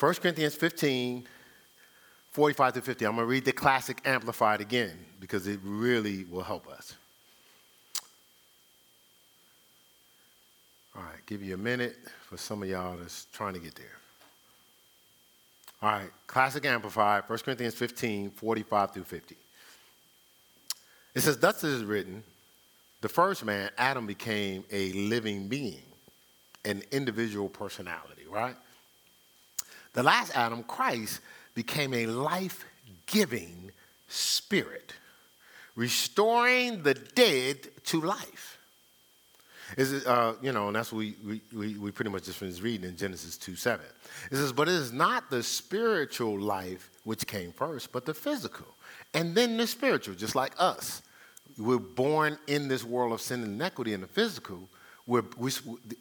1 0.02 0.14
Corinthians 0.14 0.56
15, 0.56 1.28
45 2.32 2.72
through 2.72 2.82
50. 2.82 3.04
I'm 3.04 3.14
going 3.14 3.24
to 3.24 3.30
read 3.30 3.44
the 3.44 3.52
classic 3.52 4.00
amplified 4.04 4.60
again 4.60 4.98
because 5.20 5.46
it 5.46 5.60
really 5.62 6.24
will 6.24 6.42
help 6.42 6.66
us. 6.66 6.96
All 10.96 11.02
right, 11.04 11.24
give 11.24 11.40
you 11.40 11.54
a 11.54 11.56
minute 11.56 11.94
for 12.28 12.36
some 12.36 12.64
of 12.64 12.68
y'all 12.68 12.96
that's 12.96 13.26
trying 13.32 13.54
to 13.54 13.60
get 13.60 13.76
there. 13.76 13.96
All 15.80 15.92
right, 15.92 16.10
Classic 16.26 16.66
Amplified, 16.66 17.22
1 17.28 17.38
Corinthians 17.38 17.76
15, 17.76 18.30
45 18.30 18.94
through 18.94 19.04
50. 19.04 19.36
It 21.14 21.20
says, 21.20 21.38
Thus 21.38 21.62
it 21.62 21.70
is 21.70 21.84
written, 21.84 22.24
the 23.02 23.08
first 23.08 23.44
man, 23.44 23.70
Adam, 23.78 24.08
became 24.08 24.64
a 24.72 24.90
living 24.94 25.46
being, 25.46 25.84
an 26.64 26.82
individual 26.90 27.48
personality, 27.48 28.24
right? 28.28 28.56
The 29.92 30.02
last 30.02 30.36
Adam, 30.36 30.62
Christ, 30.62 31.20
became 31.54 31.92
a 31.94 32.06
life 32.06 32.64
giving 33.06 33.70
spirit, 34.08 34.94
restoring 35.76 36.82
the 36.82 36.94
dead 36.94 37.56
to 37.84 38.00
life. 38.00 38.58
Is 39.76 40.04
uh, 40.06 40.34
you 40.42 40.52
know, 40.52 40.66
and 40.66 40.76
that's 40.76 40.92
what 40.92 40.98
we, 40.98 41.40
we, 41.52 41.78
we, 41.78 41.90
pretty 41.90 42.10
much 42.10 42.24
just 42.24 42.38
finished 42.38 42.62
reading 42.62 42.90
in 42.90 42.96
Genesis 42.96 43.38
2 43.38 43.56
7. 43.56 43.84
It 44.30 44.36
says, 44.36 44.52
But 44.52 44.68
it 44.68 44.74
is 44.74 44.92
not 44.92 45.30
the 45.30 45.42
spiritual 45.42 46.38
life 46.38 46.90
which 47.04 47.26
came 47.26 47.52
first, 47.52 47.90
but 47.90 48.04
the 48.04 48.12
physical. 48.12 48.66
And 49.14 49.34
then 49.34 49.56
the 49.56 49.66
spiritual, 49.66 50.14
just 50.14 50.34
like 50.34 50.52
us. 50.58 51.02
We're 51.58 51.78
born 51.78 52.38
in 52.46 52.68
this 52.68 52.84
world 52.84 53.12
of 53.12 53.20
sin 53.20 53.42
and 53.42 53.54
inequity 53.54 53.94
in 53.94 54.02
the 54.02 54.06
physical. 54.06 54.68
We're, 55.06 55.24
we, 55.38 55.52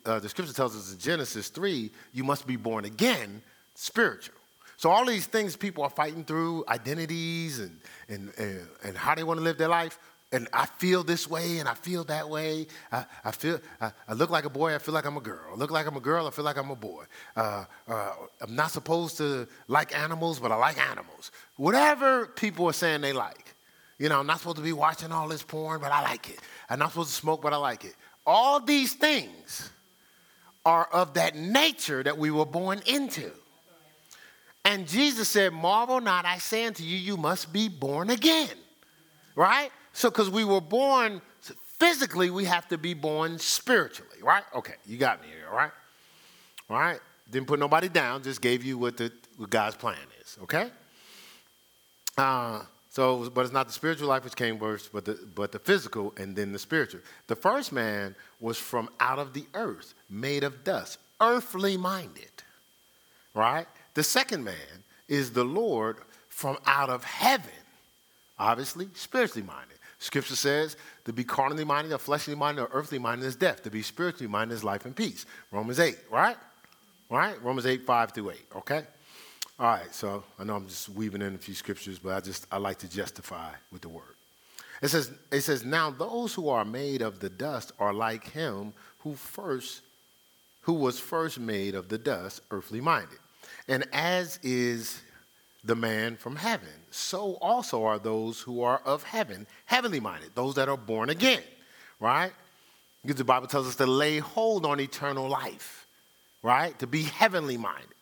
uh, 0.06 0.20
the 0.20 0.30
scripture 0.30 0.54
tells 0.54 0.76
us 0.76 0.94
in 0.94 1.00
Genesis 1.00 1.50
3, 1.50 1.90
you 2.14 2.24
must 2.24 2.46
be 2.46 2.58
born 2.58 2.86
again 2.86 3.42
spiritual. 3.76 4.36
So 4.78 4.90
all 4.90 5.06
these 5.06 5.28
things 5.28 5.56
people 5.56 5.84
are 5.84 5.90
fighting 5.90 6.24
through, 6.24 6.66
identities 6.68 7.60
and, 7.60 7.80
and, 8.10 8.32
and, 8.38 8.68
and 8.84 8.98
how 8.98 9.14
they 9.14 9.24
want 9.24 9.40
to 9.40 9.44
live 9.44 9.58
their 9.58 9.68
life, 9.68 10.00
and 10.32 10.48
I 10.54 10.66
feel 10.66 11.04
this 11.04 11.30
way 11.30 11.60
and 11.60 11.68
I 11.68 11.74
feel 11.74 12.04
that 12.06 12.30
way. 12.30 12.68
I, 12.92 13.06
I 13.26 13.32
feel 13.32 13.60
I, 13.82 13.92
I, 14.08 14.14
look 14.14 14.30
like 14.30 14.46
a 14.46 14.50
boy. 14.50 14.74
I 14.74 14.78
feel 14.78 14.94
like 14.94 15.06
I'm 15.06 15.18
a 15.18 15.22
girl. 15.22 15.52
I 15.52 15.56
look 15.56 15.72
like 15.72 15.86
I'm 15.86 15.98
a 15.98 16.02
girl. 16.02 16.26
I 16.26 16.32
feel 16.32 16.46
like 16.46 16.58
I'm 16.58 16.72
a 16.72 16.76
boy. 16.76 17.04
Uh, 17.36 17.66
uh, 17.88 18.14
I'm 18.42 18.56
not 18.56 18.72
supposed 18.72 19.18
to 19.18 19.48
like 19.68 19.96
animals, 19.96 20.40
but 20.40 20.52
I 20.52 20.56
like 20.56 20.80
animals. 20.80 21.32
Whatever 21.58 22.28
people 22.28 22.66
are 22.68 22.74
saying 22.74 23.02
they 23.02 23.14
like. 23.14 23.54
You 24.00 24.10
know, 24.10 24.20
I'm 24.20 24.26
not 24.26 24.40
supposed 24.40 24.58
to 24.58 24.64
be 24.64 24.74
watching 24.74 25.12
all 25.12 25.28
this 25.28 25.44
porn, 25.44 25.80
but 25.80 25.92
I 25.92 26.02
like 26.02 26.30
it. 26.30 26.40
I'm 26.70 26.80
not 26.80 26.90
supposed 26.90 27.10
to 27.10 27.16
smoke, 27.16 27.42
but 27.44 27.54
I 27.54 27.58
like 27.58 27.86
it. 27.86 27.94
All 28.26 28.60
these 28.60 28.94
things 28.94 29.70
are 30.66 30.86
of 30.86 31.16
that 31.16 31.36
nature 31.36 32.02
that 32.02 32.18
we 32.18 32.32
were 32.32 32.46
born 32.46 32.82
into. 32.88 33.32
And 34.64 34.88
Jesus 34.88 35.28
said, 35.28 35.54
Marvel 35.54 36.00
not, 36.00 36.26
I 36.26 36.38
say 36.38 36.66
unto 36.66 36.84
you, 36.84 36.98
you 36.98 37.18
must 37.18 37.52
be 37.52 37.68
born 37.68 38.10
again. 38.10 38.50
Right? 39.36 39.72
So, 39.94 40.10
because 40.10 40.30
we 40.30 40.44
were 40.44 40.62
born 40.62 41.22
physically, 41.82 42.30
we 42.30 42.46
have 42.46 42.68
to 42.68 42.78
be 42.78 42.94
born 42.94 43.40
spiritually, 43.40 44.22
right? 44.22 44.44
Okay, 44.56 44.76
you 44.86 44.98
got 44.98 45.20
me 45.20 45.28
here, 45.28 45.48
all 45.50 45.58
right? 45.58 45.72
All 46.70 46.78
right? 46.78 47.00
Didn't 47.32 47.48
put 47.48 47.60
nobody 47.60 47.90
down, 47.90 48.22
just 48.22 48.40
gave 48.40 48.64
you 48.64 48.78
what, 48.78 48.98
the, 48.98 49.12
what 49.38 49.50
God's 49.50 49.76
plan 49.76 49.98
is, 50.22 50.38
okay? 50.44 50.70
Uh, 52.18 52.62
so, 52.92 53.30
but 53.32 53.42
it's 53.42 53.54
not 53.54 53.66
the 53.66 53.74
spiritual 53.74 54.10
life 54.10 54.24
which 54.24 54.36
came 54.36 54.60
first, 54.60 54.94
but 54.94 55.06
the, 55.06 55.18
but 55.34 55.52
the 55.52 55.58
physical 55.58 56.14
and 56.18 56.36
then 56.36 56.52
the 56.52 56.60
spiritual. 56.60 57.02
The 57.26 57.36
first 57.36 57.72
man 57.72 58.16
was 58.40 58.60
from 58.60 58.90
out 59.00 59.18
of 59.18 59.34
the 59.34 59.46
earth, 59.56 59.96
made 60.08 60.44
of 60.44 60.64
dust, 60.64 61.00
earthly 61.20 61.78
minded, 61.78 62.44
right? 63.34 63.68
The 63.94 64.04
second 64.04 64.44
man 64.44 64.84
is 65.08 65.32
the 65.32 65.44
Lord 65.44 65.98
from 66.30 66.58
out 66.66 66.90
of 66.90 67.04
heaven, 67.04 67.52
obviously 68.40 68.88
spiritually 68.94 69.46
minded. 69.46 69.78
Scripture 70.00 70.36
says 70.36 70.78
to 71.06 71.14
be 71.14 71.24
carnally 71.24 71.64
minded 71.64 71.94
or 71.94 72.00
fleshly 72.00 72.34
minded 72.34 72.64
or 72.64 72.70
earthly 72.74 72.98
minded 72.98 73.26
is 73.26 73.36
death. 73.36 73.62
To 73.64 73.70
be 73.70 73.84
spiritually 73.84 74.28
minded 74.28 74.56
is 74.56 74.64
life 74.64 74.86
and 74.86 74.96
peace. 74.96 75.26
Romans 75.52 75.80
8, 75.80 75.96
right? 76.10 76.38
Right? 77.10 77.42
Romans 77.44 77.68
8, 77.68 77.86
5 77.86 78.12
through 78.12 78.32
8, 78.32 78.38
okay? 78.58 78.84
All 79.60 79.68
right, 79.68 79.94
so 79.94 80.24
I 80.40 80.44
know 80.44 80.56
I'm 80.56 80.68
just 80.68 80.90
weaving 80.90 81.22
in 81.22 81.36
a 81.36 81.38
few 81.38 81.54
scriptures, 81.54 82.00
but 82.00 82.14
I 82.14 82.20
just 82.20 82.48
I 82.52 82.58
like 82.58 82.80
to 82.80 82.90
justify 82.90 83.52
with 83.72 83.84
the 83.84 83.90
word. 83.90 84.16
It 84.82 84.88
says, 84.88 85.12
it 85.32 85.42
says, 85.42 85.64
now 85.64 85.92
those 85.92 86.34
who 86.34 86.50
are 86.50 86.66
made 86.66 87.04
of 87.04 87.20
the 87.20 87.30
dust 87.30 87.72
are 87.78 87.94
like 87.94 88.28
him 88.32 88.74
who 89.00 89.14
first 89.14 89.82
who 90.62 90.74
was 90.74 91.00
first 91.00 91.40
made 91.40 91.76
of 91.76 91.90
the 91.90 91.98
dust, 91.98 92.42
earthly 92.52 92.82
minded. 92.82 93.18
And 93.72 93.86
as 93.94 94.38
is 94.44 95.02
the 95.64 95.78
man 95.78 96.18
from 96.18 96.36
heaven, 96.36 96.68
so 96.90 97.38
also 97.40 97.86
are 97.86 98.00
those 98.00 98.42
who 98.42 98.64
are 98.64 98.82
of 98.84 99.02
heaven, 99.04 99.48
heavenly 99.66 100.02
minded, 100.02 100.32
those 100.36 100.56
that 100.56 100.68
are 100.68 100.76
born 100.76 101.10
again, 101.10 101.42
right? 101.98 102.34
Because 103.02 103.16
the 103.16 103.24
Bible 103.24 103.48
tells 103.48 103.70
us 103.70 103.78
to 103.78 103.86
lay 103.86 104.18
hold 104.18 104.66
on 104.66 104.82
eternal 104.82 105.30
life, 105.30 105.88
right? 106.44 106.78
To 106.80 106.86
be 106.86 107.04
heavenly 107.04 107.56
minded, 107.56 107.96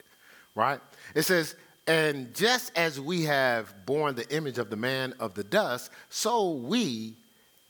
right? 0.55 0.79
It 1.13 1.21
says, 1.21 1.55
and 1.85 2.33
just 2.33 2.71
as 2.75 2.99
we 2.99 3.25
have 3.25 3.85
borne 3.85 4.15
the 4.15 4.27
image 4.35 4.57
of 4.57 4.71
the 4.71 4.75
man 4.75 5.13
of 5.19 5.35
the 5.35 5.43
dust, 5.43 5.91
so 6.09 6.53
we, 6.53 7.13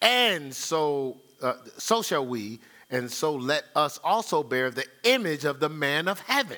and 0.02 0.56
so, 0.56 1.18
uh, 1.42 1.56
so 1.78 2.02
shall 2.02 2.26
we, 2.26 2.62
and 2.92 3.12
so 3.12 3.36
let 3.36 3.66
us 3.76 4.00
also 4.06 4.42
bear 4.42 4.72
the 4.72 4.86
image 5.04 5.44
of 5.44 5.60
the 5.60 5.70
man 5.70 6.08
of 6.08 6.22
heaven, 6.22 6.56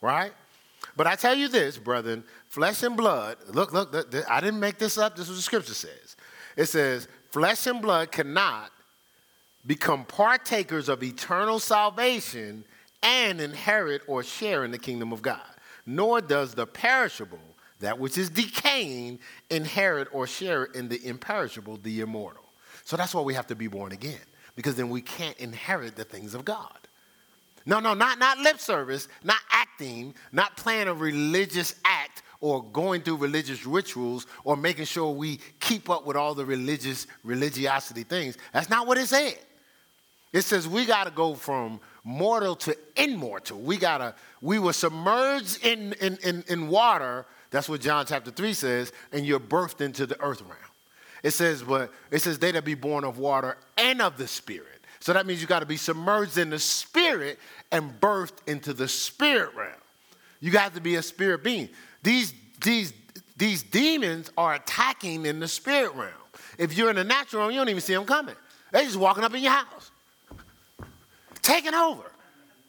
right? 0.00 0.32
But 0.96 1.06
I 1.06 1.14
tell 1.14 1.34
you 1.34 1.48
this, 1.48 1.78
brethren, 1.78 2.24
flesh 2.48 2.82
and 2.82 2.96
blood, 2.96 3.36
look, 3.48 3.72
look, 3.72 3.94
I 4.28 4.40
didn't 4.40 4.60
make 4.60 4.78
this 4.78 4.98
up. 4.98 5.16
This 5.16 5.24
is 5.24 5.30
what 5.30 5.36
the 5.36 5.42
scripture 5.42 5.74
says. 5.74 6.16
It 6.56 6.66
says, 6.66 7.08
flesh 7.30 7.66
and 7.66 7.80
blood 7.80 8.10
cannot 8.10 8.70
become 9.66 10.04
partakers 10.04 10.88
of 10.88 11.02
eternal 11.02 11.58
salvation 11.58 12.64
and 13.02 13.40
inherit 13.40 14.02
or 14.06 14.22
share 14.22 14.64
in 14.64 14.70
the 14.70 14.78
kingdom 14.78 15.12
of 15.12 15.22
God. 15.22 15.40
Nor 15.86 16.20
does 16.20 16.54
the 16.54 16.66
perishable, 16.66 17.38
that 17.80 17.98
which 17.98 18.18
is 18.18 18.28
decaying, 18.28 19.20
inherit 19.48 20.08
or 20.12 20.26
share 20.26 20.64
in 20.64 20.88
the 20.88 21.04
imperishable, 21.06 21.78
the 21.78 22.00
immortal. 22.00 22.44
So 22.84 22.96
that's 22.96 23.14
why 23.14 23.22
we 23.22 23.34
have 23.34 23.46
to 23.46 23.54
be 23.54 23.68
born 23.68 23.92
again, 23.92 24.20
because 24.56 24.74
then 24.74 24.90
we 24.90 25.00
can't 25.00 25.38
inherit 25.38 25.96
the 25.96 26.04
things 26.04 26.34
of 26.34 26.44
God. 26.44 26.79
No, 27.70 27.78
no, 27.78 27.94
not, 27.94 28.18
not 28.18 28.38
lip 28.38 28.58
service, 28.58 29.06
not 29.22 29.38
acting, 29.48 30.12
not 30.32 30.56
playing 30.56 30.88
a 30.88 30.92
religious 30.92 31.76
act 31.84 32.24
or 32.40 32.64
going 32.64 33.00
through 33.00 33.18
religious 33.18 33.64
rituals 33.64 34.26
or 34.42 34.56
making 34.56 34.86
sure 34.86 35.12
we 35.12 35.38
keep 35.60 35.88
up 35.88 36.04
with 36.04 36.16
all 36.16 36.34
the 36.34 36.44
religious 36.44 37.06
religiosity 37.22 38.02
things. 38.02 38.36
That's 38.52 38.68
not 38.70 38.88
what 38.88 38.98
it 38.98 39.06
said. 39.06 39.38
It 40.32 40.42
says 40.42 40.66
we 40.66 40.84
got 40.84 41.04
to 41.04 41.12
go 41.12 41.34
from 41.34 41.78
mortal 42.02 42.56
to 42.56 42.76
immortal. 42.96 43.60
We 43.60 43.76
got 43.76 43.98
to, 43.98 44.16
we 44.40 44.58
were 44.58 44.72
submerged 44.72 45.64
in, 45.64 45.92
in, 46.00 46.18
in, 46.24 46.42
in 46.48 46.66
water. 46.66 47.24
That's 47.52 47.68
what 47.68 47.80
John 47.82 48.04
chapter 48.04 48.32
3 48.32 48.52
says, 48.52 48.92
and 49.12 49.24
you're 49.24 49.38
birthed 49.38 49.80
into 49.80 50.06
the 50.06 50.20
earth 50.20 50.42
realm. 50.42 50.56
It 51.22 51.30
says, 51.30 51.62
but 51.62 51.92
it 52.10 52.18
says 52.18 52.40
they 52.40 52.50
that 52.50 52.64
be 52.64 52.74
born 52.74 53.04
of 53.04 53.18
water 53.18 53.58
and 53.76 54.02
of 54.02 54.16
the 54.16 54.26
spirit. 54.26 54.79
So 55.00 55.14
that 55.14 55.26
means 55.26 55.40
you 55.40 55.46
got 55.46 55.60
to 55.60 55.66
be 55.66 55.78
submerged 55.78 56.36
in 56.38 56.50
the 56.50 56.58
spirit 56.58 57.38
and 57.72 57.98
birthed 58.00 58.46
into 58.46 58.72
the 58.74 58.86
spirit 58.86 59.54
realm. 59.56 59.72
You 60.40 60.50
got 60.50 60.74
to 60.74 60.80
be 60.80 60.96
a 60.96 61.02
spirit 61.02 61.42
being. 61.42 61.70
These, 62.02 62.34
these, 62.62 62.92
these 63.36 63.62
demons 63.62 64.30
are 64.36 64.54
attacking 64.54 65.26
in 65.26 65.40
the 65.40 65.48
spirit 65.48 65.94
realm. 65.94 66.12
If 66.58 66.76
you're 66.76 66.90
in 66.90 66.96
the 66.96 67.04
natural 67.04 67.42
realm, 67.42 67.52
you 67.52 67.58
don't 67.58 67.70
even 67.70 67.80
see 67.80 67.94
them 67.94 68.04
coming. 68.04 68.34
They're 68.72 68.84
just 68.84 68.96
walking 68.96 69.24
up 69.24 69.34
in 69.34 69.42
your 69.42 69.52
house, 69.52 69.90
taking 71.42 71.74
over. 71.74 72.04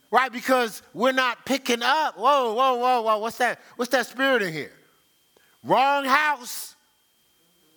Right? 0.09 0.31
Because 0.31 0.81
we're 0.93 1.13
not 1.13 1.45
picking 1.45 1.81
up. 1.81 2.17
Whoa, 2.17 2.53
whoa, 2.53 2.75
whoa, 2.75 3.01
whoa. 3.01 3.17
What's 3.19 3.37
that? 3.37 3.61
What's 3.77 3.91
that 3.91 4.07
spirit 4.07 4.41
in 4.41 4.51
here? 4.51 4.73
Wrong 5.63 6.03
house. 6.03 6.75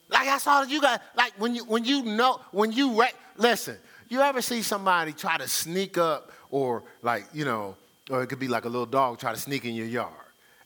Like 0.08 0.26
that's 0.26 0.46
all 0.46 0.66
you 0.66 0.80
got. 0.80 1.00
Like 1.16 1.32
when 1.38 1.54
you 1.54 1.64
when 1.64 1.84
you 1.84 2.02
know 2.02 2.40
when 2.50 2.72
you 2.72 3.00
re- 3.00 3.12
listen, 3.36 3.76
you 4.14 4.22
ever 4.22 4.40
see 4.40 4.62
somebody 4.62 5.12
try 5.12 5.36
to 5.36 5.48
sneak 5.48 5.98
up 5.98 6.30
or 6.50 6.84
like, 7.02 7.26
you 7.34 7.44
know, 7.44 7.76
or 8.08 8.22
it 8.22 8.28
could 8.28 8.38
be 8.38 8.48
like 8.48 8.64
a 8.64 8.68
little 8.68 8.86
dog 8.86 9.18
try 9.18 9.32
to 9.32 9.38
sneak 9.38 9.64
in 9.64 9.74
your 9.74 9.86
yard. 9.86 10.12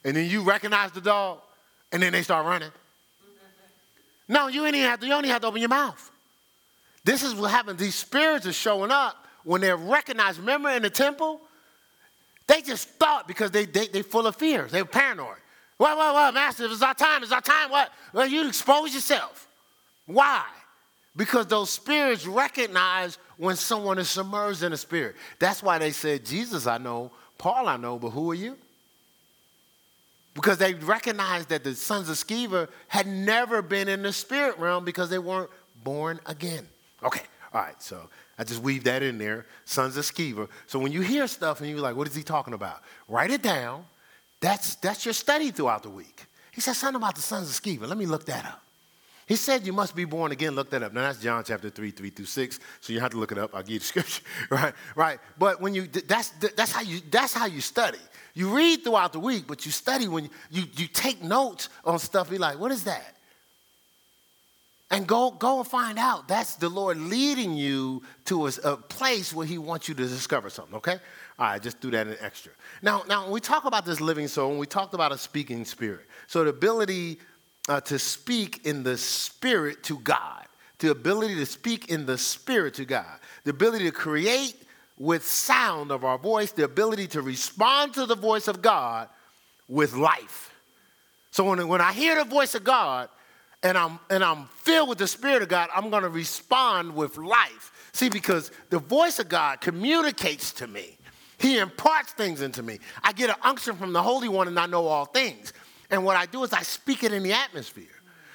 And 0.05 0.15
then 0.15 0.29
you 0.29 0.43
recognize 0.43 0.91
the 0.91 1.01
dog 1.01 1.39
and 1.91 2.01
then 2.01 2.13
they 2.13 2.21
start 2.21 2.45
running. 2.45 2.71
No, 4.27 4.47
you 4.47 4.65
ain't 4.65 4.75
even 4.75 4.87
have 4.87 4.99
to, 4.99 5.07
you 5.07 5.13
only 5.13 5.29
have 5.29 5.41
to 5.41 5.47
open 5.47 5.59
your 5.59 5.69
mouth. 5.69 6.11
This 7.03 7.23
is 7.23 7.33
what 7.33 7.49
happens. 7.49 7.79
These 7.79 7.95
spirits 7.95 8.45
are 8.45 8.53
showing 8.53 8.91
up 8.91 9.25
when 9.43 9.61
they're 9.61 9.75
recognized. 9.75 10.39
Remember 10.39 10.69
in 10.69 10.83
the 10.83 10.89
temple? 10.91 11.41
They 12.45 12.61
just 12.61 12.87
thought 12.89 13.27
because 13.27 13.49
they 13.49 13.65
they 13.65 13.87
they 13.87 14.01
full 14.03 14.27
of 14.27 14.35
fears. 14.35 14.71
They 14.71 14.81
were 14.81 14.87
paranoid. 14.87 15.37
What, 15.77 15.97
what, 15.97 16.13
what, 16.13 16.33
master, 16.33 16.65
it's 16.65 16.81
our 16.81 16.93
time, 16.93 17.23
it's 17.23 17.31
our 17.31 17.41
time. 17.41 17.71
What? 17.71 17.91
Well, 18.13 18.27
you 18.27 18.47
expose 18.47 18.93
yourself. 18.93 19.47
Why? 20.05 20.43
Because 21.15 21.47
those 21.47 21.69
spirits 21.69 22.25
recognize 22.25 23.17
when 23.37 23.55
someone 23.55 23.97
is 23.97 24.09
submerged 24.09 24.63
in 24.63 24.73
a 24.73 24.77
spirit. 24.77 25.15
That's 25.39 25.63
why 25.63 25.77
they 25.77 25.91
said, 25.91 26.25
Jesus, 26.25 26.67
I 26.67 26.77
know, 26.77 27.11
Paul, 27.37 27.67
I 27.67 27.77
know, 27.77 27.97
but 27.97 28.09
who 28.09 28.31
are 28.31 28.35
you? 28.35 28.57
Because 30.33 30.57
they 30.57 30.73
recognized 30.73 31.49
that 31.49 31.63
the 31.63 31.73
sons 31.75 32.09
of 32.09 32.15
Sceva 32.15 32.69
had 32.87 33.07
never 33.07 33.61
been 33.61 33.87
in 33.87 34.03
the 34.03 34.13
spirit 34.13 34.57
realm 34.59 34.85
because 34.85 35.09
they 35.09 35.19
weren't 35.19 35.49
born 35.83 36.19
again. 36.25 36.67
Okay, 37.03 37.23
all 37.53 37.61
right, 37.61 37.81
so 37.81 38.09
I 38.37 38.43
just 38.43 38.61
weave 38.61 38.83
that 38.85 39.03
in 39.03 39.17
there, 39.17 39.45
sons 39.65 39.97
of 39.97 40.05
Sceva. 40.05 40.47
So 40.67 40.79
when 40.79 40.91
you 40.91 41.01
hear 41.01 41.27
stuff 41.27 41.61
and 41.61 41.69
you're 41.69 41.79
like, 41.79 41.95
what 41.95 42.07
is 42.07 42.15
he 42.15 42.23
talking 42.23 42.53
about? 42.53 42.81
Write 43.07 43.31
it 43.31 43.41
down. 43.41 43.85
That's, 44.39 44.75
that's 44.75 45.03
your 45.05 45.13
study 45.13 45.51
throughout 45.51 45.83
the 45.83 45.89
week. 45.89 46.25
He 46.51 46.61
said 46.61 46.73
something 46.73 47.01
about 47.01 47.15
the 47.15 47.21
sons 47.21 47.49
of 47.49 47.61
Sceva. 47.61 47.87
Let 47.87 47.97
me 47.97 48.05
look 48.05 48.25
that 48.25 48.45
up. 48.45 48.63
He 49.29 49.35
said 49.35 49.63
you 49.63 49.73
must 49.73 49.95
be 49.95 50.05
born 50.05 50.31
again. 50.31 50.55
Look 50.55 50.71
that 50.71 50.81
up. 50.81 50.91
Now 50.91 51.03
that's 51.03 51.21
John 51.21 51.43
chapter 51.43 51.69
3, 51.69 51.91
3 51.91 52.09
through 52.09 52.25
6. 52.25 52.59
So 52.81 52.93
you 52.93 52.99
have 52.99 53.11
to 53.11 53.17
look 53.17 53.31
it 53.31 53.37
up. 53.37 53.53
I'll 53.53 53.61
give 53.61 53.73
you 53.73 53.79
the 53.79 53.85
scripture. 53.93 54.23
Right? 54.49 54.73
Right. 54.95 55.19
But 55.37 55.61
when 55.61 55.75
you 55.75 55.85
that's 55.85 56.29
that's 56.31 56.71
how 56.71 56.81
you 56.81 56.99
that's 57.11 57.31
how 57.31 57.45
you 57.45 57.61
study. 57.61 57.99
You 58.33 58.55
read 58.55 58.83
throughout 58.83 59.13
the 59.13 59.19
week, 59.19 59.45
but 59.45 59.67
you 59.67 59.71
study 59.71 60.07
when 60.07 60.23
you, 60.23 60.29
you, 60.49 60.63
you 60.77 60.87
take 60.87 61.21
notes 61.21 61.69
on 61.85 61.99
stuff. 61.99 62.31
Be 62.31 62.39
like, 62.39 62.59
what 62.59 62.71
is 62.71 62.85
that? 62.85 63.17
And 64.89 65.05
go, 65.05 65.29
go 65.29 65.59
and 65.59 65.67
find 65.67 65.99
out. 65.99 66.27
That's 66.27 66.55
the 66.55 66.69
Lord 66.69 66.97
leading 66.97 67.53
you 67.53 68.01
to 68.25 68.47
a, 68.47 68.51
a 68.63 68.77
place 68.77 69.31
where 69.31 69.45
He 69.45 69.59
wants 69.59 69.87
you 69.87 69.93
to 69.93 70.07
discover 70.07 70.49
something, 70.49 70.75
okay? 70.77 70.97
All 71.37 71.45
right, 71.45 71.61
just 71.61 71.79
do 71.79 71.91
that 71.91 72.07
in 72.07 72.17
extra. 72.21 72.51
Now, 72.81 73.03
now 73.07 73.29
we 73.29 73.39
talk 73.39 73.65
about 73.65 73.85
this 73.85 74.01
living 74.01 74.27
soul, 74.27 74.49
and 74.49 74.59
we 74.59 74.65
talked 74.65 74.95
about 74.95 75.11
a 75.11 75.17
speaking 75.19 75.63
spirit. 75.65 76.07
So 76.25 76.43
the 76.43 76.49
ability 76.49 77.19
uh, 77.69 77.79
to 77.81 77.99
speak 77.99 78.65
in 78.65 78.83
the 78.83 78.97
spirit 78.97 79.83
to 79.83 79.99
God, 79.99 80.45
the 80.79 80.89
ability 80.91 81.35
to 81.35 81.45
speak 81.45 81.89
in 81.89 82.05
the 82.05 82.17
spirit 82.17 82.73
to 82.73 82.85
God, 82.85 83.19
the 83.43 83.51
ability 83.51 83.85
to 83.85 83.91
create 83.91 84.55
with 84.97 85.25
sound 85.25 85.91
of 85.91 86.03
our 86.03 86.17
voice, 86.17 86.51
the 86.51 86.65
ability 86.65 87.07
to 87.07 87.21
respond 87.21 87.93
to 87.93 88.05
the 88.05 88.15
voice 88.15 88.47
of 88.47 88.61
God 88.61 89.07
with 89.69 89.93
life. 89.93 90.51
So 91.31 91.43
when, 91.43 91.65
when 91.67 91.79
I 91.79 91.93
hear 91.93 92.15
the 92.15 92.29
voice 92.29 92.55
of 92.55 92.63
God, 92.63 93.07
and 93.61 93.77
I'm 93.77 93.99
and 94.09 94.23
I'm 94.23 94.45
filled 94.55 94.87
with 94.87 94.97
the 94.97 95.07
Spirit 95.07 95.41
of 95.41 95.49
God, 95.49 95.69
I'm 95.75 95.89
going 95.89 96.03
to 96.03 96.09
respond 96.09 96.95
with 96.95 97.17
life. 97.17 97.89
See, 97.91 98.09
because 98.09 98.51
the 98.69 98.79
voice 98.79 99.19
of 99.19 99.27
God 99.27 99.59
communicates 99.59 100.53
to 100.53 100.67
me. 100.67 100.97
He 101.37 101.57
imparts 101.57 102.13
things 102.13 102.41
into 102.41 102.63
me. 102.63 102.79
I 103.03 103.11
get 103.11 103.29
an 103.29 103.35
unction 103.41 103.75
from 103.75 103.93
the 103.93 104.01
Holy 104.01 104.29
One, 104.29 104.47
and 104.47 104.57
I 104.59 104.65
know 104.65 104.87
all 104.87 105.05
things. 105.05 105.53
And 105.89 106.05
what 106.05 106.15
I 106.15 106.25
do 106.25 106.43
is 106.43 106.53
I 106.53 106.61
speak 106.61 107.03
it 107.03 107.13
in 107.13 107.23
the 107.23 107.33
atmosphere. 107.33 107.85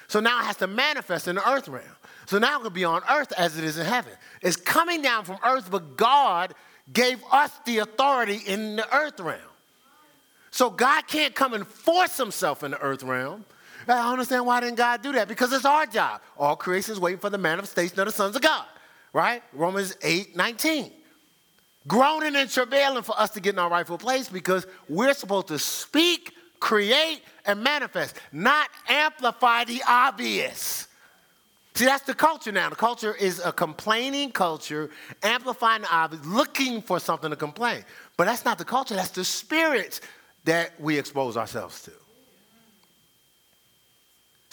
So 0.07 0.19
now 0.19 0.39
it 0.39 0.45
has 0.45 0.57
to 0.57 0.67
manifest 0.67 1.27
in 1.27 1.35
the 1.35 1.49
earth 1.49 1.67
realm. 1.67 1.85
So 2.25 2.37
now 2.39 2.59
it 2.59 2.63
can 2.63 2.73
be 2.73 2.85
on 2.85 3.01
earth 3.09 3.31
as 3.37 3.57
it 3.57 3.63
is 3.63 3.77
in 3.77 3.85
heaven. 3.85 4.13
It's 4.41 4.55
coming 4.55 5.01
down 5.01 5.25
from 5.25 5.37
earth, 5.43 5.69
but 5.69 5.97
God 5.97 6.53
gave 6.91 7.23
us 7.31 7.51
the 7.65 7.79
authority 7.79 8.41
in 8.45 8.75
the 8.75 8.95
earth 8.95 9.19
realm. 9.19 9.39
So 10.51 10.69
God 10.69 11.07
can't 11.07 11.35
come 11.35 11.53
and 11.53 11.67
force 11.67 12.17
himself 12.17 12.63
in 12.63 12.71
the 12.71 12.79
earth 12.79 13.03
realm. 13.03 13.45
I 13.87 13.95
don't 13.95 14.13
understand 14.13 14.45
why 14.45 14.61
didn't 14.61 14.77
God 14.77 15.01
do 15.01 15.11
that? 15.13 15.27
Because 15.27 15.53
it's 15.53 15.65
our 15.65 15.85
job. 15.85 16.21
All 16.37 16.55
creation 16.55 16.93
is 16.93 16.99
waiting 16.99 17.19
for 17.19 17.29
the 17.29 17.37
manifestation 17.37 17.99
of 17.99 18.05
the 18.05 18.11
sons 18.11 18.35
of 18.35 18.41
God, 18.41 18.65
right? 19.13 19.43
Romans 19.53 19.95
8 20.01 20.35
19. 20.35 20.91
Groaning 21.87 22.35
and 22.35 22.49
travailing 22.49 23.03
for 23.03 23.19
us 23.19 23.29
to 23.31 23.39
get 23.39 23.53
in 23.53 23.59
our 23.59 23.69
rightful 23.69 23.99
place 23.99 24.27
because 24.27 24.65
we're 24.89 25.13
supposed 25.13 25.47
to 25.49 25.59
speak, 25.59 26.33
create, 26.59 27.21
and 27.45 27.63
manifest, 27.63 28.15
not 28.31 28.69
amplify 28.87 29.63
the 29.65 29.81
obvious. 29.87 30.87
See, 31.75 31.85
that's 31.85 32.03
the 32.03 32.13
culture 32.13 32.51
now. 32.53 32.69
The 32.69 32.75
culture 32.75 33.13
is 33.13 33.41
a 33.43 33.51
complaining 33.51 34.31
culture, 34.31 34.89
amplifying 35.23 35.81
the 35.81 35.93
obvious, 35.93 36.25
looking 36.25 36.81
for 36.81 36.99
something 36.99 37.29
to 37.29 37.35
complain. 37.35 37.83
But 38.15 38.25
that's 38.25 38.45
not 38.45 38.57
the 38.57 38.65
culture, 38.65 38.95
that's 38.95 39.09
the 39.09 39.25
spirit 39.25 39.99
that 40.45 40.79
we 40.79 40.97
expose 40.97 41.35
ourselves 41.35 41.81
to. 41.83 41.91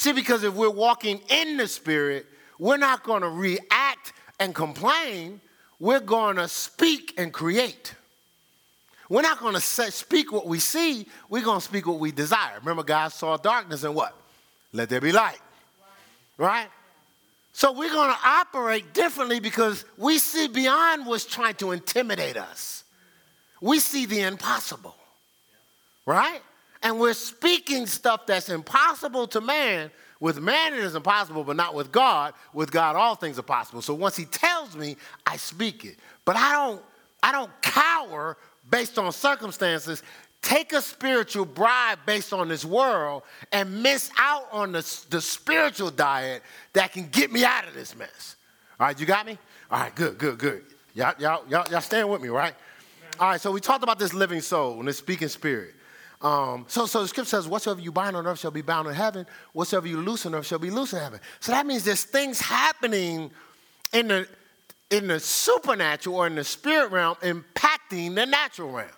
See, 0.02 0.12
because 0.12 0.42
if 0.42 0.54
we're 0.54 0.68
walking 0.68 1.20
in 1.30 1.56
the 1.58 1.68
Spirit, 1.68 2.26
we're 2.58 2.76
not 2.76 3.04
going 3.04 3.22
to 3.22 3.28
react 3.28 4.12
and 4.40 4.52
complain. 4.52 5.40
We're 5.78 6.00
going 6.00 6.36
to 6.36 6.48
speak 6.48 7.14
and 7.16 7.32
create. 7.32 7.94
We're 9.12 9.20
not 9.20 9.40
going 9.40 9.54
to 9.54 9.60
speak 9.60 10.32
what 10.32 10.46
we 10.46 10.58
see. 10.58 11.06
We're 11.28 11.44
going 11.44 11.60
to 11.60 11.64
speak 11.64 11.86
what 11.86 11.98
we 11.98 12.12
desire. 12.12 12.58
Remember, 12.60 12.82
God 12.82 13.08
saw 13.08 13.36
darkness 13.36 13.84
and 13.84 13.94
what? 13.94 14.16
Let 14.72 14.88
there 14.88 15.02
be 15.02 15.12
light. 15.12 15.38
Right? 16.38 16.68
So 17.52 17.72
we're 17.72 17.92
going 17.92 18.10
to 18.10 18.18
operate 18.24 18.94
differently 18.94 19.38
because 19.38 19.84
we 19.98 20.18
see 20.18 20.48
beyond 20.48 21.04
what's 21.04 21.26
trying 21.26 21.56
to 21.56 21.72
intimidate 21.72 22.38
us. 22.38 22.84
We 23.60 23.80
see 23.80 24.06
the 24.06 24.20
impossible. 24.20 24.96
Right? 26.06 26.40
and 26.82 26.98
we're 26.98 27.14
speaking 27.14 27.86
stuff 27.86 28.26
that's 28.26 28.48
impossible 28.48 29.28
to 29.28 29.40
man. 29.40 29.90
With 30.20 30.40
man, 30.40 30.74
it 30.74 30.80
is 30.80 30.94
impossible, 30.94 31.44
but 31.44 31.56
not 31.56 31.74
with 31.74 31.90
God. 31.90 32.34
With 32.52 32.70
God, 32.70 32.96
all 32.96 33.14
things 33.14 33.38
are 33.38 33.42
possible. 33.42 33.82
So 33.82 33.94
once 33.94 34.16
He 34.16 34.24
tells 34.24 34.76
me, 34.76 34.96
I 35.26 35.36
speak 35.36 35.84
it. 35.84 35.96
But 36.24 36.36
I 36.36 36.52
don't, 36.52 36.82
I 37.22 37.32
don't 37.32 37.50
cower 37.62 38.36
based 38.70 38.98
on 38.98 39.12
circumstances. 39.12 40.02
Take 40.40 40.72
a 40.72 40.82
spiritual 40.82 41.44
bribe 41.44 42.00
based 42.04 42.32
on 42.32 42.48
this 42.48 42.64
world 42.64 43.22
and 43.52 43.82
miss 43.82 44.10
out 44.18 44.48
on 44.50 44.72
the, 44.72 45.04
the 45.10 45.20
spiritual 45.20 45.90
diet 45.90 46.42
that 46.72 46.92
can 46.92 47.06
get 47.08 47.30
me 47.30 47.44
out 47.44 47.68
of 47.68 47.74
this 47.74 47.96
mess. 47.96 48.36
All 48.80 48.88
right, 48.88 48.98
you 48.98 49.06
got 49.06 49.24
me? 49.24 49.38
All 49.70 49.80
right, 49.80 49.94
good, 49.94 50.18
good, 50.18 50.38
good. 50.38 50.64
Y'all, 50.94 51.14
y'all, 51.18 51.44
y'all, 51.48 51.64
y'all 51.70 51.80
staying 51.80 52.08
with 52.08 52.20
me, 52.20 52.28
right? 52.28 52.54
All 53.20 53.28
right, 53.28 53.40
so 53.40 53.52
we 53.52 53.60
talked 53.60 53.84
about 53.84 53.98
this 53.98 54.12
living 54.12 54.40
soul 54.40 54.80
and 54.80 54.88
this 54.88 54.98
speaking 54.98 55.28
spirit. 55.28 55.74
Um, 56.20 56.64
so, 56.68 56.86
so 56.86 57.02
the 57.02 57.08
scripture 57.08 57.30
says, 57.30 57.48
whatsoever 57.48 57.80
you 57.80 57.92
bind 57.92 58.16
on 58.16 58.26
earth 58.26 58.40
shall 58.40 58.50
be 58.50 58.62
bound 58.62 58.88
in 58.88 58.94
heaven, 58.94 59.26
whatsoever 59.52 59.86
you 59.86 59.98
loose 59.98 60.26
on 60.26 60.34
earth 60.34 60.46
shall 60.46 60.58
be 60.58 60.70
loose 60.70 60.92
in 60.92 60.98
heaven. 60.98 61.20
So 61.40 61.52
that 61.52 61.66
means 61.66 61.84
there's 61.84 62.04
things 62.04 62.40
happening 62.40 63.30
in 63.92 64.08
the, 64.08 64.28
in 64.92 65.08
the 65.08 65.18
supernatural 65.18 66.16
or 66.16 66.26
in 66.26 66.34
the 66.34 66.44
spirit 66.44 66.92
realm 66.92 67.16
impacting 67.22 68.14
the 68.14 68.26
natural 68.26 68.70
realm. 68.70 68.88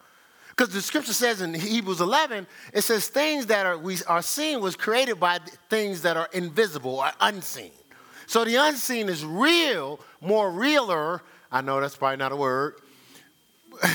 Because 0.51 0.73
the 0.73 0.83
scripture 0.83 1.13
says 1.13 1.41
in 1.41 1.55
Hebrews 1.55 2.01
11, 2.01 2.47
it 2.73 2.83
says 2.83 3.09
things 3.09 3.47
that 3.47 3.65
are, 3.65 3.79
we 3.79 3.97
are 4.07 4.23
seen 4.23 4.61
was 4.61 4.77
created 4.77 5.19
by 5.19 5.39
things 5.69 6.03
that 6.03 6.17
are 6.17 6.29
invisible 6.33 6.97
or 6.97 7.11
unseen. 7.21 7.73
So 8.27 8.45
the 8.45 8.57
unseen 8.57 9.09
is 9.09 9.25
real, 9.25 10.01
more 10.21 10.51
realer. 10.51 11.23
I 11.51 11.61
know 11.61 11.81
that's 11.81 11.97
probably 11.97 12.19
not 12.19 12.33
a 12.33 12.37
word. 12.37 12.75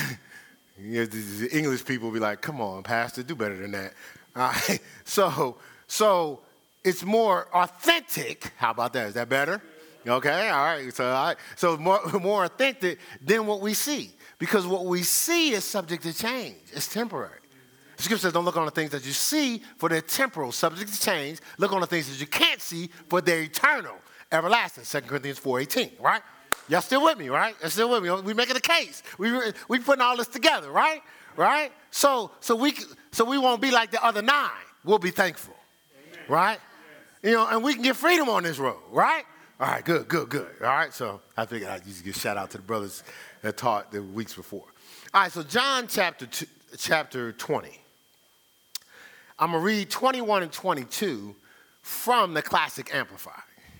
The 0.82 1.48
English 1.52 1.84
people 1.84 2.08
will 2.08 2.14
be 2.14 2.20
like, 2.20 2.40
come 2.40 2.58
on, 2.58 2.82
Pastor, 2.82 3.22
do 3.22 3.34
better 3.34 3.54
than 3.54 3.72
that. 3.72 3.92
Uh, 4.34 4.58
so, 5.04 5.58
so 5.86 6.40
it's 6.82 7.04
more 7.04 7.48
authentic. 7.54 8.50
How 8.56 8.70
about 8.70 8.94
that? 8.94 9.08
Is 9.08 9.14
that 9.14 9.28
better? 9.28 9.60
Okay, 10.06 10.48
all 10.48 10.64
right. 10.64 10.94
So, 10.94 11.34
so 11.56 11.76
more, 11.76 12.00
more 12.20 12.44
authentic 12.44 12.98
than 13.20 13.46
what 13.46 13.60
we 13.60 13.74
see. 13.74 14.10
Because 14.38 14.66
what 14.66 14.86
we 14.86 15.02
see 15.02 15.52
is 15.52 15.64
subject 15.64 16.02
to 16.04 16.16
change, 16.16 16.56
it's 16.72 16.92
temporary. 16.92 17.40
The 17.96 18.04
scripture 18.04 18.22
says, 18.22 18.32
don't 18.32 18.46
look 18.46 18.56
on 18.56 18.64
the 18.64 18.70
things 18.70 18.92
that 18.92 19.04
you 19.04 19.12
see, 19.12 19.62
for 19.76 19.90
they're 19.90 20.00
temporal, 20.00 20.52
subject 20.52 20.90
to 20.94 20.98
change. 20.98 21.38
Look 21.58 21.74
on 21.74 21.82
the 21.82 21.86
things 21.86 22.08
that 22.08 22.18
you 22.18 22.26
can't 22.26 22.62
see, 22.62 22.88
for 23.10 23.20
they're 23.20 23.42
eternal, 23.42 23.94
everlasting. 24.32 24.84
2 24.84 25.06
Corinthians 25.06 25.38
4.18, 25.38 26.00
right? 26.00 26.22
Y'all 26.70 26.80
still 26.80 27.02
with 27.02 27.18
me, 27.18 27.28
right? 27.28 27.54
You're 27.60 27.68
still 27.68 27.90
with 27.90 28.02
me. 28.02 28.10
We 28.22 28.32
making 28.32 28.56
a 28.56 28.60
case. 28.60 29.02
We 29.18 29.32
we 29.68 29.80
putting 29.80 30.00
all 30.02 30.16
this 30.16 30.28
together, 30.28 30.70
right? 30.70 31.02
Right? 31.36 31.72
So 31.90 32.30
so 32.38 32.54
we 32.54 32.74
so 33.10 33.24
we 33.24 33.38
won't 33.38 33.60
be 33.60 33.72
like 33.72 33.90
the 33.90 34.02
other 34.02 34.22
nine. 34.22 34.50
We'll 34.84 35.00
be 35.00 35.10
thankful, 35.10 35.56
Amen. 35.92 36.24
right? 36.28 36.58
Yes. 37.22 37.30
You 37.30 37.36
know, 37.36 37.48
and 37.48 37.64
we 37.64 37.74
can 37.74 37.82
get 37.82 37.96
freedom 37.96 38.28
on 38.28 38.44
this 38.44 38.58
road, 38.58 38.78
right? 38.92 39.24
All 39.60 39.66
right, 39.66 39.84
good, 39.84 40.08
good, 40.08 40.30
good. 40.30 40.48
All 40.62 40.68
right, 40.68 40.90
so 40.90 41.20
I 41.36 41.44
figured 41.44 41.70
I'd 41.70 41.84
just 41.84 42.02
give 42.02 42.16
shout 42.16 42.38
out 42.38 42.50
to 42.52 42.56
the 42.56 42.62
brothers 42.62 43.02
that 43.42 43.58
taught 43.58 43.92
the 43.92 44.02
weeks 44.02 44.32
before. 44.32 44.64
All 45.12 45.20
right, 45.20 45.30
so 45.30 45.42
John 45.42 45.86
chapter 45.86 46.24
two, 46.24 46.46
chapter 46.78 47.32
20. 47.32 47.68
I'm 49.38 49.52
gonna 49.52 49.62
read 49.62 49.90
21 49.90 50.44
and 50.44 50.50
22 50.50 51.36
from 51.82 52.32
the 52.32 52.40
classic 52.40 52.94
Amplified, 52.94 53.34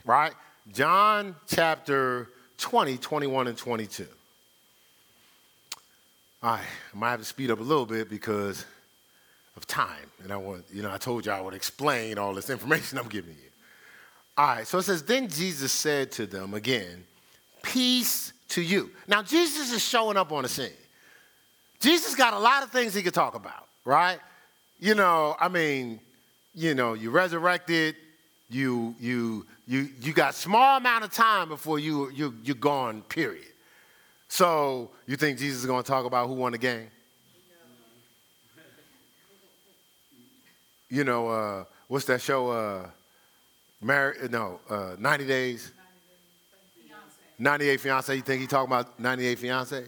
right? 0.05 0.35
John 0.71 1.35
chapter 1.47 2.29
20, 2.59 2.99
21, 2.99 3.47
and 3.49 3.57
22. 3.57 4.07
All 6.43 6.51
right, 6.51 6.61
I 6.95 6.99
might 6.99 7.11
have 7.13 7.21
to 7.21 7.25
speed 7.25 7.51
up 7.51 7.59
a 7.59 7.63
little 7.63 7.87
bit 7.87 8.11
because 8.11 8.67
of 9.57 9.67
time. 9.67 10.11
And 10.23 10.31
I 10.31 10.37
want, 10.37 10.65
you 10.71 10.83
know, 10.83 10.93
I 10.93 10.99
told 10.99 11.25
you 11.25 11.33
I 11.33 11.41
would 11.41 11.55
explain 11.55 12.19
all 12.19 12.35
this 12.35 12.51
information 12.51 12.99
I'm 12.99 13.09
giving 13.09 13.33
you. 13.33 13.50
All 14.41 14.47
right, 14.47 14.67
so 14.67 14.79
it 14.79 14.85
says, 14.85 15.03
Then 15.03 15.29
Jesus 15.29 15.71
said 15.71 16.11
to 16.13 16.25
them 16.25 16.55
again, 16.55 17.05
Peace 17.63 18.33
to 18.49 18.63
you. 18.63 18.91
Now, 19.07 19.23
Jesus 19.23 19.71
is 19.71 19.87
showing 19.87 20.17
up 20.17 20.33
on 20.33 20.45
the 20.45 20.49
scene. 20.49 20.71
Jesus 21.79 22.15
got 22.15 22.33
a 22.33 22.39
lot 22.39 22.63
of 22.63 22.71
things 22.71 22.95
he 22.95 23.03
could 23.03 23.13
talk 23.13 23.35
about, 23.35 23.67
right? 23.85 24.19
You 24.79 24.95
know, 24.95 25.37
I 25.39 25.49
mean, 25.49 26.01
you 26.55 26.75
know, 26.75 26.95
you 26.95 27.11
resurrected, 27.11 27.97
you 28.49 28.95
you 28.99 29.47
you 29.67 29.91
you 30.01 30.15
got 30.15 30.35
small 30.35 30.79
amount 30.79 31.05
of 31.05 31.13
time 31.13 31.51
before 31.51 31.79
you 31.79 32.11
you 32.11 32.35
you're 32.43 32.57
gone. 32.57 33.03
Period. 33.03 33.45
So 34.29 34.91
you 35.07 35.17
think 35.17 35.39
Jesus 35.39 35.65
is 35.65 35.67
to 35.67 35.83
talk 35.83 36.07
about 36.07 36.29
who 36.29 36.33
won 36.33 36.53
the 36.53 36.59
game? 36.59 36.89
You 40.89 41.05
know, 41.05 41.29
uh, 41.29 41.65
what's 41.89 42.07
that 42.07 42.23
show? 42.23 42.49
Uh, 42.49 42.87
married? 43.81 44.31
No, 44.31 44.61
uh, 44.69 44.97
90 44.99 45.27
Days. 45.27 45.73
90 47.39 47.65
Day 47.65 47.77
Fiance. 47.79 48.15
You 48.15 48.23
think 48.23 48.43
he 48.43 48.47
talking 48.47 48.71
about 48.71 49.01
90 49.01 49.23
Day 49.23 49.35
Fiance? 49.35 49.81
No. 49.81 49.87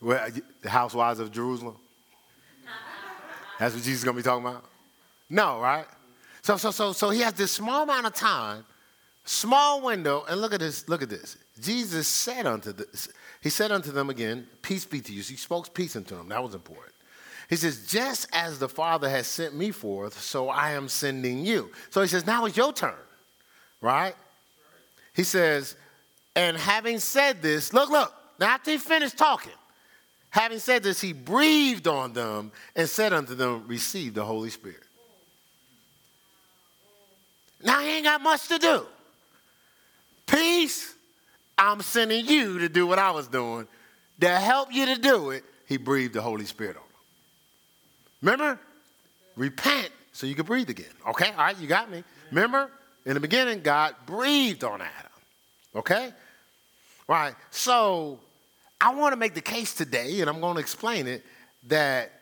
well, 0.00 0.28
the 0.62 0.68
Housewives 0.68 1.20
of 1.20 1.30
Jerusalem. 1.30 1.76
That's 3.58 3.74
what 3.74 3.84
Jesus 3.84 4.00
is 4.00 4.04
going 4.04 4.16
to 4.16 4.22
be 4.22 4.24
talking 4.24 4.44
about? 4.44 4.64
No, 5.30 5.60
right? 5.60 5.86
So, 6.42 6.56
so, 6.56 6.70
so, 6.70 6.92
so 6.92 7.10
he 7.10 7.20
has 7.20 7.34
this 7.34 7.52
small 7.52 7.84
amount 7.84 8.06
of 8.06 8.14
time, 8.14 8.64
small 9.24 9.80
window, 9.80 10.24
and 10.28 10.40
look 10.40 10.52
at 10.52 10.60
this, 10.60 10.88
look 10.88 11.02
at 11.02 11.08
this. 11.08 11.36
Jesus 11.60 12.08
said 12.08 12.46
unto 12.46 12.72
this, 12.72 13.08
he 13.40 13.48
said 13.48 13.70
unto 13.70 13.92
them 13.92 14.10
again, 14.10 14.46
peace 14.60 14.84
be 14.84 15.00
to 15.00 15.12
you. 15.12 15.22
He 15.22 15.36
spoke 15.36 15.72
peace 15.72 15.94
unto 15.96 16.16
them. 16.16 16.28
That 16.28 16.42
was 16.42 16.54
important. 16.54 16.93
He 17.48 17.56
says, 17.56 17.86
just 17.86 18.26
as 18.32 18.58
the 18.58 18.68
Father 18.68 19.08
has 19.08 19.26
sent 19.26 19.54
me 19.54 19.70
forth, 19.70 20.20
so 20.20 20.48
I 20.48 20.72
am 20.72 20.88
sending 20.88 21.44
you. 21.44 21.70
So 21.90 22.00
he 22.00 22.08
says, 22.08 22.26
now 22.26 22.46
it's 22.46 22.56
your 22.56 22.72
turn, 22.72 22.94
right? 23.80 24.14
He 25.14 25.24
says, 25.24 25.76
and 26.34 26.56
having 26.56 26.98
said 26.98 27.42
this, 27.42 27.72
look, 27.72 27.90
look, 27.90 28.12
now 28.40 28.46
after 28.46 28.70
he 28.70 28.78
finished 28.78 29.16
talking, 29.16 29.52
having 30.30 30.58
said 30.58 30.82
this, 30.82 31.00
he 31.00 31.12
breathed 31.12 31.86
on 31.86 32.12
them 32.12 32.50
and 32.74 32.88
said 32.88 33.12
unto 33.12 33.34
them, 33.34 33.64
Receive 33.68 34.14
the 34.14 34.24
Holy 34.24 34.50
Spirit. 34.50 34.82
Now 37.62 37.80
he 37.80 37.96
ain't 37.96 38.04
got 38.04 38.20
much 38.20 38.48
to 38.48 38.58
do. 38.58 38.86
Peace, 40.26 40.94
I'm 41.56 41.80
sending 41.82 42.26
you 42.26 42.58
to 42.58 42.68
do 42.68 42.86
what 42.86 42.98
I 42.98 43.10
was 43.12 43.28
doing. 43.28 43.68
To 44.20 44.28
help 44.28 44.72
you 44.72 44.86
to 44.86 44.96
do 44.96 45.30
it, 45.30 45.44
he 45.66 45.76
breathed 45.76 46.14
the 46.14 46.22
Holy 46.22 46.44
Spirit 46.44 46.76
on. 46.76 46.83
Remember? 48.24 48.58
Repent 49.36 49.90
so 50.12 50.26
you 50.26 50.34
can 50.34 50.46
breathe 50.46 50.70
again. 50.70 50.86
Okay? 51.06 51.30
All 51.32 51.36
right, 51.36 51.58
you 51.58 51.68
got 51.68 51.90
me. 51.90 52.02
Remember? 52.30 52.70
In 53.04 53.12
the 53.12 53.20
beginning, 53.20 53.60
God 53.60 53.94
breathed 54.06 54.64
on 54.64 54.80
Adam. 54.80 55.12
Okay? 55.76 56.10
Right? 57.06 57.34
So 57.50 58.18
I 58.80 58.94
want 58.94 59.12
to 59.12 59.18
make 59.18 59.34
the 59.34 59.42
case 59.42 59.74
today, 59.74 60.22
and 60.22 60.30
I'm 60.30 60.40
going 60.40 60.54
to 60.54 60.60
explain 60.60 61.06
it, 61.06 61.22
that 61.66 62.12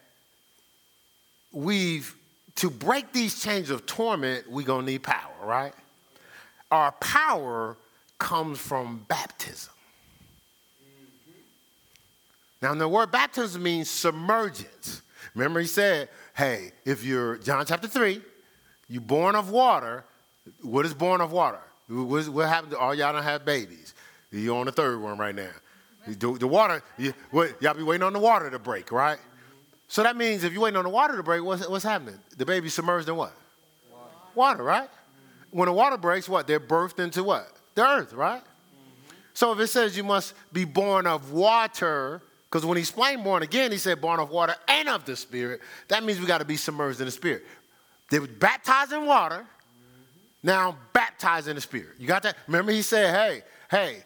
we've, 1.52 2.12
to 2.56 2.68
break 2.68 3.12
these 3.12 3.40
chains 3.40 3.70
of 3.70 3.86
torment, 3.86 4.50
we're 4.50 4.66
to 4.66 4.82
need 4.82 5.04
power, 5.04 5.32
right? 5.44 5.72
Our 6.72 6.90
power 6.92 7.76
comes 8.18 8.58
from 8.58 9.04
baptism. 9.06 9.72
Now, 12.60 12.74
the 12.74 12.88
word 12.88 13.12
baptism 13.12 13.62
means 13.62 13.88
submergence. 13.88 15.02
Remember, 15.34 15.60
he 15.60 15.66
said, 15.66 16.08
hey, 16.34 16.72
if 16.84 17.04
you're, 17.04 17.38
John 17.38 17.64
chapter 17.66 17.88
3, 17.88 18.20
you're 18.88 19.00
born 19.00 19.34
of 19.34 19.50
water, 19.50 20.04
what 20.62 20.84
is 20.84 20.94
born 20.94 21.20
of 21.20 21.32
water? 21.32 21.60
What, 21.88 22.28
what 22.28 22.48
happened 22.48 22.72
to 22.72 22.78
all 22.78 22.94
y'all 22.94 23.12
don't 23.12 23.22
have 23.22 23.44
babies? 23.44 23.94
You're 24.30 24.56
on 24.56 24.66
the 24.66 24.72
third 24.72 25.00
one 25.00 25.18
right 25.18 25.34
now. 25.34 25.50
The, 26.06 26.48
water, 26.48 26.82
you, 26.98 27.14
what, 27.30 27.60
y'all 27.62 27.74
be 27.74 27.82
waiting 27.82 28.02
on 28.02 28.12
the 28.12 28.18
water 28.18 28.50
to 28.50 28.58
break, 28.58 28.90
right? 28.90 29.18
So 29.88 30.02
that 30.02 30.16
means 30.16 30.42
if 30.42 30.52
you're 30.52 30.62
waiting 30.62 30.78
on 30.78 30.84
the 30.84 30.90
water 30.90 31.16
to 31.16 31.22
break, 31.22 31.44
what's, 31.44 31.68
what's 31.68 31.84
happening? 31.84 32.18
The 32.36 32.46
baby's 32.46 32.74
submerged 32.74 33.08
in 33.08 33.16
what? 33.16 33.32
Water, 33.92 34.08
water 34.34 34.62
right? 34.64 34.88
When 35.50 35.66
the 35.66 35.72
water 35.72 35.98
breaks, 35.98 36.28
what? 36.28 36.46
They're 36.46 36.58
birthed 36.58 36.98
into 36.98 37.22
what? 37.22 37.46
The 37.74 37.86
earth, 37.86 38.14
right? 38.14 38.42
So 39.34 39.52
if 39.52 39.60
it 39.60 39.68
says 39.68 39.96
you 39.96 40.04
must 40.04 40.34
be 40.52 40.64
born 40.64 41.06
of 41.06 41.32
water, 41.32 42.22
because 42.52 42.66
when 42.66 42.76
he 42.76 42.82
explained 42.82 43.24
born 43.24 43.42
again, 43.42 43.72
he 43.72 43.78
said 43.78 44.02
born 44.02 44.20
of 44.20 44.28
water 44.28 44.54
and 44.68 44.86
of 44.86 45.06
the 45.06 45.16
Spirit. 45.16 45.62
That 45.88 46.04
means 46.04 46.20
we 46.20 46.26
got 46.26 46.38
to 46.38 46.44
be 46.44 46.58
submerged 46.58 47.00
in 47.00 47.06
the 47.06 47.10
Spirit. 47.10 47.44
They 48.10 48.18
were 48.18 48.26
baptized 48.26 48.92
in 48.92 49.06
water, 49.06 49.46
now 50.42 50.76
baptized 50.92 51.48
in 51.48 51.54
the 51.54 51.62
Spirit. 51.62 51.94
You 51.98 52.06
got 52.06 52.22
that? 52.24 52.36
Remember, 52.46 52.70
he 52.70 52.82
said, 52.82 53.14
hey, 53.14 53.42
hey, 53.70 54.04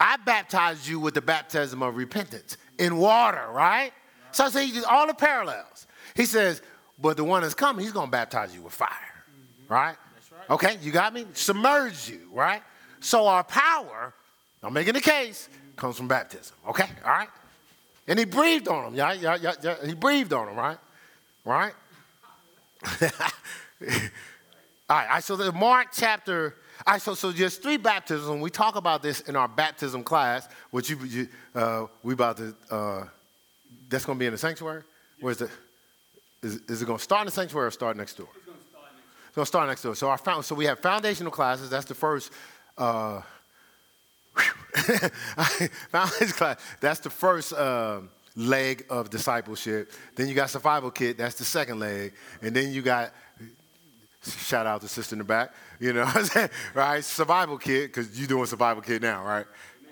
I 0.00 0.16
baptized 0.16 0.88
you 0.88 0.98
with 0.98 1.14
the 1.14 1.20
baptism 1.20 1.80
of 1.80 1.94
repentance 1.94 2.56
in 2.76 2.96
water, 2.96 3.46
right? 3.52 3.92
So 4.32 4.46
I 4.46 4.48
say 4.48 4.68
all 4.90 5.06
the 5.06 5.14
parallels. 5.14 5.86
He 6.16 6.24
says, 6.24 6.60
but 6.98 7.16
the 7.16 7.22
one 7.22 7.42
that's 7.42 7.54
coming, 7.54 7.84
he's 7.84 7.92
going 7.92 8.08
to 8.08 8.12
baptize 8.12 8.52
you 8.52 8.62
with 8.62 8.72
fire, 8.72 8.88
mm-hmm. 8.88 9.72
right? 9.72 9.96
right? 10.32 10.50
Okay, 10.50 10.76
you 10.82 10.90
got 10.90 11.14
me? 11.14 11.26
Submerge 11.34 12.08
you, 12.08 12.28
right? 12.32 12.62
So 12.98 13.28
our 13.28 13.44
power, 13.44 14.12
I'm 14.60 14.72
making 14.72 14.94
the 14.94 15.00
case, 15.00 15.48
comes 15.80 15.96
from 15.96 16.06
baptism, 16.06 16.54
okay? 16.68 16.86
All 17.04 17.10
right? 17.10 17.28
And 18.06 18.18
he 18.18 18.24
breathed 18.24 18.68
on 18.68 18.88
him. 18.88 18.94
yeah, 18.94 19.12
yeah, 19.12 19.36
yeah, 19.40 19.52
yeah. 19.62 19.86
He 19.86 19.94
breathed 19.94 20.32
on 20.32 20.48
him, 20.48 20.56
right? 20.56 20.78
Right? 21.42 21.72
all 24.90 24.96
right, 24.96 25.24
so 25.24 25.36
the 25.36 25.52
Mark 25.52 25.88
chapter 25.92 26.54
all 26.86 26.94
right, 26.94 27.02
so, 27.02 27.14
so 27.14 27.30
there's 27.30 27.58
three 27.58 27.76
baptisms. 27.76 28.40
We 28.40 28.48
talk 28.48 28.74
about 28.74 29.02
this 29.02 29.20
in 29.20 29.36
our 29.36 29.48
baptism 29.48 30.02
class, 30.02 30.48
which 30.70 30.88
you, 30.88 30.98
you 31.04 31.28
uh, 31.54 31.86
we 32.02 32.14
about 32.14 32.38
to, 32.38 32.54
uh, 32.70 33.04
that's 33.88 34.06
going 34.06 34.16
to 34.16 34.20
be 34.20 34.26
in 34.26 34.32
the 34.32 34.38
sanctuary? 34.38 34.82
Where 35.20 35.32
is 35.32 35.42
it? 35.42 35.50
Is, 36.42 36.60
is 36.68 36.80
it 36.80 36.86
going 36.86 36.96
to 36.96 37.04
start 37.04 37.22
in 37.22 37.26
the 37.26 37.32
sanctuary 37.32 37.66
or 37.66 37.70
start 37.70 37.98
next 37.98 38.14
door? 38.14 38.28
It's 38.34 38.46
going 38.46 38.56
to 38.56 38.64
start 38.70 38.86
next 38.94 39.34
door. 39.34 39.44
To 39.44 39.46
start 39.46 39.68
next 39.68 39.82
door. 39.82 39.94
So, 39.94 40.08
our, 40.08 40.16
found 40.16 40.44
so 40.46 40.54
we 40.54 40.64
have 40.64 40.78
foundational 40.78 41.30
classes. 41.30 41.68
That's 41.68 41.84
the 41.84 41.94
first. 41.94 42.32
Uh, 42.78 43.20
class. 46.32 46.56
That's 46.80 47.00
the 47.00 47.10
first 47.10 47.52
uh, 47.52 48.00
leg 48.36 48.86
of 48.90 49.10
discipleship. 49.10 49.92
Then 50.16 50.28
you 50.28 50.34
got 50.34 50.50
survival 50.50 50.90
kit. 50.90 51.18
That's 51.18 51.34
the 51.36 51.44
second 51.44 51.80
leg. 51.80 52.12
And 52.42 52.54
then 52.54 52.72
you 52.72 52.82
got 52.82 53.12
Shout 54.22 54.66
out 54.66 54.82
to 54.82 54.88
sister 54.88 55.14
in 55.14 55.18
the 55.18 55.24
back. 55.24 55.54
You 55.78 55.94
know 55.94 56.10
Right? 56.74 57.02
Survival 57.02 57.56
kit, 57.56 57.88
because 57.88 58.18
you're 58.18 58.28
doing 58.28 58.44
survival 58.44 58.82
kit 58.82 59.00
now, 59.00 59.24
right? 59.24 59.46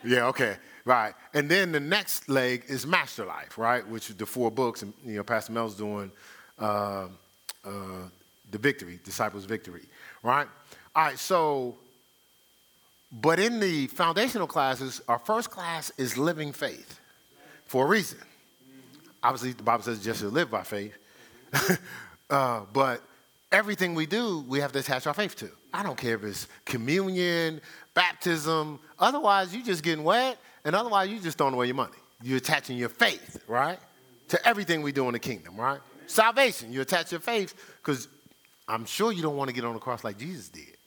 Yeah, 0.04 0.26
okay. 0.26 0.56
Right. 0.84 1.14
And 1.32 1.50
then 1.50 1.72
the 1.72 1.80
next 1.80 2.28
leg 2.28 2.64
is 2.68 2.86
Master 2.86 3.24
Life, 3.24 3.56
right? 3.56 3.86
Which 3.88 4.10
is 4.10 4.16
the 4.16 4.26
four 4.26 4.50
books, 4.50 4.82
and 4.82 4.92
you 5.04 5.16
know, 5.16 5.22
Pastor 5.22 5.52
Mel's 5.52 5.74
doing 5.74 6.10
uh, 6.58 7.08
uh, 7.64 8.08
the 8.50 8.58
victory, 8.58 9.00
Disciples 9.02 9.44
Victory, 9.44 9.86
right? 10.22 10.46
All 10.94 11.04
right, 11.04 11.18
so, 11.18 11.76
but 13.10 13.38
in 13.38 13.60
the 13.60 13.86
foundational 13.88 14.46
classes, 14.46 15.00
our 15.08 15.18
first 15.18 15.50
class 15.50 15.90
is 15.96 16.18
living 16.18 16.52
faith 16.52 17.00
for 17.66 17.86
a 17.86 17.88
reason. 17.88 18.18
Obviously, 19.22 19.52
the 19.52 19.62
Bible 19.62 19.82
says 19.82 20.02
just 20.02 20.20
to 20.20 20.28
live 20.28 20.50
by 20.50 20.62
faith. 20.62 20.96
uh, 22.30 22.62
but 22.72 23.02
everything 23.50 23.94
we 23.94 24.06
do, 24.06 24.44
we 24.46 24.60
have 24.60 24.72
to 24.72 24.78
attach 24.78 25.06
our 25.06 25.14
faith 25.14 25.36
to. 25.36 25.50
I 25.72 25.82
don't 25.82 25.96
care 25.96 26.14
if 26.14 26.24
it's 26.24 26.48
communion, 26.64 27.60
baptism. 27.94 28.78
Otherwise, 28.98 29.54
you're 29.54 29.64
just 29.64 29.82
getting 29.82 30.04
wet, 30.04 30.38
and 30.64 30.76
otherwise, 30.76 31.10
you're 31.10 31.20
just 31.20 31.38
throwing 31.38 31.54
away 31.54 31.66
your 31.66 31.74
money. 31.74 31.96
You're 32.22 32.38
attaching 32.38 32.76
your 32.76 32.88
faith, 32.88 33.42
right, 33.48 33.78
to 34.28 34.48
everything 34.48 34.82
we 34.82 34.92
do 34.92 35.06
in 35.06 35.12
the 35.12 35.18
kingdom, 35.18 35.56
right? 35.56 35.80
Salvation, 36.06 36.72
you 36.72 36.80
attach 36.80 37.12
your 37.12 37.20
faith 37.20 37.54
because 37.78 38.08
I'm 38.66 38.84
sure 38.84 39.12
you 39.12 39.22
don't 39.22 39.36
want 39.36 39.48
to 39.48 39.54
get 39.54 39.64
on 39.64 39.74
the 39.74 39.80
cross 39.80 40.04
like 40.04 40.18
Jesus 40.18 40.48
did. 40.48 40.77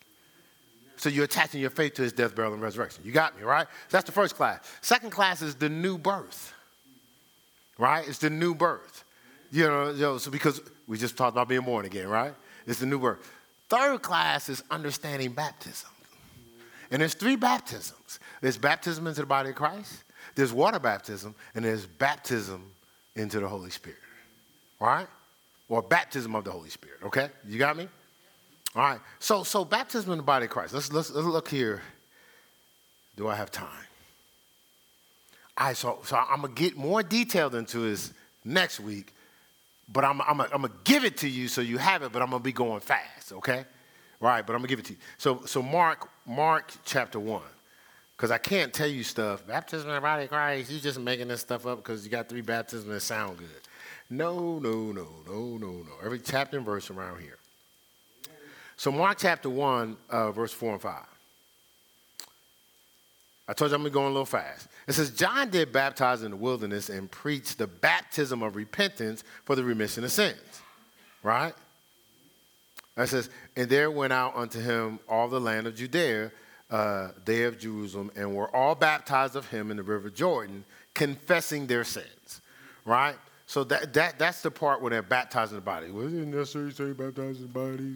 So 1.01 1.09
you're 1.09 1.25
attaching 1.25 1.59
your 1.59 1.71
faith 1.71 1.95
to 1.95 2.03
his 2.03 2.13
death, 2.13 2.35
burial, 2.35 2.53
and 2.53 2.61
resurrection. 2.61 3.01
You 3.03 3.11
got 3.11 3.35
me, 3.35 3.41
right? 3.41 3.65
So 3.87 3.97
that's 3.97 4.05
the 4.05 4.11
first 4.11 4.35
class. 4.35 4.59
Second 4.81 5.09
class 5.09 5.41
is 5.41 5.55
the 5.55 5.67
new 5.67 5.97
birth, 5.97 6.53
right? 7.79 8.07
It's 8.07 8.19
the 8.19 8.29
new 8.29 8.53
birth. 8.53 9.03
You 9.51 9.67
know, 9.67 9.89
you 9.89 10.01
know 10.01 10.17
so 10.19 10.29
because 10.29 10.61
we 10.85 10.99
just 10.99 11.17
talked 11.17 11.33
about 11.33 11.49
being 11.49 11.63
born 11.63 11.85
again, 11.85 12.07
right? 12.07 12.35
It's 12.67 12.79
the 12.79 12.85
new 12.85 12.99
birth. 12.99 13.17
Third 13.67 14.03
class 14.03 14.47
is 14.47 14.63
understanding 14.69 15.31
baptism. 15.31 15.89
And 16.91 17.01
there's 17.01 17.15
three 17.15 17.35
baptisms. 17.35 18.19
There's 18.39 18.59
baptism 18.59 19.07
into 19.07 19.21
the 19.21 19.25
body 19.25 19.49
of 19.49 19.55
Christ, 19.55 20.03
there's 20.35 20.53
water 20.53 20.77
baptism, 20.77 21.33
and 21.55 21.65
there's 21.65 21.87
baptism 21.87 22.63
into 23.15 23.39
the 23.39 23.47
Holy 23.47 23.71
Spirit. 23.71 23.97
Right? 24.79 25.07
Or 25.67 25.81
baptism 25.81 26.35
of 26.35 26.43
the 26.43 26.51
Holy 26.51 26.69
Spirit. 26.69 26.99
Okay? 27.05 27.29
You 27.47 27.57
got 27.57 27.75
me? 27.75 27.87
All 28.76 28.84
right. 28.84 28.99
So 29.19 29.43
so 29.43 29.65
baptism 29.65 30.11
in 30.11 30.17
the 30.17 30.24
body 30.24 30.45
of 30.45 30.51
Christ. 30.51 30.74
Let's 30.74 30.91
let's, 30.91 31.11
let's 31.11 31.28
look 31.28 31.47
here. 31.47 31.82
Do 33.17 33.28
I 33.28 33.36
have 33.36 33.51
time? 33.51 33.67
All 35.57 35.67
right, 35.67 35.78
so, 35.78 35.99
so 36.05 36.15
I'm 36.15 36.41
gonna 36.41 36.53
get 36.53 36.78
more 36.78 37.03
detailed 37.03 37.55
into 37.55 37.80
this 37.80 38.13
next 38.45 38.80
week 38.80 39.13
but 39.91 40.05
I'm, 40.05 40.22
I'm 40.22 40.41
I'm 40.41 40.61
to 40.63 40.72
give 40.84 41.03
it 41.03 41.17
to 41.17 41.28
you 41.28 41.47
so 41.47 41.61
you 41.61 41.78
have 41.78 42.03
it, 42.03 42.11
but 42.11 42.22
I'm 42.22 42.32
to 42.32 42.39
be 42.39 42.51
going 42.51 42.80
fast, 42.80 43.34
okay? 43.34 43.65
Right, 44.19 44.45
but 44.45 44.55
I'm 44.55 44.61
to 44.61 44.67
give 44.67 44.80
it 44.80 44.86
to 44.86 44.93
you. 44.93 44.99
So, 45.17 45.43
so 45.45 45.61
Mark, 45.61 46.07
Mark 46.26 46.72
chapter 46.86 47.19
1, 47.19 47.41
because 48.15 48.32
I 48.32 48.38
can't 48.38 48.74
tell 48.74 48.88
you 48.88 49.03
stuff. 49.03 49.45
Baptism 49.45 49.89
in 49.89 49.95
the 49.95 50.01
body 50.01 50.24
of 50.24 50.30
Christ, 50.30 50.72
you 50.72 50.80
just 50.80 50.99
making 50.99 51.28
this 51.28 51.41
stuff 51.41 51.65
up 51.65 51.80
because 51.80 52.05
you 52.05 52.11
got 52.11 52.30
three 52.30 52.41
baptisms 52.41 52.88
that 52.88 53.01
sound 53.01 53.38
good. 53.38 53.49
No, 54.09 54.59
no, 54.59 54.91
no, 54.91 55.07
no, 55.28 55.57
no, 55.57 55.72
no. 55.72 55.91
Every 56.03 56.19
chapter 56.19 56.57
and 56.57 56.65
verse 56.65 56.89
around 56.89 57.22
here. 57.22 57.38
So 58.82 58.91
Mark 58.91 59.19
chapter 59.19 59.47
1, 59.47 59.95
uh, 60.09 60.32
verse 60.32 60.51
4 60.51 60.71
and 60.73 60.82
5. 60.82 61.03
I 63.47 63.53
told 63.53 63.69
you 63.69 63.75
I'm 63.75 63.84
going 63.84 63.91
to 63.91 63.93
go 63.93 64.05
a 64.05 64.07
little 64.07 64.25
fast. 64.25 64.69
It 64.88 64.93
says, 64.93 65.11
John 65.11 65.51
did 65.51 65.71
baptize 65.71 66.23
in 66.23 66.32
the 66.32 66.38
wilderness 66.38 66.89
and 66.89 67.11
preached 67.11 67.59
the 67.59 67.67
baptism 67.67 68.41
of 68.41 68.55
repentance 68.55 69.23
for 69.45 69.55
the 69.55 69.63
remission 69.63 70.03
of 70.03 70.11
sins. 70.11 70.39
Right? 71.21 71.53
It 72.97 73.05
says, 73.05 73.29
and 73.55 73.69
there 73.69 73.91
went 73.91 74.13
out 74.13 74.36
unto 74.36 74.59
him 74.59 74.97
all 75.07 75.27
the 75.27 75.39
land 75.39 75.67
of 75.67 75.75
Judea, 75.75 76.32
uh, 76.71 77.09
they 77.23 77.43
of 77.43 77.59
Jerusalem, 77.59 78.09
and 78.15 78.36
were 78.36 78.49
all 78.55 78.73
baptized 78.73 79.36
of 79.36 79.47
him 79.47 79.69
in 79.69 79.77
the 79.77 79.84
river 79.84 80.09
Jordan, 80.09 80.65
confessing 80.95 81.67
their 81.67 81.84
sins. 81.84 82.41
Right? 82.84 83.15
So 83.51 83.65
that, 83.65 83.91
that, 83.95 84.17
that's 84.17 84.41
the 84.41 84.49
part 84.49 84.81
where 84.81 84.91
they're 84.91 85.01
baptizing 85.01 85.57
the 85.57 85.61
body. 85.61 85.91
Was 85.91 86.13
it 86.13 86.25
necessary 86.25 86.71
to 86.71 86.73
say 86.73 86.93
baptizing 86.93 87.41
the 87.41 87.49
body? 87.49 87.93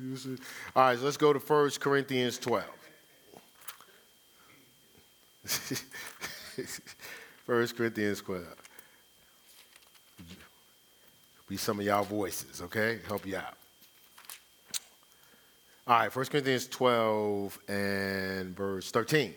All 0.75 0.83
right, 0.83 0.97
so 0.97 1.05
let's 1.05 1.15
go 1.15 1.31
to 1.31 1.39
1 1.39 1.69
Corinthians 1.79 2.37
12. 2.39 2.65
First 7.45 7.77
Corinthians 7.77 8.19
12. 8.19 8.43
be 11.47 11.55
some 11.55 11.79
of 11.79 11.85
y'all 11.85 12.03
voices, 12.03 12.61
okay? 12.61 12.99
Help 13.07 13.25
you 13.25 13.37
out. 13.37 13.55
All 15.87 15.99
right, 15.99 16.13
1 16.13 16.25
Corinthians 16.25 16.67
12 16.67 17.57
and 17.69 18.57
verse 18.57 18.91
13. 18.91 19.33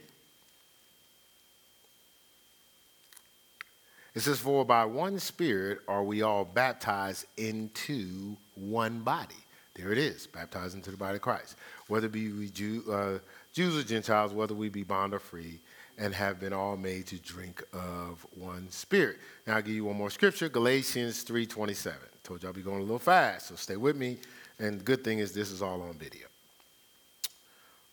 It 4.19 4.23
says, 4.23 4.41
For 4.41 4.65
by 4.65 4.85
one 4.85 5.21
Spirit 5.21 5.79
are 5.87 6.03
we 6.03 6.23
all 6.23 6.45
baptized 6.45 7.27
into 7.37 8.37
one 8.57 9.03
body. 9.03 9.37
There 9.77 9.93
it 9.93 9.99
is, 9.99 10.27
baptized 10.27 10.75
into 10.75 10.91
the 10.91 10.97
body 10.97 11.15
of 11.15 11.23
Christ. 11.23 11.55
Whether 11.87 12.09
be 12.09 12.33
we 12.33 12.49
Jew, 12.49 12.83
uh, 12.91 13.19
Jews 13.53 13.79
or 13.79 13.87
Gentiles, 13.87 14.33
whether 14.33 14.57
we 14.57 14.71
be 14.71 14.83
bond 14.83 15.15
or 15.15 15.21
free, 15.21 15.61
and 15.99 16.13
have 16.13 16.41
been 16.41 16.53
all 16.53 16.77
made 16.77 17.07
to 17.07 17.19
drink 17.21 17.63
of 17.73 18.27
one 18.35 18.69
Spirit. 18.73 19.19
Now 19.47 19.55
I'll 19.55 19.63
give 19.63 19.77
you 19.77 19.85
one 19.85 19.97
more 19.97 20.11
scripture, 20.11 20.49
Galatians 20.49 21.25
3.27. 21.25 21.95
Told 22.25 22.43
you 22.43 22.49
I'll 22.49 22.53
be 22.53 22.63
going 22.63 22.79
a 22.79 22.83
little 22.83 22.99
fast, 22.99 23.47
so 23.47 23.55
stay 23.55 23.77
with 23.77 23.95
me. 23.95 24.19
And 24.59 24.81
the 24.81 24.85
good 24.85 25.05
thing 25.05 25.21
is 25.21 25.31
this 25.31 25.53
is 25.53 25.63
all 25.63 25.81
on 25.81 25.95
video. 25.95 26.27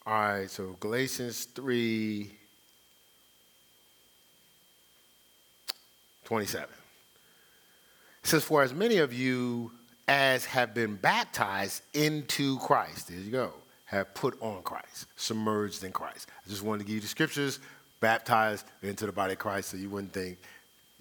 All 0.07 0.13
right, 0.13 0.49
so 0.49 0.75
Galatians 0.79 1.45
3 1.53 2.31
27. 6.25 6.67
It 8.23 8.27
says, 8.27 8.43
For 8.43 8.63
as 8.63 8.73
many 8.73 8.97
of 8.97 9.13
you 9.13 9.71
as 10.07 10.45
have 10.45 10.73
been 10.73 10.95
baptized 10.95 11.81
into 11.93 12.59
Christ, 12.59 13.07
there 13.07 13.17
you 13.17 13.31
go, 13.31 13.53
have 13.85 14.13
put 14.13 14.39
on 14.41 14.61
Christ, 14.63 15.05
submerged 15.15 15.83
in 15.83 15.91
Christ. 15.91 16.27
I 16.45 16.49
just 16.49 16.63
wanted 16.63 16.79
to 16.79 16.85
give 16.85 16.95
you 16.95 17.01
the 17.01 17.07
scriptures, 17.07 17.59
baptized 17.99 18.65
into 18.81 19.05
the 19.05 19.11
body 19.11 19.33
of 19.33 19.39
Christ, 19.39 19.69
so 19.69 19.77
you 19.77 19.89
wouldn't 19.89 20.13
think 20.13 20.37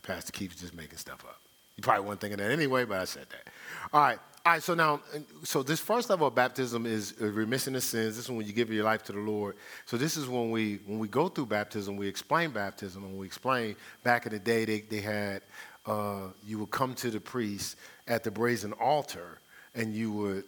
Pastor 0.02 0.32
Keith's 0.32 0.60
just 0.60 0.74
making 0.74 0.98
stuff 0.98 1.24
up. 1.24 1.40
You 1.76 1.82
probably 1.82 2.06
weren't 2.06 2.20
thinking 2.20 2.38
that 2.38 2.50
anyway, 2.50 2.84
but 2.84 3.00
I 3.00 3.04
said 3.04 3.26
that. 3.30 3.52
All 3.92 4.00
right. 4.00 4.18
All 4.46 4.52
right, 4.52 4.62
so 4.62 4.74
now, 4.74 5.00
so 5.42 5.62
this 5.62 5.80
first 5.80 6.10
level 6.10 6.26
of 6.26 6.34
baptism 6.34 6.84
is 6.84 7.14
remission 7.18 7.74
of 7.76 7.82
sins. 7.82 8.16
This 8.16 8.26
is 8.26 8.30
when 8.30 8.44
you 8.44 8.52
give 8.52 8.70
your 8.70 8.84
life 8.84 9.02
to 9.04 9.12
the 9.12 9.18
Lord. 9.18 9.56
So 9.86 9.96
this 9.96 10.18
is 10.18 10.28
when 10.28 10.50
we 10.50 10.80
when 10.84 10.98
we 10.98 11.08
go 11.08 11.28
through 11.28 11.46
baptism, 11.46 11.96
we 11.96 12.06
explain 12.06 12.50
baptism, 12.50 13.04
and 13.04 13.16
we 13.16 13.24
explain 13.24 13.74
back 14.02 14.26
in 14.26 14.32
the 14.32 14.38
day 14.38 14.66
they, 14.66 14.80
they 14.82 15.00
had 15.00 15.40
uh, 15.86 16.28
you 16.46 16.58
would 16.58 16.70
come 16.70 16.92
to 16.96 17.10
the 17.10 17.20
priest 17.20 17.76
at 18.06 18.22
the 18.22 18.30
brazen 18.30 18.74
altar 18.74 19.38
and 19.74 19.94
you 19.94 20.12
would 20.12 20.44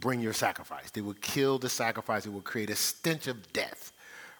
bring 0.00 0.20
your 0.20 0.32
sacrifice. 0.32 0.90
They 0.90 1.00
would 1.00 1.20
kill 1.20 1.60
the 1.60 1.68
sacrifice. 1.68 2.26
It 2.26 2.30
would 2.30 2.42
create 2.42 2.70
a 2.70 2.76
stench 2.76 3.28
of 3.28 3.52
death, 3.52 3.92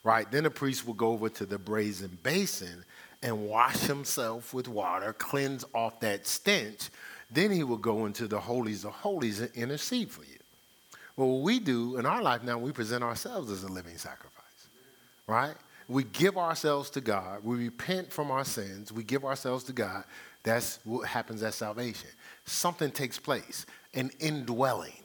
right? 0.02 0.28
Then 0.32 0.42
the 0.42 0.50
priest 0.50 0.84
would 0.84 0.96
go 0.96 1.12
over 1.12 1.28
to 1.28 1.46
the 1.46 1.58
brazen 1.58 2.18
basin 2.24 2.84
and 3.22 3.46
wash 3.46 3.78
himself 3.78 4.52
with 4.52 4.66
water, 4.66 5.12
cleanse 5.12 5.64
off 5.72 6.00
that 6.00 6.26
stench 6.26 6.90
then 7.30 7.50
he 7.50 7.64
will 7.64 7.76
go 7.76 8.06
into 8.06 8.28
the 8.28 8.40
holies 8.40 8.84
of 8.84 8.92
holies 8.92 9.40
and 9.40 9.50
intercede 9.54 10.10
for 10.10 10.22
you. 10.22 10.38
Well, 11.16 11.28
what 11.28 11.42
we 11.42 11.58
do 11.58 11.96
in 11.96 12.06
our 12.06 12.22
life 12.22 12.42
now, 12.42 12.58
we 12.58 12.72
present 12.72 13.02
ourselves 13.02 13.50
as 13.50 13.62
a 13.62 13.68
living 13.68 13.96
sacrifice, 13.96 14.68
right? 15.26 15.54
We 15.88 16.04
give 16.04 16.36
ourselves 16.36 16.90
to 16.90 17.00
God. 17.00 17.44
We 17.44 17.56
repent 17.56 18.12
from 18.12 18.30
our 18.30 18.44
sins. 18.44 18.92
We 18.92 19.04
give 19.04 19.24
ourselves 19.24 19.64
to 19.64 19.72
God. 19.72 20.04
That's 20.42 20.78
what 20.84 21.08
happens 21.08 21.42
at 21.42 21.54
salvation. 21.54 22.10
Something 22.44 22.90
takes 22.90 23.18
place, 23.18 23.66
an 23.94 24.10
indwelling 24.20 25.02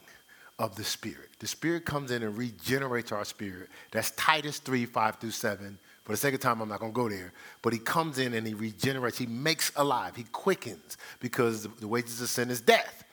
of 0.58 0.76
the 0.76 0.84
Spirit. 0.84 1.30
The 1.38 1.46
Spirit 1.46 1.84
comes 1.84 2.10
in 2.10 2.22
and 2.22 2.36
regenerates 2.36 3.10
our 3.10 3.24
spirit. 3.24 3.68
That's 3.90 4.12
Titus 4.12 4.58
3 4.58 4.86
5 4.86 5.16
through 5.16 5.30
7. 5.30 5.78
For 6.04 6.12
the 6.12 6.18
sake 6.18 6.34
of 6.34 6.40
time, 6.40 6.60
I'm 6.60 6.68
not 6.68 6.80
going 6.80 6.92
to 6.92 6.96
go 6.96 7.08
there. 7.08 7.32
But 7.62 7.72
he 7.72 7.78
comes 7.78 8.18
in 8.18 8.34
and 8.34 8.46
he 8.46 8.54
regenerates. 8.54 9.18
He 9.18 9.26
makes 9.26 9.70
alive. 9.76 10.16
He 10.16 10.24
quickens 10.24 10.96
because 11.20 11.62
the 11.62 11.86
wages 11.86 12.20
of 12.20 12.28
sin 12.28 12.50
is 12.50 12.60
death, 12.60 13.04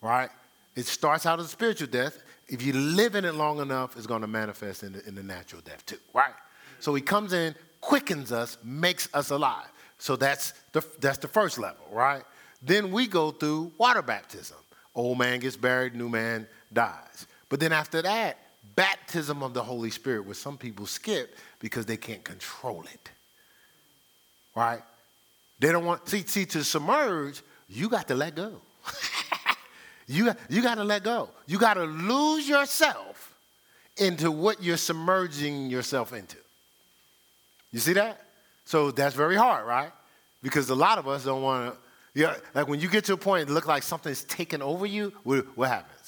right? 0.00 0.30
It 0.74 0.86
starts 0.86 1.24
out 1.24 1.38
as 1.38 1.50
spiritual 1.50 1.86
death. 1.88 2.22
If 2.48 2.62
you 2.62 2.72
live 2.72 3.14
in 3.14 3.24
it 3.24 3.34
long 3.34 3.60
enough, 3.60 3.96
it's 3.96 4.06
going 4.06 4.22
to 4.22 4.26
manifest 4.26 4.82
in 4.82 4.92
the, 4.94 5.06
in 5.06 5.14
the 5.14 5.22
natural 5.22 5.62
death 5.62 5.86
too, 5.86 5.98
right? 6.12 6.34
So 6.80 6.94
he 6.94 7.02
comes 7.02 7.32
in, 7.32 7.54
quickens 7.80 8.32
us, 8.32 8.58
makes 8.64 9.08
us 9.14 9.30
alive. 9.30 9.70
So 9.98 10.16
that's 10.16 10.52
the, 10.72 10.84
that's 11.00 11.18
the 11.18 11.28
first 11.28 11.58
level, 11.58 11.84
right? 11.92 12.24
Then 12.60 12.90
we 12.90 13.06
go 13.06 13.30
through 13.30 13.72
water 13.78 14.02
baptism. 14.02 14.56
Old 14.94 15.18
man 15.18 15.40
gets 15.40 15.56
buried, 15.56 15.94
new 15.94 16.08
man 16.08 16.48
dies. 16.72 17.26
But 17.48 17.60
then 17.60 17.72
after 17.72 18.02
that, 18.02 18.38
baptism 18.74 19.42
of 19.42 19.54
the 19.54 19.62
Holy 19.62 19.90
Spirit, 19.90 20.26
which 20.26 20.38
some 20.38 20.58
people 20.58 20.86
skip 20.86 21.36
because 21.58 21.86
they 21.86 21.96
can't 21.96 22.24
control 22.24 22.84
it. 22.92 23.10
Right? 24.54 24.82
They 25.58 25.72
don't 25.72 25.84
want, 25.84 26.08
see, 26.08 26.22
see 26.22 26.44
to 26.46 26.64
submerge, 26.64 27.42
you 27.68 27.88
got 27.88 28.08
to 28.08 28.14
let 28.14 28.34
go. 28.34 28.60
you, 30.06 30.32
you 30.48 30.62
got 30.62 30.76
to 30.76 30.84
let 30.84 31.04
go. 31.04 31.30
You 31.46 31.58
got 31.58 31.74
to 31.74 31.84
lose 31.84 32.48
yourself 32.48 33.34
into 33.96 34.30
what 34.30 34.62
you're 34.62 34.76
submerging 34.76 35.70
yourself 35.70 36.12
into. 36.12 36.36
You 37.70 37.78
see 37.78 37.92
that? 37.94 38.20
So 38.64 38.90
that's 38.90 39.14
very 39.14 39.36
hard, 39.36 39.66
right? 39.66 39.92
Because 40.42 40.68
a 40.70 40.74
lot 40.74 40.98
of 40.98 41.08
us 41.08 41.24
don't 41.24 41.42
want 41.42 41.72
to, 41.72 41.78
yeah, 42.20 42.34
like 42.54 42.68
when 42.68 42.80
you 42.80 42.88
get 42.88 43.04
to 43.06 43.14
a 43.14 43.16
point, 43.16 43.48
it 43.48 43.52
looks 43.52 43.66
like 43.66 43.82
something's 43.82 44.24
taking 44.24 44.62
over 44.62 44.84
you, 44.84 45.12
what, 45.24 45.46
what 45.56 45.68
happens? 45.68 46.01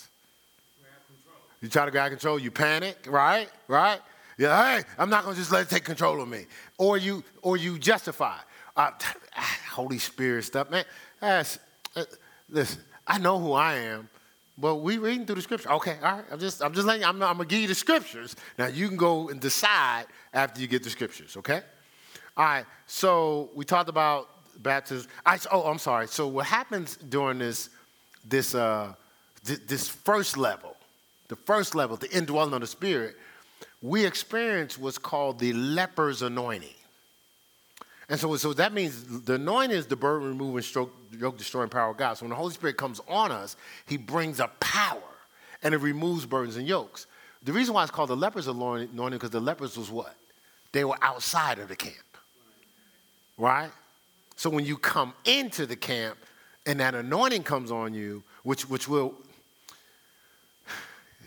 You 1.65 1.71
try 1.71 1.87
to 1.87 1.91
grab 1.91 2.11
control, 2.11 2.39
you 2.39 2.51
panic, 2.51 3.07
right? 3.09 3.49
Right? 3.69 3.99
Yeah, 4.37 4.77
hey, 4.77 4.85
I'm 4.99 5.09
not 5.09 5.25
gonna 5.25 5.35
just 5.35 5.51
let 5.51 5.63
it 5.63 5.71
take 5.71 5.83
control 5.83 6.21
of 6.21 6.29
me. 6.29 6.45
Or 6.77 6.99
you, 6.99 7.25
or 7.41 7.57
you 7.57 7.79
justify. 7.79 8.37
Uh, 8.77 8.91
Holy 9.73 9.99
Spirit 9.99 10.45
stuff, 10.45 10.71
man. 10.71 10.85
That's, 11.23 11.59
uh, 11.97 12.05
listen, 12.51 12.83
I 13.07 13.17
know 13.17 13.39
who 13.39 13.55
I 13.55 13.77
am, 13.77 14.11
but 14.59 14.77
we 14.77 14.99
reading 14.99 15.25
through 15.25 15.37
the 15.37 15.41
scripture. 15.41 15.73
Okay, 15.73 15.97
all 16.03 16.17
right. 16.17 16.25
I'm 16.31 16.39
just, 16.39 16.63
I'm 16.63 16.75
just 16.75 16.87
letting 16.87 17.01
you, 17.01 17.09
I'm, 17.09 17.23
I'm 17.23 17.39
gonna 17.39 17.47
give 17.47 17.61
you 17.61 17.69
the 17.69 17.75
scriptures. 17.75 18.37
Now 18.59 18.67
you 18.67 18.87
can 18.87 18.99
go 18.99 19.31
and 19.31 19.41
decide 19.41 20.05
after 20.35 20.61
you 20.61 20.67
get 20.67 20.83
the 20.83 20.91
scriptures. 20.91 21.35
Okay. 21.39 21.63
All 22.37 22.45
right. 22.45 22.67
So 22.85 23.49
we 23.55 23.65
talked 23.65 23.89
about 23.89 24.29
baptism. 24.63 25.11
I, 25.25 25.39
oh, 25.51 25.63
I'm 25.63 25.79
sorry. 25.79 26.09
So 26.09 26.29
what 26.29 26.45
happens 26.45 26.99
during 26.99 27.39
this, 27.39 27.71
this, 28.23 28.55
uh, 28.55 28.93
this 29.45 29.89
first 29.89 30.37
level, 30.37 30.74
the 31.29 31.37
first 31.37 31.75
level, 31.75 31.97
the 31.97 32.11
indwelling 32.11 32.55
of 32.55 32.61
the 32.61 32.67
Spirit? 32.67 33.17
we 33.85 34.07
experience 34.07 34.79
what's 34.79 34.97
called 34.97 35.39
the 35.39 35.53
leper's 35.53 36.23
anointing. 36.23 36.71
And 38.09 38.19
so, 38.19 38.35
so 38.37 38.55
that 38.55 38.73
means 38.73 39.23
the 39.25 39.35
anointing 39.35 39.77
is 39.77 39.87
the 39.87 39.97
burden 39.97 40.29
removing, 40.29 40.63
stroke, 40.63 40.91
yoke 41.13 41.37
destroying 41.37 41.69
power 41.69 41.91
of 41.91 41.99
God. 41.99 42.15
So 42.15 42.25
when 42.25 42.31
the 42.31 42.37
Holy 42.37 42.55
Spirit 42.55 42.79
comes 42.79 43.03
on 43.09 43.31
us, 43.31 43.57
he 43.87 43.99
brings 43.99 44.41
a 44.41 44.49
power 44.59 45.03
and 45.63 45.75
it 45.75 45.79
removes 45.79 46.25
burdens 46.25 46.57
and 46.57 46.67
yokes. 46.67 47.07
The 47.43 47.53
reason 47.53 47.75
why 47.75 47.83
it's 47.83 47.91
called 47.91 48.09
the 48.09 48.17
leper's 48.17 48.49
anointing 48.49 49.11
because 49.11 49.31
the 49.31 49.41
lepers 49.41 49.77
was 49.77 49.91
what? 49.91 50.15
They 50.73 50.85
were 50.85 50.97
outside 51.03 51.59
of 51.59 51.69
the 51.69 51.77
camp. 51.77 51.97
Right? 53.37 53.71
So 54.37 54.49
when 54.49 54.65
you 54.65 54.79
come 54.79 55.13
into 55.27 55.67
the 55.67 55.77
camp 55.77 56.17
and 56.65 56.81
that 56.81 56.95
anointing 56.95 57.43
comes 57.43 57.71
on 57.71 57.93
you, 57.93 58.23
which, 58.45 58.69
which 58.69 58.89
will, 58.89 59.15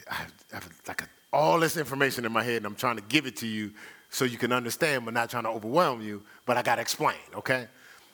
I 0.09 0.25
have 0.53 0.69
like 0.87 1.01
a 1.01 1.07
all 1.33 1.59
this 1.59 1.77
information 1.77 2.25
in 2.25 2.31
my 2.31 2.43
head 2.43 2.57
and 2.57 2.65
I'm 2.65 2.75
trying 2.75 2.95
to 2.95 3.03
give 3.03 3.25
it 3.25 3.35
to 3.37 3.47
you 3.47 3.71
so 4.09 4.25
you 4.25 4.37
can 4.37 4.51
understand, 4.51 5.05
but 5.05 5.13
not 5.13 5.29
trying 5.29 5.43
to 5.43 5.49
overwhelm 5.49 6.01
you, 6.01 6.23
but 6.45 6.57
I 6.57 6.61
got 6.61 6.75
to 6.75 6.81
explain, 6.81 7.17
okay? 7.35 7.67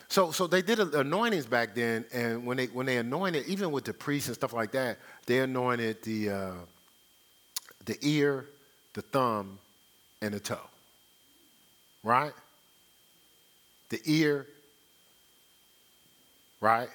So, 0.10 0.32
so 0.32 0.48
they 0.48 0.62
did 0.62 0.80
anointings 0.80 1.46
back 1.46 1.76
then, 1.76 2.06
and 2.14 2.46
when 2.46 2.58
they, 2.58 2.66
when 2.68 2.86
they 2.86 2.98
anointed, 2.98 3.46
even 3.48 3.72
with 3.72 3.86
the 3.86 3.94
priests 3.94 4.28
and 4.28 4.36
stuff 4.36 4.54
like 4.54 4.72
that, 4.72 4.98
they 5.26 5.39
anointed 5.39 6.04
the, 6.04 6.30
uh, 6.30 6.52
the 7.86 7.98
ear, 8.02 8.46
the 8.94 9.02
thumb, 9.02 9.60
and 10.22 10.34
the 10.34 10.39
toe, 10.39 10.70
right? 12.04 12.34
The 13.89 14.00
ear, 14.06 14.48
right? 16.60 16.89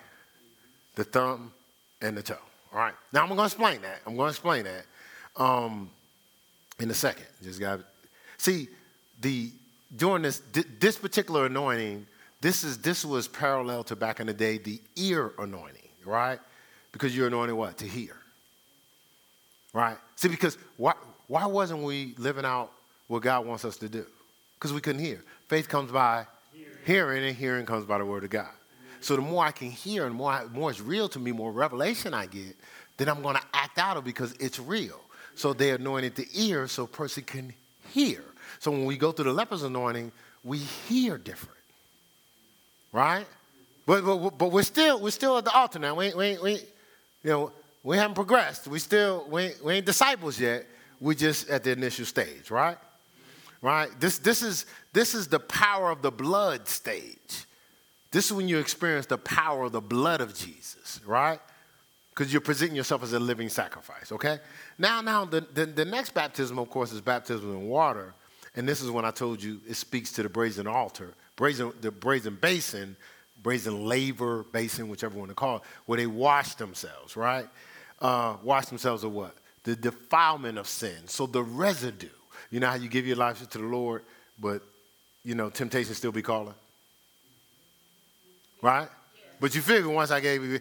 The 0.97 1.05
thumb, 1.05 1.53
and 2.01 2.17
the 2.17 2.23
toe, 2.23 2.37
all 2.73 2.79
right? 2.79 2.95
Now 3.13 3.23
I'm 3.23 3.29
going 3.29 3.39
to 3.39 3.45
explain 3.45 3.83
that. 3.83 4.01
I'm 4.07 4.17
going 4.17 4.27
to 4.27 4.31
explain 4.31 4.65
that. 4.65 4.85
Um, 5.37 5.91
in 6.81 6.91
a 6.91 6.95
second. 6.95 7.27
Just 7.43 7.61
got 7.61 7.81
see 8.37 8.69
the 9.21 9.51
during 9.95 10.23
this 10.23 10.43
this 10.79 10.97
particular 10.97 11.47
anointing. 11.47 12.07
This 12.41 12.63
is 12.63 12.79
this 12.79 13.05
was 13.05 13.27
parallel 13.27 13.85
to 13.85 13.97
back 13.97 14.21
in 14.21 14.27
the 14.27 14.35
day 14.35 14.59
the 14.59 14.81
ear 14.97 15.33
anointing, 15.39 15.89
right? 16.05 16.39
Because 16.93 17.17
you're 17.17 17.27
anointed 17.27 17.57
what 17.57 17.79
to 17.79 17.87
hear, 17.87 18.17
right? 19.73 19.97
See, 20.17 20.29
because 20.29 20.57
why 20.77 20.95
why 21.27 21.47
wasn't 21.47 21.83
we 21.83 22.15
living 22.19 22.45
out 22.45 22.73
what 23.09 23.23
God 23.23 23.47
wants 23.47 23.65
us 23.65 23.77
to 23.79 23.89
do? 23.89 24.07
Because 24.55 24.73
we 24.73 24.81
couldn't 24.81 25.05
hear. 25.05 25.25
Faith 25.49 25.69
comes 25.69 25.91
by 25.91 26.27
hearing. 26.53 26.73
hearing, 26.85 27.25
and 27.25 27.37
hearing 27.37 27.67
comes 27.67 27.85
by 27.85 27.99
the 27.99 28.05
word 28.05 28.25
of 28.25 28.31
God. 28.31 28.51
So 29.01 29.17
the 29.17 29.23
more 29.23 29.45
I 29.45 29.51
can 29.51 29.71
hear 29.71 30.07
and 30.07 30.15
more, 30.15 30.49
more 30.53 30.71
it's 30.71 30.81
real 30.81 31.09
to 31.11 31.19
me, 31.19 31.33
more 31.33 31.53
revelation 31.53 32.15
I 32.15 32.27
get, 32.27 32.57
then 32.97 33.09
I'm 33.09 33.23
going 33.23 33.37
to 33.37 33.43
act 33.55 33.79
out 33.79 33.97
of 33.97 34.05
because 34.05 34.33
it's 34.41 34.59
real. 34.59 35.01
So 35.35 35.53
they 35.53 35.71
anointed 35.71 36.17
the 36.17 36.27
ear 36.35 36.67
so 36.67 36.85
a 36.85 36.87
person 36.87 37.23
can 37.23 37.55
hear. 37.93 38.25
So 38.59 38.71
when 38.71 38.85
we 38.85 38.97
go 38.97 39.13
through 39.13 39.27
the 39.27 39.33
leper's 39.33 39.63
anointing, 39.63 40.11
we 40.43 40.59
hear 40.59 41.17
different. 41.17 41.59
Right? 42.93 43.27
But, 43.87 44.05
but, 44.05 44.37
but 44.37 44.53
we're 44.53 44.63
still 44.63 45.01
we're 45.01 45.11
still 45.11 45.39
at 45.39 45.45
the 45.45 45.53
altar 45.53 45.79
now. 45.79 45.95
We 45.95 46.13
we 46.13 46.39
we 46.43 46.53
you 46.53 46.61
know 47.31 47.53
we 47.83 47.97
haven't 47.97 48.17
progressed. 48.17 48.67
We 48.67 48.79
still 48.81 49.27
we 49.31 49.45
ain't, 49.45 49.65
we 49.65 49.75
ain't 49.75 49.87
disciples 49.87 50.39
yet. 50.39 50.67
We're 51.01 51.15
just 51.15 51.49
at 51.49 51.65
the 51.65 51.73
initial 51.73 52.05
stage, 52.05 52.51
right? 52.51 52.77
Right. 53.63 53.89
This 53.99 54.19
this 54.19 54.43
is 54.43 54.67
this 54.93 55.15
is 55.15 55.29
the 55.29 55.41
power 55.41 55.91
of 55.91 56.03
the 56.03 56.11
blood 56.11 56.69
stage. 56.69 57.47
This 58.11 58.27
is 58.27 58.33
when 58.33 58.49
you 58.49 58.59
experience 58.59 59.07
the 59.07 59.19
power 59.19 59.65
of 59.65 59.73
the 59.73 59.81
blood 59.81 60.21
of 60.21 60.35
Jesus, 60.35 61.01
right? 61.07 61.41
Because 62.11 62.33
you're 62.33 62.41
presenting 62.41 62.77
yourself 62.77 63.03
as 63.03 63.13
a 63.13 63.21
living 63.21 63.49
sacrifice. 63.49 64.11
Okay. 64.13 64.39
Now 64.79 65.01
now 65.01 65.25
the, 65.25 65.41
the 65.41 65.67
the 65.67 65.85
next 65.85 66.15
baptism, 66.15 66.59
of 66.59 66.71
course, 66.71 66.93
is 66.93 67.01
baptism 67.01 67.51
in 67.51 67.69
water, 67.69 68.15
and 68.57 68.69
this 68.69 68.81
is 68.81 68.91
when 68.91 69.05
I 69.05 69.11
told 69.11 69.43
you 69.43 69.61
it 69.69 69.75
speaks 69.75 70.13
to 70.13 70.23
the 70.23 70.29
brazen 70.29 70.67
altar, 70.67 71.15
brazen 71.37 71.73
the 71.81 71.91
brazen 71.91 72.37
basin 72.41 72.97
brazen 73.43 73.87
laver 73.87 74.45
basin, 74.45 74.89
whichever 74.89 75.19
one 75.19 75.29
to 75.29 75.35
call 75.35 75.57
it, 75.57 75.63
where 75.87 75.97
they 75.97 76.07
wash 76.07 76.55
themselves, 76.55 77.17
right? 77.17 77.47
Uh, 78.01 78.37
wash 78.43 78.67
themselves 78.67 79.05
of 79.05 79.13
what? 79.13 79.35
The 79.65 79.77
defilement 79.77 80.59
of 80.59 80.67
sin. 80.67 81.07
So 81.07 81.27
the 81.27 81.43
residue. 81.43 82.09
You 82.51 82.61
know 82.61 82.69
how 82.69 82.77
you 82.77 82.89
give 82.89 83.07
your 83.07 83.17
life 83.17 83.47
to 83.49 83.59
the 83.59 83.65
Lord, 83.65 84.03
but 84.39 84.63
you 85.25 85.35
know 85.35 85.51
temptation 85.51 85.95
still 85.95 86.13
be 86.13 86.23
calling, 86.23 86.55
right? 88.63 88.89
But 89.41 89.55
you 89.55 89.61
figure 89.61 89.89
once 89.89 90.11
I 90.11 90.21
gave 90.21 90.45
you, 90.45 90.61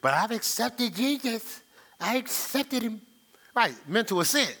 but 0.00 0.14
I've 0.14 0.30
accepted 0.30 0.94
Jesus. 0.94 1.60
I 2.00 2.16
accepted 2.16 2.82
him, 2.82 3.00
right? 3.54 3.74
Mental 3.88 4.20
assent. 4.20 4.56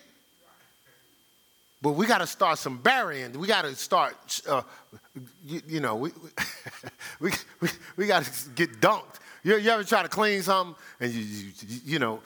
But 1.80 1.90
we 1.90 2.06
got 2.06 2.18
to 2.18 2.26
start 2.28 2.58
some 2.58 2.78
burying. 2.78 3.32
We 3.32 3.48
got 3.48 3.62
to 3.62 3.74
start, 3.74 4.40
uh, 4.48 4.62
you, 5.44 5.60
you, 5.66 5.80
know, 5.80 5.96
we, 5.96 6.10
we, 7.20 7.32
we, 7.60 7.68
we 7.96 8.06
got 8.06 8.24
to 8.24 8.50
get 8.50 8.80
dunked. 8.80 9.18
You, 9.42 9.56
you, 9.56 9.70
ever 9.70 9.82
try 9.82 10.02
to 10.02 10.08
clean 10.08 10.42
something 10.42 10.76
and 11.00 11.12
you, 11.12 11.20
you, 11.20 11.80
you, 11.84 11.98
know, 11.98 12.20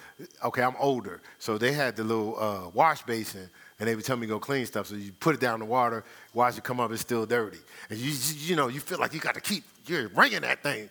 okay, 0.45 0.63
I'm 0.63 0.77
older. 0.79 1.23
So 1.39 1.57
they 1.57 1.73
had 1.73 1.97
the 1.97 2.05
little 2.05 2.39
uh, 2.39 2.69
wash 2.75 3.03
basin 3.03 3.49
and 3.79 3.89
they 3.89 3.95
would 3.95 4.05
tell 4.05 4.17
me 4.17 4.27
to 4.27 4.35
go 4.35 4.39
clean 4.39 4.67
stuff. 4.67 4.89
So 4.89 4.97
you 4.97 5.13
put 5.13 5.35
it 5.35 5.41
down 5.41 5.55
in 5.55 5.61
the 5.61 5.67
water, 5.67 6.05
watch 6.35 6.59
it 6.59 6.65
come 6.65 6.79
up, 6.79 6.93
it's 6.93 7.01
still 7.01 7.25
dirty. 7.25 7.59
And 7.89 7.99
you, 7.99 8.13
you 8.37 8.57
know, 8.57 8.69
you 8.69 8.81
feel 8.81 8.99
like 8.99 9.15
you 9.15 9.21
got 9.21 9.35
to 9.35 9.41
keep, 9.41 9.65
you're 9.87 10.09
wringing 10.09 10.43
that 10.43 10.63
thing. 10.63 10.91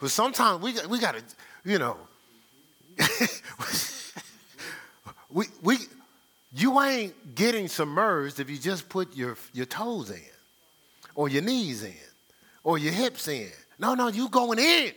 But 0.00 0.10
sometimes 0.10 0.62
we, 0.62 0.74
we 0.88 0.98
got 0.98 1.14
to, 1.14 1.22
you 1.64 1.78
know, 1.78 1.96
we, 5.30 5.46
we, 5.62 5.76
you 6.54 6.80
ain't 6.80 7.34
getting 7.34 7.68
submerged 7.68 8.40
if 8.40 8.50
you 8.50 8.58
just 8.58 8.88
put 8.88 9.16
your, 9.16 9.36
your 9.54 9.66
toes 9.66 10.10
in, 10.10 10.20
or 11.14 11.28
your 11.28 11.42
knees 11.42 11.82
in, 11.82 11.94
or 12.62 12.76
your 12.78 12.92
hips 12.92 13.28
in. 13.28 13.50
No, 13.78 13.94
no, 13.94 14.08
you 14.08 14.28
going 14.28 14.58
in, 14.58 14.92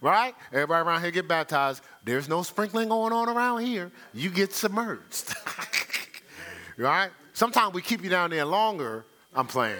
right? 0.00 0.34
Everybody 0.52 0.86
around 0.86 1.02
here 1.02 1.10
get 1.10 1.28
baptized. 1.28 1.82
There's 2.04 2.28
no 2.28 2.42
sprinkling 2.42 2.88
going 2.88 3.12
on 3.12 3.28
around 3.28 3.64
here. 3.64 3.90
You 4.14 4.30
get 4.30 4.52
submerged, 4.52 5.34
right? 6.76 7.10
Sometimes 7.32 7.74
we 7.74 7.82
keep 7.82 8.02
you 8.02 8.10
down 8.10 8.30
there 8.30 8.44
longer. 8.44 9.04
I'm 9.34 9.46
playing. 9.46 9.76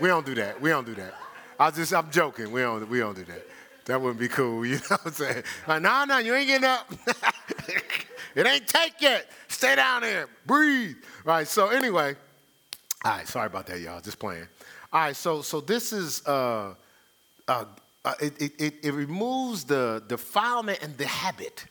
We 0.00 0.08
don't 0.08 0.26
do 0.26 0.34
that. 0.36 0.60
We 0.60 0.70
don't 0.70 0.86
do 0.86 0.94
that. 0.94 1.14
I 1.58 1.70
just, 1.70 1.94
I'm 1.94 2.10
joking. 2.10 2.52
We 2.52 2.60
don't, 2.60 2.88
we 2.88 2.98
don't 2.98 3.16
do 3.16 3.24
that. 3.24 3.46
That 3.86 4.00
wouldn't 4.00 4.20
be 4.20 4.28
cool. 4.28 4.64
You 4.66 4.76
know 4.76 4.80
what 4.88 5.06
I'm 5.06 5.12
saying? 5.12 5.42
Like, 5.66 5.82
no, 5.82 6.04
no, 6.04 6.18
you 6.18 6.34
ain't 6.34 6.46
getting 6.46 6.68
up. 6.68 6.92
It 8.34 8.46
ain't 8.46 8.66
take 8.66 9.00
yet. 9.00 9.30
Stay 9.48 9.76
down 9.76 10.02
there. 10.02 10.28
Breathe. 10.46 10.96
Right. 11.24 11.46
So 11.46 11.68
anyway, 11.68 12.16
all 13.04 13.12
right. 13.12 13.28
Sorry 13.28 13.46
about 13.46 13.66
that, 13.66 13.80
y'all. 13.80 14.00
Just 14.00 14.18
playing. 14.18 14.48
All 14.92 15.00
right. 15.00 15.16
So 15.16 15.42
so 15.42 15.60
this 15.60 15.92
is 15.92 16.26
uh, 16.26 16.74
uh, 17.48 17.64
uh 18.04 18.14
it, 18.20 18.60
it, 18.60 18.74
it 18.82 18.92
removes 18.92 19.64
the 19.64 20.02
defilement 20.08 20.80
and 20.82 20.96
the 20.98 21.06
habit. 21.06 21.66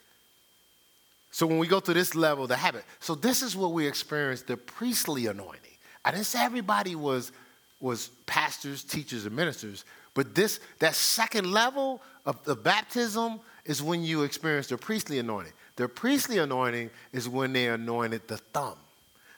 So 1.32 1.48
when 1.48 1.58
we 1.58 1.68
go 1.68 1.80
to 1.80 1.94
this 1.94 2.14
level, 2.14 2.46
the 2.46 2.58
habit. 2.58 2.84
So 3.00 3.16
this 3.16 3.42
is 3.42 3.56
what 3.56 3.72
we 3.72 3.88
experience 3.88 4.42
the 4.42 4.58
priestly 4.58 5.28
anointing. 5.28 5.72
I 6.04 6.12
didn't 6.12 6.26
say 6.26 6.44
everybody 6.44 6.96
was 6.96 7.32
was 7.80 8.10
pastors, 8.28 8.84
teachers, 8.84 9.26
and 9.26 9.36
ministers, 9.36 9.86
but 10.14 10.36
this 10.36 10.60
that 10.80 10.96
second 10.96 11.52
level 11.52 12.02
of 12.26 12.44
the 12.44 12.56
baptism 12.56 13.40
is 13.66 13.82
when 13.82 14.04
you 14.04 14.24
experience 14.24 14.68
the 14.68 14.78
priestly 14.78 15.20
anointing. 15.20 15.54
The 15.78 15.88
priestly 15.88 16.38
anointing 16.38 16.90
is 17.14 17.30
when 17.30 17.54
they 17.54 17.68
anointed 17.68 18.28
the 18.28 18.38
thumb. 18.38 18.78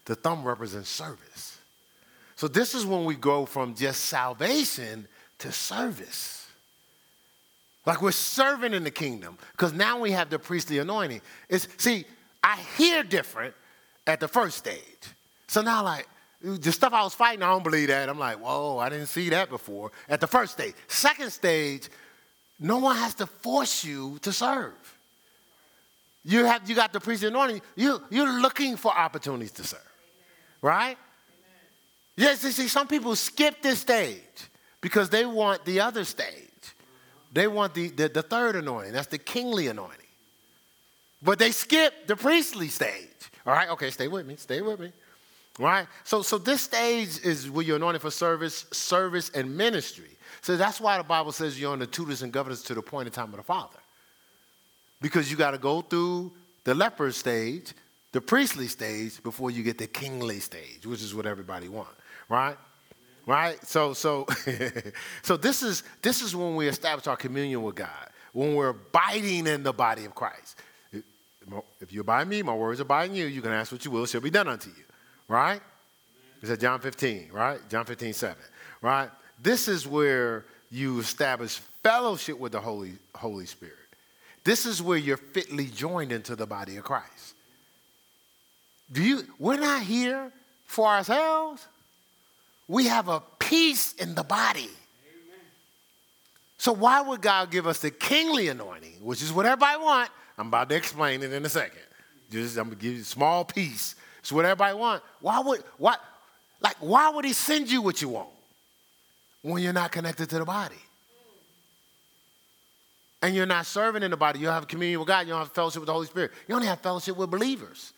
The 0.05 0.15
thumb 0.15 0.43
represents 0.43 0.89
service. 0.89 1.57
So 2.35 2.47
this 2.47 2.73
is 2.73 2.85
when 2.85 3.05
we 3.05 3.15
go 3.15 3.45
from 3.45 3.75
just 3.75 4.05
salvation 4.05 5.07
to 5.39 5.51
service. 5.51 6.42
Like 7.86 8.01
we're 8.01 8.11
serving 8.11 8.73
in 8.73 8.84
the 8.84 8.91
kingdom 8.91 9.38
because 9.51 9.73
now 9.73 9.99
we 9.99 10.11
have 10.11 10.29
the 10.29 10.39
priestly 10.39 10.79
anointing. 10.79 11.21
It's 11.49 11.67
see, 11.77 12.05
I 12.41 12.57
hear 12.77 13.03
different 13.03 13.53
at 14.07 14.19
the 14.19 14.27
first 14.27 14.57
stage. 14.57 14.81
So 15.47 15.61
now 15.61 15.84
like 15.84 16.07
the 16.41 16.71
stuff 16.71 16.93
I 16.93 17.03
was 17.03 17.13
fighting, 17.13 17.43
I 17.43 17.49
don't 17.49 17.63
believe 17.63 17.89
that. 17.89 18.09
I'm 18.09 18.19
like, 18.19 18.38
whoa, 18.38 18.77
I 18.77 18.89
didn't 18.89 19.07
see 19.07 19.29
that 19.29 19.49
before. 19.49 19.91
At 20.07 20.21
the 20.21 20.27
first 20.27 20.53
stage. 20.53 20.75
Second 20.88 21.31
stage, 21.31 21.89
no 22.59 22.77
one 22.77 22.95
has 22.95 23.13
to 23.15 23.27
force 23.27 23.84
you 23.84 24.17
to 24.21 24.31
serve. 24.31 24.73
You 26.25 26.45
have 26.45 26.69
you 26.69 26.75
got 26.75 26.93
the 26.93 27.01
priestly 27.01 27.27
anointing. 27.27 27.61
You 27.75 28.01
you're 28.09 28.39
looking 28.39 28.77
for 28.77 28.97
opportunities 28.97 29.51
to 29.53 29.63
serve, 29.65 29.91
right? 30.61 30.97
Yes, 32.15 32.43
you 32.43 32.51
see, 32.51 32.67
some 32.67 32.88
people 32.88 33.15
skip 33.15 33.61
this 33.61 33.79
stage 33.79 34.21
because 34.79 35.09
they 35.09 35.25
want 35.25 35.65
the 35.65 35.81
other 35.81 36.05
stage. 36.05 36.53
They 37.34 37.47
want 37.47 37.73
the, 37.73 37.89
the, 37.89 38.07
the 38.09 38.21
third 38.21 38.55
anointing. 38.55 38.93
That's 38.93 39.07
the 39.07 39.17
kingly 39.17 39.67
anointing. 39.67 39.97
But 41.21 41.39
they 41.39 41.51
skip 41.51 42.07
the 42.07 42.15
priestly 42.15 42.67
stage. 42.67 43.07
All 43.45 43.53
right, 43.53 43.69
okay, 43.69 43.89
stay 43.89 44.07
with 44.07 44.25
me. 44.25 44.36
Stay 44.36 44.61
with 44.61 44.79
me. 44.79 44.91
All 45.59 45.65
right? 45.65 45.88
So, 46.03 46.21
so 46.21 46.38
this 46.38 46.61
stage 46.61 47.19
is 47.23 47.49
where 47.49 47.65
you're 47.65 47.77
anointed 47.77 48.01
for 48.01 48.11
service, 48.11 48.65
service, 48.71 49.31
and 49.34 49.57
ministry. 49.57 50.09
So 50.41 50.57
that's 50.57 50.79
why 50.79 50.97
the 50.97 51.03
Bible 51.03 51.31
says 51.31 51.59
you're 51.59 51.71
on 51.71 51.79
the 51.79 51.88
tutors 51.88 52.21
and 52.21 52.31
governors 52.31 52.61
to 52.63 52.73
the 52.73 52.81
appointed 52.81 53.13
time 53.13 53.31
of 53.31 53.38
the 53.38 53.43
Father 53.43 53.79
because 55.01 55.29
you 55.29 55.38
got 55.38 55.51
to 55.51 55.57
go 55.57 55.81
through 55.81 56.31
the 56.63 56.73
leper 56.73 57.11
stage, 57.11 57.73
the 58.13 58.21
priestly 58.21 58.67
stage, 58.67 59.21
before 59.23 59.51
you 59.51 59.63
get 59.63 59.77
the 59.77 59.88
kingly 59.88 60.39
stage, 60.39 60.86
which 60.86 61.01
is 61.01 61.13
what 61.13 61.25
everybody 61.25 61.67
wants, 61.67 61.93
right? 62.29 62.57
Right? 63.26 63.63
So, 63.65 63.93
so, 63.93 64.28
so 65.21 65.38
this 65.38 65.63
is 65.63 65.84
this 66.01 66.21
is 66.21 66.36
when 66.36 66.55
we 66.55 66.67
establish 66.67 67.07
our 67.07 67.15
communion 67.15 67.63
with 67.63 67.76
God, 67.76 68.09
when 68.34 68.55
we're 68.55 68.69
abiding 68.69 69.47
in 69.47 69.63
the 69.63 69.74
body 69.74 70.05
of 70.05 70.13
Christ. 70.13 70.59
If 71.82 71.91
you 71.91 72.01
abide 72.01 72.28
me, 72.28 72.41
my 72.41 72.55
words 72.55 72.80
abide 72.80 73.09
in 73.09 73.15
you, 73.15 73.26
you 73.26 73.41
can 73.41 73.51
ask 73.51 73.71
what 73.71 73.84
you 73.84 73.91
will, 73.91 74.05
shall 74.05 74.21
be 74.21 74.30
done 74.30 74.47
unto 74.47 74.69
you. 74.69 74.84
Right? 75.28 75.61
Is 76.41 76.49
that 76.49 76.59
John 76.59 76.80
15, 76.80 77.30
right? 77.32 77.59
John 77.69 77.86
15, 77.86 78.13
7. 78.13 78.36
Right? 78.82 79.09
This 79.41 79.67
is 79.67 79.88
where 79.88 80.45
you 80.69 80.99
establish 80.99 81.59
fellowship 81.84 82.38
with 82.38 82.51
the 82.51 82.59
Holy, 82.59 82.93
Holy 83.15 83.45
Spirit. 83.45 83.76
This 84.43 84.65
is 84.65 84.82
where 84.82 84.97
you're 84.97 85.17
fitly 85.17 85.67
joined 85.67 86.11
into 86.11 86.36
the 86.36 86.45
body 86.45 86.76
of 86.78 86.84
Christ. 86.84 87.36
Do 88.91 89.01
you, 89.01 89.24
we're 89.39 89.59
not 89.59 89.84
here 89.84 90.32
for 90.65 90.88
ourselves. 90.88 91.65
We 92.74 92.88
have 92.88 93.07
a 93.07 93.21
peace 93.38 93.93
in 93.93 94.15
the 94.15 94.24
body. 94.24 94.71
So 96.57 96.71
why 96.71 97.01
would 97.01 97.21
God 97.21 97.51
give 97.51 97.67
us 97.67 97.78
the 97.78 97.91
kingly 97.91 98.47
anointing, 98.47 98.95
which 98.99 99.21
is 99.21 99.32
what 99.32 99.45
everybody 99.45 99.80
want? 99.80 100.09
I'm 100.39 100.47
about 100.47 100.69
to 100.69 100.76
explain 100.76 101.21
it 101.21 101.32
in 101.32 101.45
a 101.45 101.49
second. 101.49 101.84
Just 102.32 102.57
I'm 102.57 102.69
gonna 102.69 102.78
give 102.78 102.93
you 102.93 103.01
a 103.01 103.03
small 103.03 103.45
piece. 103.45 103.93
It's 104.21 104.32
what 104.32 104.45
everybody 104.45 104.76
want. 104.76 105.03
Why 105.19 105.39
would 105.41 105.63
what 105.78 106.01
like 106.61 106.78
why 106.80 107.11
would 107.11 107.26
he 107.26 107.34
send 107.34 107.69
you 107.69 107.84
what 107.84 108.01
you 108.01 108.09
want 108.09 108.30
when 109.43 109.61
you're 109.61 109.71
not 109.71 109.91
connected 109.91 110.28
to 110.32 110.39
the 110.39 110.45
body? 110.45 110.76
and 113.21 113.34
you're 113.34 113.45
not 113.45 113.65
serving 113.65 114.03
in 114.03 114.11
the 114.11 114.17
body, 114.17 114.39
you 114.39 114.45
don't 114.47 114.53
have 114.53 114.67
communion 114.67 114.99
with 114.99 115.07
God, 115.07 115.21
you 115.28 115.32
don't 115.32 115.39
have 115.39 115.53
fellowship 115.53 115.80
with 115.80 115.88
the 115.88 115.93
Holy 115.93 116.07
Spirit. 116.07 116.32
You 116.45 116.55
only 116.55 116.67
have 116.67 116.82
fellowship 116.82 117.15
with 117.15 117.32
believers. 117.32 117.93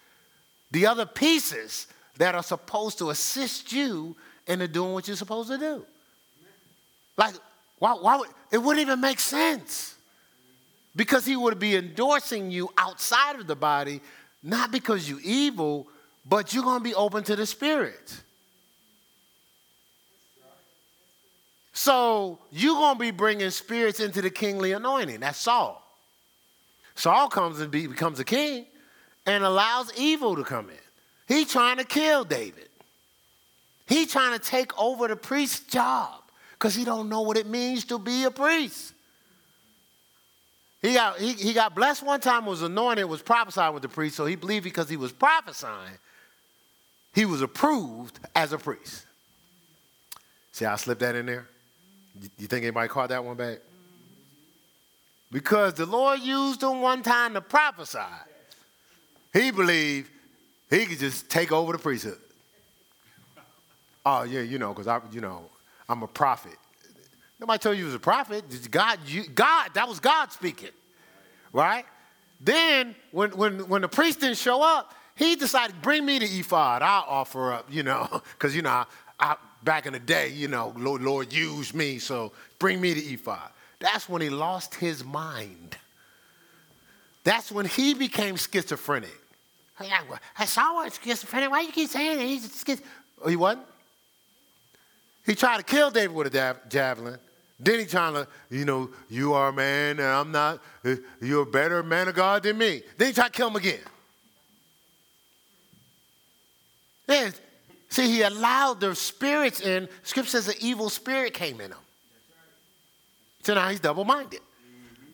The 0.70 0.86
other 0.86 1.08
pieces 1.08 1.88
that 2.18 2.36
are 2.36 2.44
supposed 2.44 3.00
to 3.00 3.10
assist 3.10 3.74
you 3.74 4.16
into 4.48 4.68
doing 4.68 4.94
what 4.94 5.08
you're 5.08 5.18
supposed 5.18 5.50
to 5.50 5.58
do. 5.58 5.86
Like, 7.18 7.36
why, 7.80 7.94
why 7.94 8.18
would, 8.18 8.30
it 8.52 8.58
wouldn't 8.58 8.82
even 8.82 9.02
make 9.02 9.20
sense. 9.20 9.96
Because 10.96 11.26
he 11.26 11.36
would 11.36 11.60
be 11.60 11.76
endorsing 11.76 12.52
you 12.52 12.70
outside 12.78 13.40
of 13.40 13.48
the 13.48 13.56
body, 13.56 14.02
not 14.42 14.72
because 14.72 15.10
you're 15.10 15.20
evil, 15.24 15.88
but 16.26 16.54
you're 16.54 16.64
going 16.64 16.80
to 16.80 16.84
be 16.84 16.96
open 16.96 17.24
to 17.26 17.36
the 17.36 17.46
Spirit. 17.46 18.22
So 21.74 22.40
you're 22.52 22.76
going 22.76 22.96
to 22.96 23.00
be 23.00 23.12
bringing 23.12 23.50
spirits 23.50 24.00
into 24.00 24.22
the 24.22 24.30
kingly 24.30 24.72
anointing. 24.72 25.20
That's 25.20 25.38
Saul. 25.38 25.82
Saul 26.96 27.28
comes 27.28 27.60
and 27.60 27.70
be, 27.70 27.88
becomes 27.88 28.20
a 28.22 28.24
king 28.24 28.66
and 29.26 29.44
allows 29.44 29.92
evil 29.98 30.38
to 30.38 30.44
come 30.46 30.70
in. 30.70 30.78
He's 31.28 31.52
trying 31.52 31.78
to 31.78 31.84
kill 31.84 32.24
David. 32.24 32.70
He's 33.88 34.12
trying 34.12 34.38
to 34.38 34.44
take 34.44 34.78
over 34.80 35.08
the 35.08 35.16
priest's 35.16 35.60
job 35.68 36.22
because 36.54 36.74
he 36.74 36.86
don't 36.86 37.10
know 37.10 37.22
what 37.22 37.38
it 37.38 37.48
means 37.48 37.86
to 37.86 38.00
be 38.00 38.24
a 38.24 38.32
priest. 38.32 38.94
he 40.82 40.94
got, 40.94 41.20
he, 41.20 41.34
he 41.34 41.54
got 41.54 41.76
blessed 41.76 42.04
one 42.04 42.20
time, 42.20 42.46
was 42.46 42.62
anointed, 42.62 43.06
was 43.06 43.22
prophesying 43.22 43.74
with 43.74 43.84
the 43.84 43.90
priest, 43.90 44.16
so 44.16 44.26
he 44.26 44.36
believed 44.36 44.64
because 44.64 44.90
he 44.90 44.98
was 44.98 45.12
prophesying, 45.12 45.98
he 47.14 47.26
was 47.26 47.42
approved 47.42 48.20
as 48.36 48.54
a 48.54 48.58
priest. 48.58 49.06
See 50.52 50.66
I 50.66 50.76
slipped 50.78 51.02
that 51.02 51.16
in 51.16 51.26
there? 51.26 51.48
You 52.38 52.48
think 52.48 52.64
anybody 52.64 52.88
caught 52.88 53.10
that 53.10 53.24
one 53.24 53.36
back? 53.36 53.60
Because 55.32 55.74
the 55.74 55.86
Lord 55.86 56.22
used 56.22 56.64
him 56.64 56.82
one 56.82 57.04
time 57.04 57.34
to 57.34 57.42
prophesy. 57.42 58.00
He 59.34 59.52
believed 59.52 60.10
he 60.70 60.86
could 60.86 61.00
just 61.00 61.30
take 61.30 61.52
over 61.52 61.74
the 61.74 61.78
priesthood. 61.78 62.20
Oh, 64.06 64.24
yeah, 64.24 64.42
you 64.42 64.60
know, 64.60 64.70
because 64.70 64.88
I, 64.88 65.02
you 65.12 65.22
know, 65.22 65.50
I'm 65.90 66.04
a 66.04 66.08
prophet. 66.08 66.58
Nobody 67.40 67.60
told 67.60 67.78
you 67.78 67.84
he 67.84 67.86
was 67.86 67.96
a 67.96 68.00
prophet. 68.00 68.44
God, 68.70 69.00
you, 69.08 69.24
God, 69.28 69.72
that 69.74 69.88
was 69.88 70.00
God 70.00 70.32
speaking, 70.32 70.70
right? 71.52 71.86
Then 72.40 72.96
when, 73.12 73.32
when, 73.32 73.68
when 73.68 73.82
the 73.82 73.88
priest 73.88 74.22
didn't 74.22 74.38
show 74.38 74.62
up, 74.62 74.94
he 75.16 75.36
decided, 75.36 75.82
bring 75.82 76.06
me 76.06 76.20
the 76.20 76.26
ephod. 76.26 76.82
I'll 76.82 77.06
offer 77.08 77.54
up, 77.54 77.68
you 77.72 77.84
know, 77.84 78.08
because, 78.34 78.56
you 78.56 78.62
know, 78.62 78.70
I, 78.70 78.86
I, 79.20 79.36
back 79.64 79.86
in 79.86 79.94
the 79.94 80.00
day, 80.00 80.30
you 80.30 80.48
know, 80.48 80.74
Lord, 80.78 81.02
Lord 81.02 81.34
used 81.34 81.74
me, 81.74 82.00
so 82.00 82.32
bring 82.60 82.80
me 82.80 82.94
the 82.94 83.02
ephod. 83.14 83.50
That's 83.80 84.08
when 84.08 84.22
he 84.22 84.30
lost 84.30 84.76
his 84.76 85.04
mind. 85.04 85.78
That's 87.24 87.52
when 87.52 87.66
he 87.66 87.94
became 87.94 88.36
schizophrenic. 88.36 89.10
I 89.80 90.46
saw 90.46 90.76
what 90.76 90.98
schizophrenic. 91.04 91.50
Why 91.50 91.62
do 91.62 91.68
you 91.68 91.74
keep 91.74 91.90
saying 91.90 92.18
that? 92.18 92.24
He's 92.24 92.44
schizophrenic. 92.44 92.86
Oh, 93.24 93.30
he 93.30 93.36
wasn't? 93.36 93.66
He 95.26 95.36
tried 95.36 95.58
to 95.58 95.64
kill 95.64 95.92
David 95.92 96.16
with 96.16 96.34
a 96.34 96.58
javelin. 96.70 97.18
Then 97.60 97.80
he 97.80 97.86
trying 97.86 98.14
to, 98.14 98.28
you 98.50 98.66
know, 98.66 98.90
you 99.10 99.34
are 99.34 99.50
a 99.50 99.54
man 99.54 100.00
and 100.00 100.08
I'm 100.08 100.32
not, 100.32 100.62
uh, 100.84 100.96
you're 101.22 101.44
a 101.44 101.46
better 101.46 101.82
man 101.84 102.08
of 102.08 102.16
God 102.16 102.44
than 102.44 102.58
me. 102.58 102.82
Then 102.98 103.08
he 103.08 103.14
tried 103.14 103.28
to 103.28 103.32
kill 103.32 103.48
him 103.48 103.56
again. 103.56 103.80
Then, 107.08 107.34
see, 107.90 108.10
he 108.10 108.22
allowed 108.24 108.82
the 108.82 108.94
spirits 108.94 109.62
in. 109.62 109.88
Scripture 110.04 110.32
says 110.32 110.48
an 110.50 110.56
evil 110.60 110.90
spirit 110.90 111.34
came 111.34 111.62
in 111.62 111.72
him. 111.72 111.78
So 113.44 113.54
now 113.54 113.70
he's 113.70 113.80
double 113.80 114.06
minded 114.06 114.42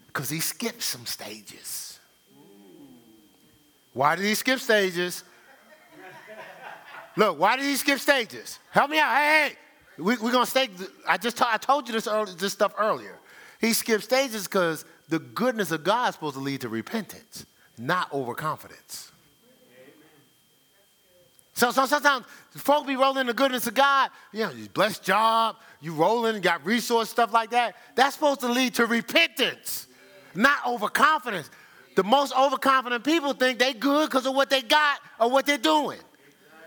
because 0.08 0.30
he 0.30 0.40
skipped 0.40 0.82
some 0.82 1.06
stages. 1.06 2.00
Why 3.94 4.16
did 4.16 4.26
he 4.26 4.34
skip 4.36 4.60
stages? 4.60 5.24
Look, 7.18 7.38
why 7.38 7.58
did 7.58 7.66
he 7.66 7.76
skip 7.76 8.00
stages? 8.00 8.58
Help 8.72 8.90
me 8.90 9.00
out. 9.00 9.16
Hey, 9.16 9.50
hey, 9.50 9.58
we, 10.02 10.14
are 10.14 10.18
going 10.18 10.46
to 10.46 10.50
stay. 10.50 10.70
I 11.08 11.18
just 11.18 11.38
t- 11.38 11.46
I 11.48 11.58
told 11.58 11.88
you 11.88 11.94
this, 11.94 12.08
early, 12.08 12.34
this 12.38 12.54
stuff 12.54 12.74
earlier. 12.78 13.18
He 13.60 13.74
skipped 13.74 14.04
stages 14.04 14.46
because 14.46 14.86
the 15.10 15.20
goodness 15.20 15.72
of 15.72 15.84
God 15.84 16.10
is 16.10 16.16
supposed 16.16 16.36
to 16.36 16.42
lead 16.42 16.62
to 16.62 16.70
repentance, 16.70 17.46
not 17.78 18.12
overconfidence. 18.12 19.12
So, 21.54 21.70
so 21.70 21.86
sometimes 21.86 22.26
folk 22.56 22.88
be 22.88 22.96
rolling 22.96 23.28
the 23.28 23.34
goodness 23.34 23.68
of 23.68 23.76
God. 23.76 24.10
You 24.32 24.46
know, 24.46 24.52
you 24.52 24.68
blessed 24.70 25.04
job, 25.04 25.58
you 25.80 25.94
rolling, 25.94 26.42
got 26.42 26.66
resource, 26.66 27.10
stuff 27.10 27.34
like 27.34 27.52
that. 27.52 27.76
That's 27.96 28.16
supposed 28.16 28.40
to 28.40 28.48
lead 28.48 28.74
to 28.76 28.88
repentance, 28.88 29.88
not 30.34 30.66
overconfidence. 30.66 31.50
The 31.96 32.04
most 32.04 32.36
overconfident 32.36 33.04
people 33.04 33.34
think 33.34 33.60
they 33.60 33.74
good 33.74 34.10
because 34.10 34.26
of 34.26 34.34
what 34.34 34.50
they 34.50 34.62
got 34.62 35.00
or 35.20 35.30
what 35.30 35.46
they're 35.46 35.58
doing. 35.58 36.00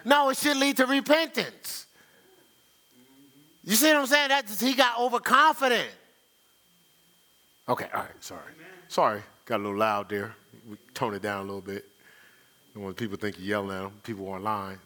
No, 0.04 0.28
it 0.28 0.36
should 0.36 0.58
lead 0.58 0.76
to 0.76 0.86
repentance. 0.86 1.83
You 3.64 3.76
see 3.76 3.86
what 3.86 3.96
I'm 3.96 4.06
saying? 4.06 4.28
That 4.28 4.48
he 4.48 4.74
got 4.74 4.98
overconfident. 4.98 5.88
Okay, 7.68 7.88
all 7.94 8.00
right, 8.00 8.10
sorry. 8.20 8.42
Amen. 8.54 8.66
Sorry, 8.88 9.22
got 9.46 9.56
a 9.60 9.62
little 9.62 9.78
loud 9.78 10.10
there. 10.10 10.34
We 10.68 10.76
tone 10.92 11.14
it 11.14 11.22
down 11.22 11.40
a 11.40 11.44
little 11.44 11.62
bit. 11.62 11.86
And 12.74 12.84
when 12.84 12.92
people 12.94 13.16
think 13.16 13.38
you're 13.38 13.46
yelling 13.46 13.70
at 13.70 13.82
them, 13.82 13.92
people 14.02 14.28
online. 14.28 14.78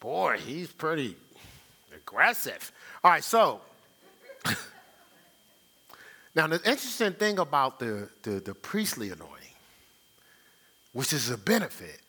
Boy, 0.00 0.38
he's 0.44 0.72
pretty 0.72 1.16
aggressive. 1.94 2.72
All 3.02 3.12
right, 3.12 3.22
so 3.22 3.60
now 6.34 6.48
the 6.48 6.56
interesting 6.56 7.12
thing 7.12 7.38
about 7.38 7.78
the, 7.78 8.08
the, 8.22 8.40
the 8.40 8.54
priestly 8.54 9.10
anointing, 9.10 9.30
which 10.92 11.12
is 11.12 11.30
a 11.30 11.38
benefit, 11.38 12.00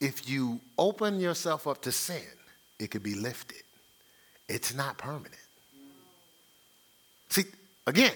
if 0.00 0.28
you 0.28 0.60
open 0.78 1.18
yourself 1.18 1.66
up 1.66 1.82
to 1.82 1.90
sin, 1.90 2.22
it 2.78 2.90
could 2.90 3.02
be 3.02 3.14
lifted 3.14 3.62
it's 4.50 4.74
not 4.74 4.98
permanent. 4.98 5.34
See, 7.28 7.44
again, 7.86 8.12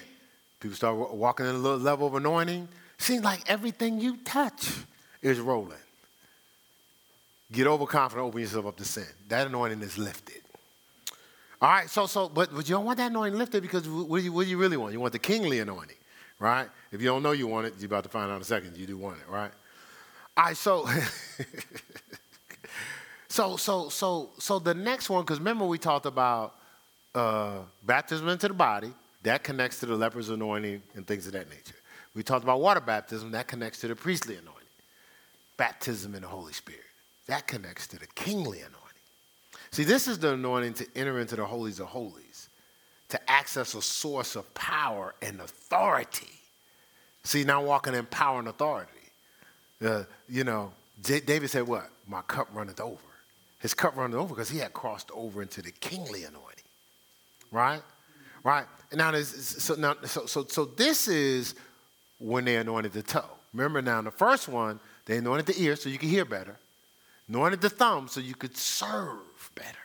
people 0.59 0.75
start 0.75 1.13
walking 1.13 1.45
in 1.45 1.55
a 1.55 1.57
little 1.57 1.79
level 1.79 2.07
of 2.07 2.15
anointing. 2.15 2.67
Seems 2.97 3.23
like 3.23 3.49
everything 3.49 3.99
you 3.99 4.17
touch 4.17 4.69
is 5.21 5.39
rolling. 5.39 5.77
Get 7.51 7.67
overconfident, 7.67 8.27
open 8.27 8.41
yourself 8.41 8.65
up 8.65 8.75
to 8.77 8.85
sin. 8.85 9.05
That 9.29 9.47
anointing 9.47 9.81
is 9.81 9.97
lifted. 9.97 10.41
All 11.61 11.69
right, 11.69 11.89
so 11.89 12.05
so, 12.05 12.27
but, 12.27 12.53
but 12.53 12.67
you 12.67 12.75
don't 12.75 12.85
want 12.85 12.97
that 12.97 13.11
anointing 13.11 13.39
lifted 13.39 13.61
because 13.61 13.87
what 13.87 14.17
do, 14.17 14.23
you, 14.25 14.33
what 14.33 14.43
do 14.43 14.49
you 14.49 14.57
really 14.57 14.77
want? 14.77 14.91
You 14.91 14.99
want 14.99 15.13
the 15.13 15.19
kingly 15.19 15.59
anointing, 15.59 15.97
right? 16.37 16.67
If 16.91 17.01
you 17.01 17.07
don't 17.07 17.23
know 17.23 17.31
you 17.31 17.47
want 17.47 17.67
it, 17.67 17.75
you're 17.79 17.85
about 17.85 18.03
to 18.03 18.09
find 18.09 18.29
out 18.29 18.35
in 18.35 18.41
a 18.41 18.45
second. 18.45 18.75
You 18.75 18.85
do 18.85 18.97
want 18.97 19.19
it, 19.19 19.29
right? 19.29 19.51
All 20.35 20.45
right, 20.45 20.57
so 20.57 20.85
So, 23.27 23.57
so, 23.57 23.89
so, 23.89 24.29
so 24.37 24.59
the 24.59 24.73
next 24.73 25.09
one, 25.09 25.23
because 25.23 25.39
remember 25.39 25.65
we 25.65 25.77
talked 25.77 26.05
about 26.05 26.55
uh, 27.13 27.59
baptism 27.83 28.27
into 28.29 28.47
the 28.47 28.53
body, 28.53 28.93
that 29.23 29.43
connects 29.43 29.79
to 29.79 29.87
the 29.87 29.95
leper's 29.95 30.29
anointing 30.29 30.83
and 30.93 31.07
things 31.07 31.25
of 31.25 31.33
that 31.33 31.49
nature. 31.49 31.75
We 32.13 32.23
talked 32.23 32.43
about 32.43 32.61
water 32.61 32.79
baptism, 32.79 33.31
that 33.31 33.47
connects 33.47 33.79
to 33.81 33.87
the 33.87 33.95
priestly 33.95 34.35
anointing. 34.35 34.53
Baptism 35.57 36.13
in 36.15 36.21
the 36.21 36.27
Holy 36.27 36.53
Spirit, 36.53 36.81
that 37.27 37.47
connects 37.47 37.87
to 37.87 37.99
the 37.99 38.07
kingly 38.07 38.59
anointing. 38.59 38.81
See, 39.71 39.83
this 39.83 40.07
is 40.07 40.19
the 40.19 40.33
anointing 40.33 40.75
to 40.75 40.87
enter 40.95 41.19
into 41.19 41.35
the 41.35 41.45
holies 41.45 41.79
of 41.79 41.87
holies, 41.87 42.49
to 43.09 43.31
access 43.31 43.73
a 43.73 43.81
source 43.81 44.35
of 44.35 44.53
power 44.53 45.15
and 45.21 45.41
authority. 45.41 46.27
See, 47.23 47.43
now 47.43 47.63
walking 47.63 47.95
in 47.95 48.05
power 48.05 48.39
and 48.39 48.47
authority. 48.47 48.91
Uh, 49.83 50.03
you 50.29 50.43
know, 50.43 50.71
J- 51.01 51.19
David 51.19 51.49
said, 51.49 51.67
What? 51.67 51.89
My 52.07 52.21
cup 52.21 52.47
runneth 52.53 52.79
over 52.79 52.99
his 53.59 53.73
cup 53.73 53.95
running 53.95 54.17
over 54.17 54.33
because 54.33 54.49
he 54.49 54.59
had 54.59 54.73
crossed 54.73 55.09
over 55.13 55.41
into 55.41 55.61
the 55.61 55.71
kingly 55.71 56.23
anointing. 56.23 56.63
Right? 57.51 57.81
Right? 58.43 58.65
And 58.91 58.99
now, 58.99 59.13
so, 59.21 59.75
now 59.75 59.95
so, 60.05 60.25
so, 60.25 60.45
so 60.47 60.65
this 60.65 61.07
is 61.07 61.55
when 62.19 62.45
they 62.45 62.57
anointed 62.57 62.93
the 62.93 63.01
toe. 63.01 63.25
Remember 63.53 63.81
now, 63.81 63.99
in 63.99 64.05
the 64.05 64.11
first 64.11 64.47
one, 64.47 64.79
they 65.05 65.17
anointed 65.17 65.45
the 65.45 65.61
ear 65.61 65.75
so 65.75 65.89
you 65.89 65.97
could 65.97 66.09
hear 66.09 66.25
better, 66.25 66.57
anointed 67.29 67.61
the 67.61 67.69
thumb 67.69 68.07
so 68.07 68.19
you 68.19 68.35
could 68.35 68.55
serve 68.57 69.19
better. 69.55 69.77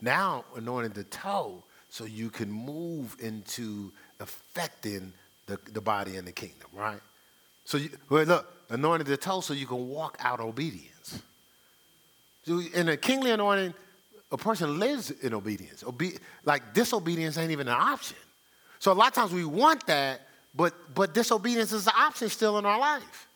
Now, 0.00 0.44
anointed 0.56 0.94
the 0.94 1.04
toe 1.04 1.64
so 1.88 2.04
you 2.04 2.30
can 2.30 2.50
move 2.52 3.16
into 3.18 3.92
affecting 4.20 5.12
the, 5.46 5.58
the 5.72 5.80
body 5.80 6.16
and 6.16 6.28
the 6.28 6.32
kingdom, 6.32 6.68
right? 6.72 7.00
So, 7.64 7.78
you, 7.78 7.90
well, 8.08 8.24
look, 8.24 8.54
anointed 8.70 9.06
the 9.06 9.16
toe 9.16 9.40
so 9.40 9.54
you 9.54 9.66
can 9.66 9.88
walk 9.88 10.16
out 10.20 10.40
obedience. 10.40 11.22
In 12.48 12.88
a 12.88 12.96
kingly 12.96 13.30
anointing, 13.30 13.74
a 14.30 14.36
person 14.36 14.78
lives 14.78 15.10
in 15.10 15.34
obedience. 15.34 15.82
Obe- 15.86 16.18
like 16.44 16.74
disobedience 16.74 17.38
ain't 17.38 17.50
even 17.50 17.68
an 17.68 17.74
option. 17.74 18.16
So 18.78 18.92
a 18.92 18.94
lot 18.94 19.08
of 19.08 19.14
times 19.14 19.32
we 19.32 19.44
want 19.44 19.86
that, 19.86 20.20
but 20.54 20.74
but 20.94 21.14
disobedience 21.14 21.72
is 21.72 21.86
an 21.86 21.94
option 21.96 22.28
still 22.28 22.58
in 22.58 22.66
our 22.66 22.78
life. 22.78 23.28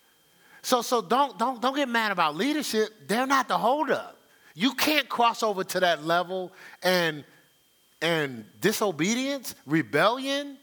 So 0.63 0.83
so 0.83 1.03
don't 1.03 1.39
don't 1.39 1.61
don't 1.61 1.75
get 1.75 1.89
mad 1.89 2.13
about 2.13 2.37
leadership. 2.37 2.91
They're 3.07 3.27
not 3.27 3.49
the 3.49 3.59
holdup. 3.59 4.19
You 4.55 4.75
can't 4.75 5.09
cross 5.09 5.43
over 5.43 5.65
to 5.65 5.81
that 5.81 6.05
level 6.05 6.53
and 6.83 7.25
and 8.01 8.45
disobedience, 8.61 9.55
rebellion, 9.67 10.59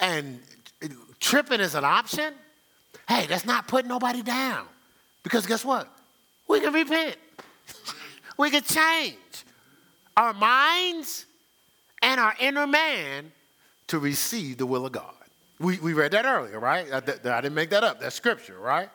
and 0.00 0.40
tripping 1.20 1.60
is 1.60 1.74
an 1.74 1.84
option. 1.84 2.34
Hey, 3.08 3.26
that's 3.26 3.44
not 3.44 3.68
putting 3.68 3.88
nobody 3.88 4.22
down. 4.22 4.66
Because 5.22 5.46
guess 5.46 5.64
what? 5.64 5.88
We 6.48 6.60
can 6.60 6.72
repent. 6.72 7.16
We 8.36 8.50
could 8.50 8.64
change 8.64 9.44
our 10.16 10.32
minds 10.32 11.26
and 12.02 12.20
our 12.20 12.34
inner 12.40 12.66
man 12.66 13.32
to 13.88 13.98
receive 13.98 14.58
the 14.58 14.66
will 14.66 14.86
of 14.86 14.92
God. 14.92 15.14
We, 15.60 15.78
we 15.78 15.92
read 15.92 16.12
that 16.12 16.24
earlier, 16.24 16.58
right? 16.58 16.86
I, 16.92 16.96
I 16.98 17.40
didn't 17.40 17.54
make 17.54 17.70
that 17.70 17.84
up. 17.84 18.00
That's 18.00 18.14
scripture, 18.14 18.58
right? 18.58 18.88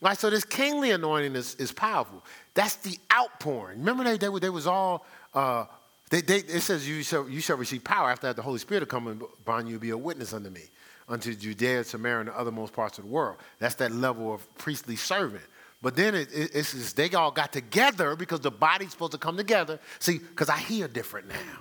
Right, 0.00 0.16
so 0.16 0.30
this 0.30 0.44
kingly 0.44 0.92
anointing 0.92 1.34
is, 1.34 1.56
is 1.56 1.72
powerful. 1.72 2.24
That's 2.54 2.76
the 2.76 2.96
outpouring. 3.12 3.80
Remember, 3.80 4.04
they, 4.04 4.16
they, 4.16 4.38
they 4.38 4.50
was 4.50 4.66
all, 4.66 5.04
uh, 5.34 5.64
they, 6.10 6.20
they, 6.20 6.36
it 6.38 6.60
says 6.60 6.88
you 6.88 7.02
shall, 7.02 7.28
you 7.28 7.40
shall 7.40 7.56
receive 7.56 7.82
power 7.82 8.10
after 8.10 8.28
that 8.28 8.36
the 8.36 8.42
Holy 8.42 8.58
Spirit 8.58 8.82
will 8.82 8.86
come 8.86 9.22
upon 9.42 9.66
you 9.66 9.78
be 9.78 9.90
a 9.90 9.98
witness 9.98 10.32
unto 10.32 10.50
me, 10.50 10.62
unto 11.08 11.34
Judea, 11.34 11.82
Samaria, 11.82 12.20
and 12.20 12.28
the 12.28 12.32
othermost 12.32 12.72
parts 12.72 12.98
of 12.98 13.04
the 13.04 13.10
world. 13.10 13.38
That's 13.58 13.74
that 13.76 13.92
level 13.92 14.32
of 14.32 14.56
priestly 14.56 14.94
servant. 14.96 15.42
But 15.80 15.94
then 15.94 16.14
it, 16.14 16.32
it, 16.32 16.50
it's 16.54 16.72
just, 16.72 16.96
they 16.96 17.10
all 17.10 17.30
got 17.30 17.52
together 17.52 18.16
because 18.16 18.40
the 18.40 18.50
body's 18.50 18.90
supposed 18.90 19.12
to 19.12 19.18
come 19.18 19.36
together. 19.36 19.78
See, 20.00 20.18
because 20.18 20.48
I 20.48 20.58
hear 20.58 20.88
different 20.88 21.28
now. 21.28 21.58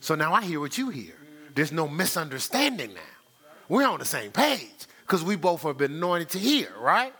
So 0.00 0.14
now 0.14 0.32
I 0.32 0.42
hear 0.42 0.60
what 0.60 0.78
you 0.78 0.88
hear. 0.90 1.14
There's 1.54 1.72
no 1.72 1.88
misunderstanding 1.88 2.94
now. 2.94 3.00
We're 3.68 3.86
on 3.86 3.98
the 3.98 4.04
same 4.04 4.30
page. 4.30 4.70
because 5.06 5.22
we 5.22 5.36
both 5.36 5.62
have 5.62 5.78
been 5.78 5.92
anointed 5.92 6.30
to 6.30 6.38
hear, 6.38 6.68
right? 6.80 7.14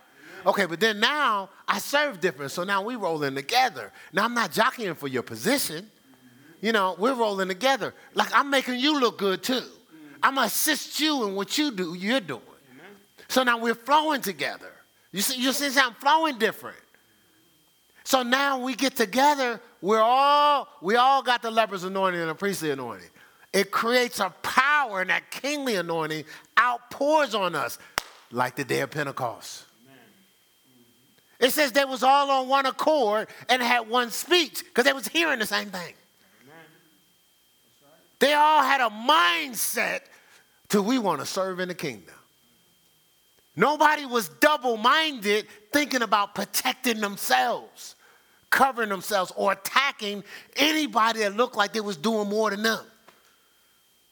Okay, 0.44 0.66
but 0.66 0.80
then 0.80 1.00
now 1.00 1.50
I 1.66 1.78
serve 1.78 2.20
different, 2.20 2.50
so 2.50 2.64
now 2.64 2.82
we 2.82 2.96
rolling 2.96 3.34
together. 3.34 3.92
Now 4.12 4.24
I'm 4.24 4.34
not 4.34 4.52
jockeying 4.52 4.94
for 4.94 5.08
your 5.08 5.22
position. 5.22 5.88
You 6.60 6.72
know, 6.72 6.96
we're 6.98 7.14
rolling 7.14 7.48
together. 7.48 7.94
Like 8.14 8.28
I'm 8.34 8.50
making 8.50 8.80
you 8.80 9.00
look 9.00 9.18
good 9.18 9.42
too. 9.42 9.62
I'm 10.22 10.38
assist 10.38 10.98
you 10.98 11.26
in 11.26 11.34
what 11.34 11.56
you 11.58 11.70
do, 11.70 11.94
you're 11.94 12.20
doing. 12.20 12.42
So 13.28 13.42
now 13.42 13.58
we're 13.58 13.74
flowing 13.74 14.20
together. 14.20 14.72
You 15.12 15.22
see, 15.22 15.40
you 15.40 15.52
see 15.52 15.78
I'm 15.80 15.94
flowing 15.94 16.38
different. 16.38 16.78
So 18.04 18.22
now 18.22 18.58
we 18.58 18.74
get 18.74 18.94
together, 18.94 19.60
we're 19.80 20.00
all, 20.00 20.68
we 20.80 20.94
all 20.94 21.22
got 21.22 21.42
the 21.42 21.50
leper's 21.50 21.82
anointing 21.82 22.20
and 22.20 22.30
the 22.30 22.34
priestly 22.34 22.70
anointing. 22.70 23.08
It 23.52 23.70
creates 23.70 24.20
a 24.20 24.30
power, 24.42 25.00
and 25.00 25.10
that 25.10 25.30
kingly 25.30 25.76
anointing 25.76 26.24
outpours 26.58 27.34
on 27.34 27.54
us 27.54 27.78
like 28.30 28.54
the 28.54 28.64
day 28.64 28.80
of 28.80 28.90
Pentecost. 28.90 29.64
It 31.38 31.50
says 31.50 31.72
they 31.72 31.84
was 31.84 32.02
all 32.02 32.30
on 32.30 32.48
one 32.48 32.66
accord 32.66 33.28
and 33.48 33.62
had 33.62 33.88
one 33.88 34.10
speech 34.10 34.62
because 34.64 34.84
they 34.84 34.92
was 34.92 35.08
hearing 35.08 35.38
the 35.38 35.46
same 35.46 35.70
thing. 35.70 35.94
They 38.18 38.32
all 38.32 38.62
had 38.62 38.80
a 38.80 38.90
mindset 38.90 40.00
to 40.70 40.82
we 40.82 40.98
want 40.98 41.20
to 41.20 41.26
serve 41.26 41.60
in 41.60 41.68
the 41.68 41.74
kingdom. 41.74 42.14
Nobody 43.56 44.04
was 44.04 44.28
double 44.28 44.76
minded 44.76 45.46
thinking 45.72 46.02
about 46.02 46.34
protecting 46.34 47.00
themselves, 47.00 47.94
covering 48.50 48.90
themselves, 48.90 49.32
or 49.34 49.52
attacking 49.52 50.22
anybody 50.56 51.20
that 51.20 51.34
looked 51.34 51.56
like 51.56 51.72
they 51.72 51.80
was 51.80 51.96
doing 51.96 52.28
more 52.28 52.50
than 52.50 52.62
them. 52.62 52.84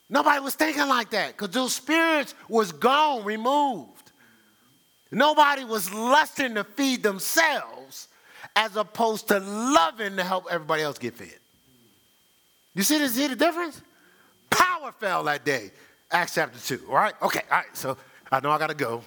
Nobody 0.08 0.40
was 0.40 0.54
thinking 0.54 0.88
like 0.88 1.10
that 1.10 1.36
because 1.36 1.50
those 1.50 1.74
spirits 1.74 2.34
was 2.48 2.72
gone, 2.72 3.24
removed. 3.24 4.12
Nobody 5.10 5.64
was 5.64 5.92
lusting 5.92 6.54
to 6.54 6.64
feed 6.64 7.02
themselves 7.02 8.08
as 8.56 8.76
opposed 8.76 9.28
to 9.28 9.38
loving 9.38 10.16
to 10.16 10.24
help 10.24 10.46
everybody 10.50 10.82
else 10.82 10.98
get 10.98 11.14
fed. 11.14 11.38
You 12.74 12.82
see, 12.82 12.98
the, 12.98 13.08
see 13.08 13.26
the 13.26 13.36
difference? 13.36 13.80
Power 14.50 14.92
fell 14.92 15.24
that 15.24 15.44
day. 15.44 15.70
Acts 16.10 16.34
chapter 16.34 16.58
2, 16.58 16.86
all 16.88 16.94
right? 16.94 17.14
Okay, 17.22 17.42
all 17.50 17.58
right, 17.58 17.66
so 17.76 17.96
I 18.30 18.40
know 18.40 18.50
I 18.50 18.58
got 18.58 18.68
to 18.68 18.74
go. 18.74 19.02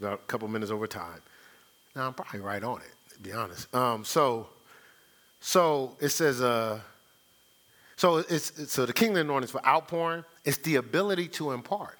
About 0.00 0.20
a 0.20 0.22
couple 0.26 0.48
minutes 0.48 0.70
over 0.70 0.86
time. 0.86 1.20
Now, 1.96 2.06
I'm 2.06 2.14
probably 2.14 2.40
right 2.40 2.62
on 2.62 2.80
it, 2.80 3.14
to 3.14 3.20
be 3.20 3.32
honest. 3.32 3.74
Um, 3.74 4.04
so, 4.04 4.46
so 5.40 5.96
it 6.00 6.10
says, 6.10 6.40
uh, 6.40 6.80
so 7.96 8.18
it's, 8.18 8.58
it's 8.58 8.72
so 8.72 8.86
the 8.86 8.92
kingdom 8.92 9.22
anointing 9.22 9.44
is 9.44 9.50
for 9.50 9.66
outpouring. 9.66 10.24
It's 10.44 10.58
the 10.58 10.76
ability 10.76 11.28
to 11.28 11.52
impart. 11.52 11.98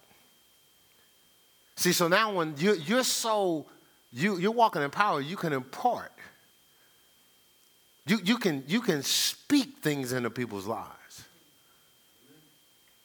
See, 1.77 1.93
so 1.93 2.09
now 2.09 2.33
when 2.33 2.55
you, 2.59 2.75
you're 2.75 3.05
so, 3.05 3.67
you, 4.13 4.39
you're 4.39 4.53
walking 4.53 4.83
in 4.83 4.91
power, 4.91 5.21
you 5.21 5.37
can 5.37 5.53
impart. 5.53 6.13
You, 8.07 8.19
you, 8.25 8.37
can, 8.39 8.65
you 8.67 8.81
can 8.81 9.03
speak 9.03 9.79
things 9.79 10.13
into 10.13 10.31
people's 10.31 10.67
lives. 10.67 11.25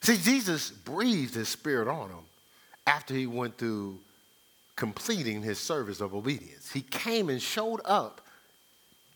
See, 0.02 0.18
Jesus 0.18 0.72
breathed 0.72 1.36
his 1.36 1.50
spirit 1.50 1.88
on 1.88 2.10
them 2.10 2.26
after 2.86 3.14
he 3.14 3.28
went 3.28 3.58
through 3.58 4.00
completing 4.78 5.42
his 5.42 5.60
service 5.60 6.00
of 6.00 6.16
obedience. 6.16 6.72
He 6.72 6.82
came 6.82 7.28
and 7.28 7.42
showed 7.42 7.82
up 7.84 8.22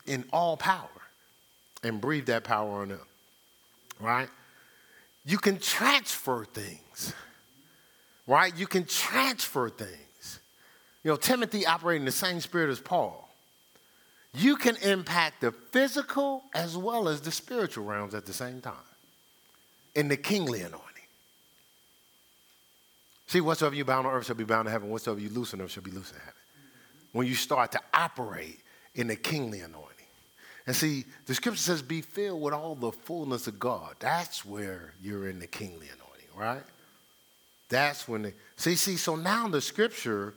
in 0.06 0.26
all 0.30 0.58
power 0.58 0.88
and 1.82 1.98
breathed 2.00 2.26
that 2.26 2.44
power 2.44 2.82
on 2.82 2.88
them. 2.88 3.00
Right? 3.98 4.28
You 5.24 5.38
can 5.38 5.58
transfer 5.58 6.44
things 6.44 7.14
right? 8.26 8.56
You 8.56 8.66
can 8.66 8.84
transfer 8.84 9.68
things. 9.68 10.40
You 11.04 11.10
know, 11.10 11.16
Timothy 11.16 11.66
operating 11.66 12.04
the 12.04 12.12
same 12.12 12.40
spirit 12.40 12.70
as 12.70 12.80
Paul. 12.80 13.28
You 14.34 14.56
can 14.56 14.76
impact 14.76 15.40
the 15.40 15.52
physical 15.52 16.44
as 16.54 16.76
well 16.76 17.08
as 17.08 17.20
the 17.20 17.32
spiritual 17.32 17.84
realms 17.84 18.14
at 18.14 18.24
the 18.24 18.32
same 18.32 18.60
time 18.60 18.74
in 19.94 20.08
the 20.08 20.16
kingly 20.16 20.60
anointing. 20.60 20.88
See, 23.32 23.40
whatsoever 23.40 23.74
you 23.74 23.86
bound 23.86 24.06
on 24.06 24.12
earth 24.12 24.26
shall 24.26 24.36
be 24.36 24.44
bound 24.44 24.68
in 24.68 24.72
heaven, 24.72 24.90
whatsoever 24.90 25.18
you 25.18 25.30
loose 25.30 25.54
on 25.54 25.62
earth 25.62 25.70
shall 25.70 25.82
be 25.82 25.90
loose 25.90 26.10
in 26.10 26.18
heaven. 26.18 26.34
When 27.12 27.26
you 27.26 27.34
start 27.34 27.72
to 27.72 27.80
operate 27.94 28.60
in 28.94 29.06
the 29.06 29.16
kingly 29.16 29.60
anointing. 29.60 29.88
And 30.66 30.76
see, 30.76 31.06
the 31.24 31.34
scripture 31.34 31.58
says, 31.58 31.80
be 31.80 32.02
filled 32.02 32.42
with 32.42 32.52
all 32.52 32.74
the 32.74 32.92
fullness 32.92 33.46
of 33.46 33.58
God. 33.58 33.94
That's 34.00 34.44
where 34.44 34.92
you're 35.00 35.30
in 35.30 35.38
the 35.38 35.46
kingly 35.46 35.86
anointing, 35.86 36.28
right? 36.36 36.62
That's 37.70 38.06
when 38.06 38.20
they 38.20 38.34
see. 38.56 38.74
See, 38.74 38.98
so 38.98 39.16
now 39.16 39.48
the 39.48 39.62
scripture, 39.62 40.34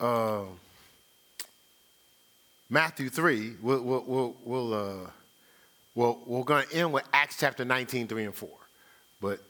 uh, 0.00 0.44
Matthew 2.70 3.10
three, 3.10 3.52
we'll 3.60 3.82
we'll 3.82 4.04
we'll, 4.06 4.36
we'll 4.46 4.72
uh, 4.72 5.10
well, 5.94 6.22
we're 6.24 6.44
going 6.44 6.66
to 6.66 6.74
end 6.74 6.94
with 6.94 7.04
Acts 7.12 7.36
chapter 7.38 7.66
19, 7.66 8.08
3 8.08 8.24
and 8.24 8.34
4. 8.34 8.48
But 9.20 9.40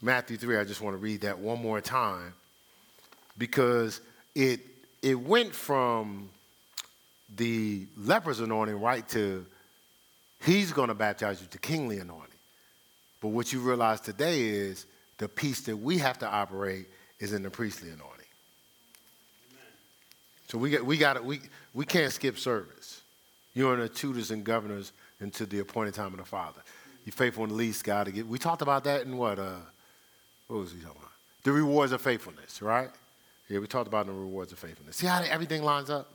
Matthew 0.00 0.36
3, 0.36 0.58
I 0.58 0.64
just 0.64 0.80
want 0.80 0.94
to 0.94 0.98
read 0.98 1.22
that 1.22 1.38
one 1.38 1.60
more 1.60 1.80
time 1.80 2.34
because 3.38 4.00
it, 4.34 4.60
it 5.02 5.18
went 5.18 5.54
from 5.54 6.30
the 7.36 7.86
leper's 7.96 8.40
anointing 8.40 8.80
right 8.80 9.08
to 9.10 9.46
he's 10.44 10.72
going 10.72 10.88
to 10.88 10.94
baptize 10.94 11.40
you 11.40 11.46
to 11.48 11.58
kingly 11.58 11.98
anointing. 11.98 12.28
But 13.20 13.28
what 13.28 13.52
you 13.52 13.60
realize 13.60 14.00
today 14.00 14.42
is 14.42 14.86
the 15.18 15.28
piece 15.28 15.62
that 15.62 15.76
we 15.76 15.98
have 15.98 16.18
to 16.18 16.28
operate 16.28 16.86
is 17.18 17.32
in 17.32 17.42
the 17.42 17.50
priestly 17.50 17.88
anointing. 17.88 18.10
Amen. 19.50 19.62
So 20.48 20.58
we 20.58 20.70
got 20.70 20.84
we 20.84 20.98
got 20.98 21.24
we 21.24 21.40
we 21.72 21.86
can't 21.86 22.12
skip 22.12 22.38
service. 22.38 23.00
You're 23.54 23.74
in 23.74 23.80
the 23.80 23.88
tutors 23.88 24.30
and 24.30 24.44
governors 24.44 24.92
until 25.20 25.46
the 25.46 25.60
appointed 25.60 25.94
time 25.94 26.12
of 26.12 26.18
the 26.18 26.24
Father. 26.24 26.60
You 27.04 27.12
faithful 27.12 27.44
in 27.44 27.50
the 27.50 27.56
least, 27.56 27.84
God. 27.84 28.12
We 28.28 28.38
talked 28.38 28.62
about 28.62 28.84
that 28.84 29.02
in 29.02 29.16
what? 29.16 29.38
Uh, 29.38 29.56
what 30.48 30.60
was 30.60 30.72
he 30.72 30.78
talking 30.78 30.96
about? 30.98 31.10
The 31.42 31.52
rewards 31.52 31.92
of 31.92 32.00
faithfulness, 32.00 32.62
right? 32.62 32.88
Yeah, 33.48 33.58
we 33.58 33.66
talked 33.66 33.88
about 33.88 34.06
the 34.06 34.12
rewards 34.12 34.52
of 34.52 34.58
faithfulness. 34.58 34.96
See 34.96 35.06
how 35.06 35.22
everything 35.22 35.62
lines 35.62 35.90
up? 35.90 36.10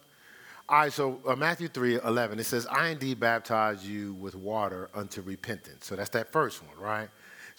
All 0.68 0.80
right, 0.80 0.94
so 0.94 1.20
uh, 1.28 1.36
Matthew 1.36 1.68
3 1.68 2.00
11, 2.02 2.40
it 2.40 2.44
says, 2.44 2.68
I 2.68 2.90
indeed 2.90 3.20
baptize 3.20 3.88
you 3.88 4.14
with 4.14 4.36
water 4.36 4.90
unto 4.94 5.22
repentance. 5.22 5.86
So 5.86 5.96
that's 5.96 6.12
that 6.12 6.32
first 6.32 6.64
one, 6.64 6.78
right? 6.78 7.10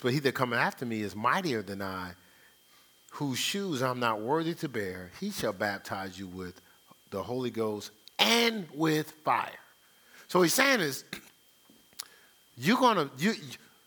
But 0.03 0.12
he 0.12 0.20
that 0.20 0.35
cometh 0.35 0.59
after 0.59 0.87
me 0.87 1.03
is 1.03 1.14
mightier 1.14 1.62
than 1.62 1.83
I, 1.83 2.12
whose 3.11 3.39
shoes 3.39 3.83
I'm 3.83 4.01
not 4.01 4.20
worthy 4.20 4.55
to 4.55 4.68
bear. 4.68 5.11
He 5.20 5.31
shall 5.31 5.53
baptize 5.53 6.18
you 6.18 6.26
with 6.28 6.61
the 7.11 7.22
Holy 7.22 7.51
Ghost 7.51 7.91
and 8.18 8.66
with 8.74 9.11
fire. 9.24 9.51
So 10.28 10.43
he's 10.43 10.55
saying 10.55 10.81
is, 10.81 11.05
you're 12.61 12.78
gonna 12.78 13.11
you 13.18 13.34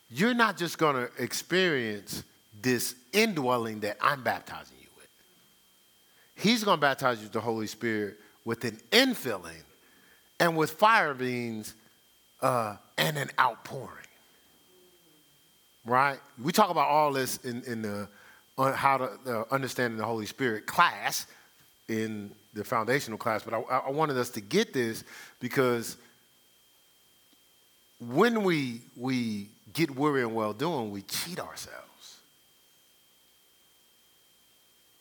you're 0.09 0.33
not 0.33 0.57
just 0.57 0.77
gonna 0.77 1.07
experience 1.19 2.23
this 2.61 2.95
indwelling 3.13 3.81
that 3.81 3.97
I'm 4.01 4.23
baptizing 4.23 4.77
you 4.81 4.87
with. 4.95 5.07
He's 6.35 6.63
gonna 6.63 6.81
baptize 6.81 7.19
you 7.19 7.23
with 7.23 7.33
the 7.33 7.41
Holy 7.41 7.67
Spirit 7.67 8.17
with 8.45 8.65
an 8.65 8.77
infilling 8.91 9.63
and 10.39 10.57
with 10.57 10.71
fire 10.71 11.13
beings 11.13 11.73
uh, 12.41 12.75
and 12.97 13.17
an 13.17 13.29
outpouring 13.39 14.03
right? 15.85 16.19
We 16.41 16.51
talk 16.51 16.69
about 16.69 16.87
all 16.87 17.11
this 17.13 17.37
in, 17.37 17.63
in 17.63 17.81
the 17.81 18.07
uh, 18.57 18.71
how 18.71 18.97
to 18.97 19.09
uh, 19.25 19.43
understanding 19.51 19.97
the 19.97 20.05
Holy 20.05 20.25
Spirit 20.25 20.67
class 20.67 21.25
in 21.87 22.31
the 22.53 22.63
foundational 22.63 23.17
class, 23.17 23.43
but 23.43 23.53
I, 23.53 23.59
I 23.77 23.89
wanted 23.89 24.17
us 24.17 24.29
to 24.31 24.41
get 24.41 24.73
this 24.73 25.03
because 25.39 25.97
when 28.09 28.43
we 28.43 28.81
we 28.95 29.49
get 29.73 29.95
weary 29.95 30.21
and 30.21 30.35
well 30.35 30.53
doing, 30.53 30.91
we 30.91 31.01
cheat 31.03 31.39
ourselves. 31.39 32.17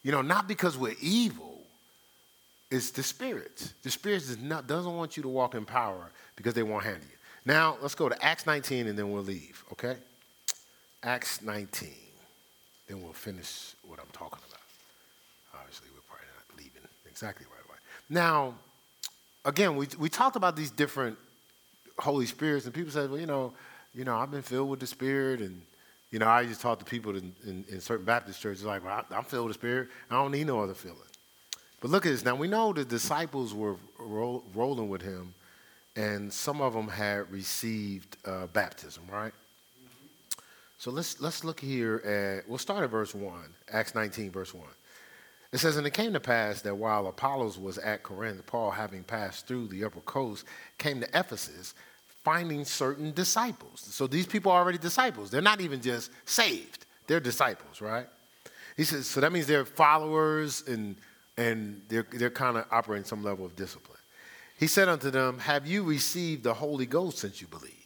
You 0.03 0.13
know, 0.13 0.23
not 0.23 0.49
because 0.49 0.77
we're 0.77 0.97
evil. 1.01 1.61
It's 2.71 2.91
the 2.91 3.03
spirits. 3.03 3.75
The 3.83 3.91
spirits 3.91 4.29
does 4.29 4.39
not, 4.39 4.67
doesn't 4.67 4.97
want 4.97 5.17
you 5.17 5.23
to 5.23 5.29
walk 5.29 5.55
in 5.55 5.65
power 5.65 6.11
because 6.37 6.55
they 6.55 6.63
won't 6.63 6.85
handle 6.85 7.03
you. 7.03 7.17
Now, 7.45 7.77
let's 7.83 7.95
go 7.95 8.09
to 8.09 8.25
Acts 8.25 8.47
19 8.47 8.87
and 8.87 8.99
then 8.99 9.13
we'll 9.13 9.23
leave, 9.23 9.63
okay? 9.73 9.97
Acts 11.03 11.43
19. 11.43 11.91
Then 12.89 13.03
we'll 13.03 13.13
finish 13.13 13.75
what 13.87 13.99
I'm 13.99 14.07
talking 14.13 14.39
about. 14.49 15.61
Obviously, 15.61 15.89
we're 15.95 16.01
probably 16.09 16.27
not 16.35 16.59
leaving 16.59 16.89
exactly 17.09 17.47
right 17.51 17.65
away. 17.69 17.79
Now, 18.09 18.55
again, 19.45 19.77
we, 19.77 19.89
we 19.99 20.09
talked 20.09 20.37
about 20.37 20.57
these 20.57 20.71
different 20.71 21.19
Holy 21.99 22.27
Spirits, 22.27 22.65
and 22.67 22.75
people 22.75 22.93
say, 22.93 23.07
well, 23.07 23.19
you 23.19 23.27
know, 23.27 23.53
you 23.95 24.05
know, 24.05 24.17
I've 24.17 24.31
been 24.31 24.43
filled 24.43 24.71
with 24.71 24.81
the 24.81 24.87
Spirit, 24.87 25.41
and 25.41 25.63
you 26.11 26.19
know, 26.19 26.29
I 26.29 26.45
just 26.45 26.61
talk 26.61 26.79
to 26.79 26.85
people 26.85 27.17
in, 27.17 27.35
in, 27.47 27.65
in 27.69 27.81
certain 27.81 28.05
Baptist 28.05 28.41
churches 28.41 28.65
like, 28.65 28.85
well, 28.85 29.05
I, 29.11 29.17
am 29.17 29.25
filled 29.25 29.49
with 29.49 29.57
the 29.57 29.61
Spirit. 29.61 29.89
I 30.11 30.15
don't 30.15 30.33
need 30.33 30.47
no 30.47 30.61
other 30.61 30.75
feeling. 30.75 30.99
But 31.81 31.91
look 31.91 32.07
at 32.07 32.11
this. 32.11 32.25
Now 32.25 32.35
we 32.35 32.49
know 32.49 32.73
the 32.73 32.85
disciples 32.85 33.55
were 33.55 33.77
ro- 33.99 34.45
rolling 34.55 34.89
with 34.89 35.03
him, 35.03 35.35
and 35.97 36.33
some 36.33 36.61
of 36.61 36.75
them 36.75 36.89
had 36.89 37.31
received 37.31 38.17
uh, 38.25 38.47
baptism, 38.47 39.05
right? 39.11 39.33
So 40.79 40.91
let's, 40.91 41.21
let's 41.21 41.45
look 41.45 41.61
here 41.61 41.97
at, 42.05 42.49
we'll 42.49 42.59
start 42.59 42.83
at 42.83 42.91
verse 42.91 43.15
1, 43.15 43.33
Acts 43.73 43.95
19, 43.95 44.33
verse 44.33 44.53
1. 44.53 44.67
It 45.53 45.59
says, 45.59 45.77
And 45.77 45.87
it 45.87 45.93
came 45.93 46.13
to 46.15 46.21
pass 46.21 46.63
that 46.63 46.75
while 46.75 47.07
Apollos 47.07 47.59
was 47.59 47.79
at 47.79 48.03
Corinth, 48.03 48.45
Paul, 48.47 48.71
having 48.71 49.05
passed 49.05 49.47
through 49.47 49.69
the 49.69 49.85
upper 49.85 50.01
coast, 50.01 50.45
came 50.79 51.01
to 51.01 51.09
Ephesus, 51.19 51.75
finding 52.25 52.65
certain 52.65 53.13
disciples. 53.13 53.81
So 53.81 54.07
these 54.07 54.27
people 54.27 54.51
are 54.51 54.61
already 54.61 54.79
disciples. 54.79 55.31
They're 55.31 55.43
not 55.43 55.61
even 55.61 55.81
just 55.81 56.11
saved, 56.25 56.87
they're 57.07 57.21
disciples, 57.21 57.81
right? 57.81 58.07
He 58.77 58.85
says, 58.85 59.07
So 59.07 59.21
that 59.21 59.33
means 59.33 59.47
they're 59.47 59.67
followers 59.67 60.65
and, 60.67 60.97
and 61.37 61.83
they're, 61.89 62.07
they're 62.11 62.31
kind 62.31 62.57
of 62.57 62.65
operating 62.71 63.05
some 63.05 63.23
level 63.23 63.45
of 63.45 63.55
discipline. 63.55 63.99
He 64.59 64.67
said 64.67 64.89
unto 64.89 65.11
them, 65.11 65.39
Have 65.41 65.67
you 65.67 65.83
received 65.83 66.45
the 66.45 66.55
Holy 66.55 66.87
Ghost 66.87 67.19
since 67.19 67.41
you 67.41 67.49
believed? 67.49 67.77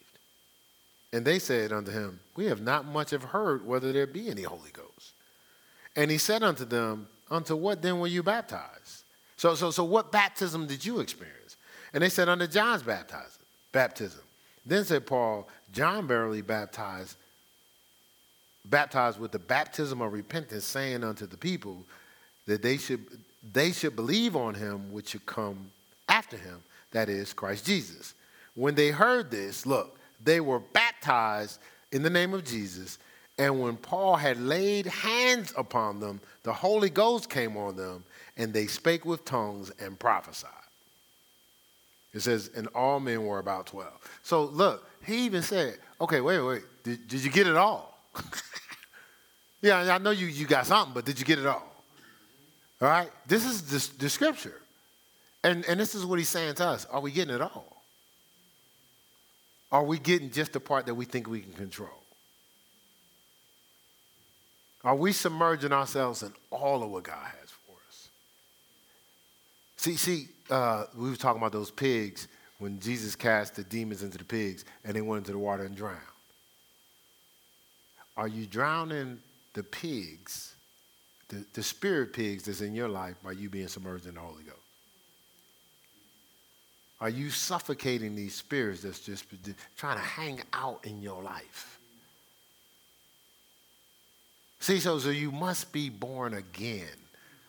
And 1.13 1.25
they 1.25 1.39
said 1.39 1.73
unto 1.73 1.91
him, 1.91 2.21
We 2.37 2.47
have 2.47 2.61
not 2.61 2.85
much 2.85 3.11
have 3.11 3.25
heard 3.25 3.67
whether 3.67 3.93
there 3.93 4.07
be 4.07 4.29
any 4.29 4.43
Holy 4.43 4.71
Ghost. 4.73 5.13
And 5.97 6.11
he 6.11 6.19
said 6.19 6.43
unto 6.43 6.65
them, 6.65 7.09
Unto 7.31 7.57
what 7.57 7.83
then 7.83 7.99
were 7.99 8.07
you 8.07 8.23
baptized? 8.23 9.03
So, 9.37 9.55
so, 9.55 9.71
so 9.71 9.85
what 9.85 10.13
baptism 10.13 10.67
did 10.67 10.85
you 10.85 11.01
experience? 11.01 11.57
And 11.93 12.03
they 12.03 12.09
said, 12.09 12.29
Unto 12.29 12.47
John's 12.47 12.83
baptism. 12.83 13.43
baptism. 13.73 14.21
Then 14.65 14.85
said 14.85 15.07
Paul, 15.07 15.49
John 15.73 16.07
verily 16.07 16.43
baptized, 16.43 17.17
baptized 18.65 19.21
with 19.21 19.33
the 19.33 19.39
baptism 19.39 20.01
of 20.01 20.13
repentance, 20.13 20.65
saying 20.65 21.05
unto 21.05 21.27
the 21.27 21.37
people 21.37 21.85
that 22.47 22.63
they 22.63 22.77
should, 22.77 23.05
they 23.53 23.73
should 23.73 23.95
believe 23.95 24.35
on 24.35 24.55
him 24.55 24.93
which 24.93 25.11
should 25.11 25.27
come 25.27 25.71
after 26.09 26.37
him, 26.37 26.63
that 26.93 27.09
is, 27.09 27.33
Christ 27.33 27.65
Jesus. 27.65 28.15
When 28.55 28.75
they 28.75 28.91
heard 28.91 29.31
this, 29.31 29.67
look, 29.67 29.99
they 30.23 30.41
were 30.41 30.61
baptized 30.61 31.61
in 31.93 32.03
the 32.03 32.11
name 32.11 32.35
of 32.35 32.45
Jesus. 32.45 32.99
And 33.39 33.61
when 33.61 33.77
Paul 33.77 34.17
had 34.17 34.41
laid 34.41 34.87
hands 34.87 35.53
upon 35.57 36.01
them, 36.01 36.21
the 36.43 36.53
Holy 36.53 36.89
Ghost 36.89 37.29
came 37.29 37.57
on 37.57 37.77
them, 37.77 38.05
and 38.37 38.53
they 38.53 38.67
spake 38.67 39.05
with 39.05 39.25
tongues 39.25 39.71
and 39.79 39.99
prophesied. 39.99 40.51
It 42.15 42.21
says, 42.21 42.51
and 42.57 42.67
all 42.69 42.99
men 42.99 43.27
were 43.27 43.39
about 43.39 43.67
12. 43.67 43.93
So 44.23 44.45
look, 44.45 44.89
he 45.05 45.27
even 45.27 45.43
said, 45.43 45.79
okay, 46.01 46.23
wait, 46.23 46.41
wait, 46.41 46.63
did, 46.83 47.07
did 47.09 47.23
you 47.23 47.31
get 47.31 47.47
it 47.47 47.57
all? 47.57 47.99
yeah, 49.61 49.95
I 49.95 49.99
know 49.99 50.13
you, 50.13 50.27
you 50.27 50.47
got 50.47 50.67
something, 50.67 50.95
but 50.95 51.05
did 51.05 51.19
you 51.19 51.27
get 51.27 51.39
it 51.39 51.47
all? 51.47 51.71
All 52.81 52.89
right? 52.89 53.11
This 53.27 53.45
is 53.45 53.63
the, 53.63 53.99
the 53.99 54.09
scripture. 54.09 54.61
And, 55.45 55.65
and 55.67 55.79
this 55.79 55.95
is 55.95 56.07
what 56.07 56.19
he's 56.19 56.31
saying 56.31 56.55
to 56.55 56.67
us. 56.67 56.87
Are 56.87 57.01
we 57.01 57.11
getting 57.11 57.35
it 57.35 57.43
all? 57.43 57.83
Are 59.71 59.85
we 59.85 59.99
getting 59.99 60.31
just 60.31 60.55
the 60.55 60.61
part 60.61 60.87
that 60.87 60.95
we 60.95 61.05
think 61.05 61.29
we 61.29 61.41
can 61.41 61.53
control? 61.53 62.06
Are 64.87 64.95
we 64.95 65.11
submerging 65.11 65.73
ourselves 65.73 66.23
in 66.23 66.33
all 66.53 66.85
of 66.85 66.91
what 66.91 67.03
God 67.03 67.27
has 67.41 67.51
for 67.51 67.73
us? 67.89 68.09
See, 69.77 69.97
see, 69.97 70.29
uh, 70.49 70.85
we 70.97 71.11
were 71.11 71.17
talking 71.17 71.43
about 71.43 71.51
those 71.51 71.73
pigs 71.73 72.29
when 72.59 72.79
Jesus 72.79 73.17
cast 73.17 73.57
the 73.57 73.65
demons 73.65 74.05
into 74.05 74.17
the 74.17 74.25
pigs 74.25 74.65
and 74.85 74.95
they 74.95 75.01
went 75.01 75.23
into 75.23 75.33
the 75.33 75.39
water 75.39 75.65
and 75.65 75.77
drowned. 75.77 75.99
Are 78.17 78.29
you 78.29 78.47
drowning 78.47 79.19
the 79.55 79.65
pigs, 79.65 80.55
the, 81.31 81.45
the 81.53 81.65
spirit 81.65 82.13
pigs 82.13 82.45
that's 82.45 82.61
in 82.61 82.73
your 82.73 82.89
life 82.89 83.17
by 83.25 83.33
you 83.33 83.51
being 83.51 83.67
submerged 83.67 84.07
in 84.07 84.15
the 84.15 84.21
Holy 84.21 84.45
Ghost? 84.45 84.57
Are 87.01 87.11
you 87.11 87.31
suffocating 87.31 88.15
these 88.15 88.37
spirits 88.37 88.83
that's 88.83 89.01
just 89.01 89.25
trying 89.77 89.97
to 89.97 90.05
hang 90.05 90.43
out 90.53 90.87
in 90.87 91.03
your 91.03 91.25
life? 91.25 91.76
See, 94.59 94.81
so, 94.81 94.99
so 94.99 95.11
you 95.11 95.31
must 95.31 95.73
be 95.73 95.91
born 95.91 96.35
again. 96.35 96.89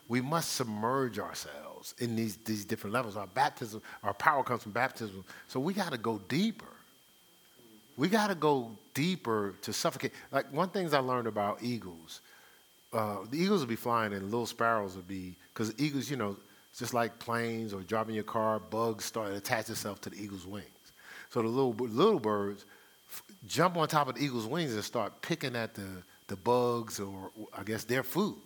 We 0.08 0.22
must 0.22 0.54
submerge 0.54 1.20
ourselves 1.20 1.96
in 2.00 2.16
these, 2.16 2.38
these 2.38 2.64
different 2.64 2.94
levels. 2.94 3.18
Our 3.18 3.28
baptism, 3.28 3.82
our 4.04 4.14
power 4.14 4.44
comes 4.44 4.64
from 4.64 4.72
baptism. 4.72 5.24
So 5.48 5.60
we 5.60 5.74
got 5.74 5.92
to 5.92 5.98
go 5.98 6.20
deeper. 6.30 6.66
We 7.98 8.08
got 8.08 8.28
to 8.28 8.36
go 8.36 8.72
deeper 8.94 9.56
to 9.64 9.74
suffocate. 9.74 10.14
Like 10.32 10.52
one 10.54 10.70
things 10.70 10.94
I 10.94 11.00
learned 11.00 11.28
about 11.28 11.64
eagles, 11.64 12.22
uh, 12.94 13.18
the 13.30 13.38
eagles 13.38 13.62
would 13.62 13.70
be 13.70 13.76
flying 13.76 14.14
and 14.14 14.24
little 14.26 14.46
sparrows 14.46 14.96
would 14.96 15.08
be, 15.08 15.36
because 15.54 15.74
eagles, 15.78 16.10
you 16.10 16.18
know, 16.18 16.38
just 16.78 16.94
like 16.94 17.18
planes 17.20 17.74
or 17.74 17.82
driving 17.82 18.14
your 18.16 18.24
car, 18.24 18.60
bugs 18.60 19.04
start 19.04 19.32
to 19.32 19.38
attach 19.38 19.70
itself 19.70 20.00
to 20.02 20.10
the 20.10 20.22
eagle's 20.22 20.46
wings. 20.46 20.68
So 21.30 21.42
the 21.42 21.48
little, 21.48 21.74
little 21.74 22.20
birds 22.20 22.66
f- 23.10 23.24
jump 23.48 23.78
on 23.78 23.88
top 23.88 24.08
of 24.08 24.16
the 24.16 24.24
eagle's 24.24 24.46
wings 24.46 24.74
and 24.74 24.84
start 24.84 25.22
picking 25.22 25.56
at 25.56 25.74
the, 25.74 25.88
the 26.28 26.36
bugs 26.36 27.00
or, 27.00 27.32
I 27.58 27.64
guess, 27.64 27.84
their 27.84 28.04
food. 28.04 28.38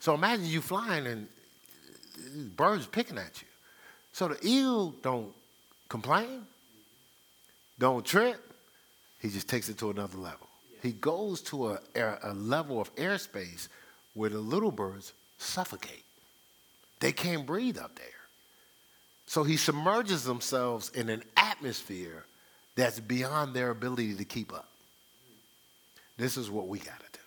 So 0.00 0.14
imagine 0.14 0.46
you 0.46 0.60
flying 0.60 1.06
and 1.06 1.28
birds 2.56 2.86
picking 2.86 3.18
at 3.18 3.40
you. 3.40 3.48
So 4.12 4.28
the 4.28 4.38
eagle 4.42 4.94
don't 5.02 5.32
complain, 5.88 6.44
don't 7.78 8.04
trip. 8.04 8.40
He 9.20 9.28
just 9.28 9.48
takes 9.48 9.68
it 9.68 9.78
to 9.78 9.90
another 9.90 10.18
level. 10.18 10.46
He 10.82 10.92
goes 10.92 11.40
to 11.42 11.68
a, 11.68 11.80
a 12.22 12.32
level 12.34 12.80
of 12.80 12.94
airspace 12.96 13.68
where 14.14 14.30
the 14.30 14.38
little 14.38 14.70
birds 14.70 15.12
suffocate. 15.38 16.04
They 17.00 17.12
can't 17.12 17.46
breathe 17.46 17.78
up 17.78 17.96
there. 17.96 18.06
So 19.26 19.42
he 19.42 19.56
submerges 19.56 20.24
themselves 20.24 20.90
in 20.90 21.08
an 21.08 21.22
atmosphere 21.36 22.24
that's 22.76 23.00
beyond 23.00 23.54
their 23.54 23.70
ability 23.70 24.14
to 24.14 24.24
keep 24.24 24.52
up. 24.52 24.67
This 26.18 26.36
is 26.36 26.50
what 26.50 26.68
we 26.68 26.78
got 26.80 26.98
to 26.98 27.06
do. 27.12 27.18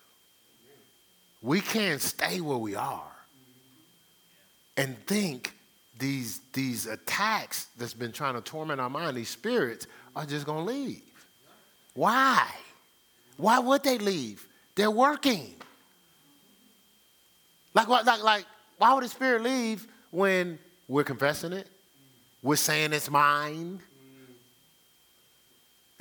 We 1.42 1.62
can't 1.62 2.02
stay 2.02 2.42
where 2.42 2.58
we 2.58 2.76
are 2.76 3.12
and 4.78 4.96
think 5.08 5.56
these, 5.98 6.42
these 6.54 6.86
attacks 6.86 7.68
that's 7.78 7.94
been 7.94 8.12
trying 8.12 8.36
to 8.36 8.42
torment 8.42 8.82
our 8.82 8.90
mind, 8.90 9.18
these 9.18 9.30
spirits, 9.30 9.88
are 10.16 10.26
just 10.26 10.46
going 10.46 10.66
to 10.66 10.72
leave. 10.72 11.02
Why? 11.94 12.48
Why 13.38 13.60
would 13.60 13.84
they 13.84 13.98
leave? 13.98 14.46
They're 14.76 14.92
working. 14.92 15.56
Like, 17.74 17.88
like, 17.88 18.06
like 18.24 18.46
why 18.78 18.94
would 18.94 19.04
the 19.04 19.10
Spirit 19.10 19.44
leave 19.44 19.88
when 20.12 20.60
we're 20.88 21.04
confessing 21.04 21.54
it? 21.54 21.68
We're 22.44 22.56
saying 22.56 22.94
it's 22.94 23.10
mine. 23.10 23.80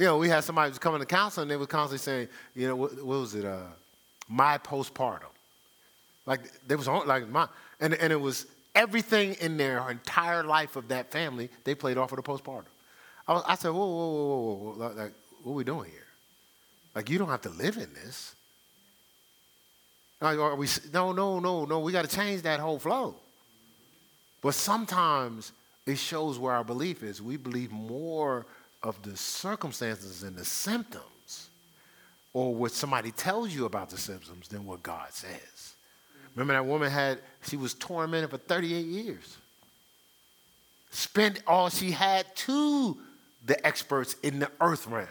You 0.01 0.06
know, 0.06 0.16
we 0.16 0.31
had 0.31 0.44
somebody 0.44 0.70
who's 0.70 0.78
coming 0.78 1.01
to 1.01 1.05
counseling, 1.05 1.43
and 1.43 1.51
they 1.51 1.59
were 1.59 1.66
constantly 1.66 1.98
saying, 1.98 2.28
you 2.55 2.66
know, 2.66 2.74
what, 2.74 2.94
what 3.05 3.20
was 3.20 3.35
it? 3.35 3.44
Uh, 3.44 3.64
my 4.31 4.56
postpartum. 4.56 5.28
Like 6.24 6.40
they 6.66 6.74
was 6.74 6.89
on, 6.89 7.06
like 7.06 7.28
my, 7.28 7.47
and 7.81 7.93
and 7.93 8.10
it 8.10 8.18
was 8.18 8.47
everything 8.74 9.35
in 9.43 9.59
their 9.59 9.90
entire 9.90 10.43
life 10.43 10.77
of 10.77 10.89
that 10.89 11.12
family. 11.12 11.51
They 11.64 11.74
played 11.74 11.98
off 11.98 12.12
of 12.12 12.16
the 12.16 12.22
postpartum. 12.22 12.64
I, 13.28 13.35
was, 13.35 13.44
I 13.47 13.55
said, 13.56 13.72
whoa, 13.72 13.86
whoa, 13.86 14.14
whoa, 14.14 14.55
whoa, 14.55 14.72
whoa, 14.72 15.02
like 15.02 15.12
what 15.43 15.52
are 15.52 15.55
we 15.55 15.64
doing 15.64 15.90
here? 15.90 16.06
Like 16.94 17.10
you 17.10 17.18
don't 17.18 17.28
have 17.28 17.43
to 17.43 17.51
live 17.51 17.77
in 17.77 17.93
this. 17.93 18.35
Are 20.22 20.55
we, 20.55 20.66
no, 20.94 21.12
no, 21.12 21.40
no, 21.40 21.66
no. 21.66 21.81
We 21.81 21.93
got 21.93 22.09
to 22.09 22.16
change 22.16 22.40
that 22.43 22.59
whole 22.59 22.78
flow. 22.78 23.16
But 24.40 24.55
sometimes 24.55 25.52
it 25.85 25.98
shows 25.98 26.39
where 26.39 26.55
our 26.55 26.64
belief 26.64 27.02
is. 27.02 27.20
We 27.20 27.36
believe 27.36 27.70
more 27.70 28.47
of 28.82 29.01
the 29.02 29.16
circumstances 29.16 30.23
and 30.23 30.36
the 30.36 30.44
symptoms 30.44 31.48
or 32.32 32.55
what 32.55 32.73
somebody 32.73 33.11
tells 33.11 33.55
you 33.55 33.65
about 33.66 33.90
the 33.90 33.98
symptoms 33.98 34.48
than 34.48 34.65
what 34.65 34.82
God 34.82 35.12
says. 35.12 35.74
Remember 36.35 36.55
that 36.55 36.65
woman 36.65 36.90
had, 36.90 37.19
she 37.43 37.57
was 37.57 37.74
tormented 37.74 38.31
for 38.31 38.39
38 38.39 38.86
years. 38.86 39.36
Spent 40.90 41.43
all 41.47 41.69
she 41.69 41.90
had 41.90 42.24
to 42.36 42.97
the 43.44 43.66
experts 43.66 44.16
in 44.23 44.39
the 44.39 44.51
earth 44.61 44.86
realm. 44.86 45.09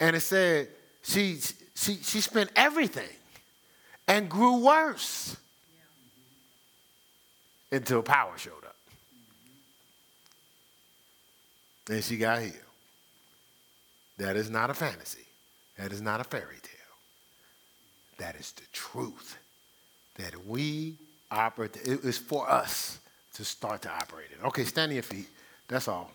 And 0.00 0.16
it 0.16 0.20
said 0.20 0.68
she, 1.02 1.38
she, 1.74 1.94
she 1.96 2.20
spent 2.20 2.50
everything 2.56 3.08
and 4.06 4.28
grew 4.28 4.58
worse 4.58 5.36
until 7.70 8.02
power 8.02 8.36
showed 8.36 8.64
up. 8.64 8.76
And 11.88 12.04
she 12.04 12.16
got 12.16 12.40
healed. 12.40 12.54
That 14.18 14.36
is 14.36 14.50
not 14.50 14.70
a 14.70 14.74
fantasy. 14.74 15.26
That 15.78 15.92
is 15.92 16.02
not 16.02 16.20
a 16.20 16.24
fairy 16.24 16.56
tale. 16.62 16.74
That 18.18 18.34
is 18.36 18.52
the 18.52 18.64
truth. 18.72 19.38
That 20.16 20.46
we 20.46 20.98
operate, 21.30 21.76
it 21.76 22.04
is 22.04 22.18
for 22.18 22.50
us 22.50 22.98
to 23.34 23.44
start 23.44 23.82
to 23.82 23.90
operate 23.90 24.28
it. 24.32 24.44
Okay, 24.46 24.64
stand 24.64 24.90
on 24.90 24.94
your 24.96 25.02
feet. 25.02 25.28
That's 25.68 25.86
all. 25.86 26.10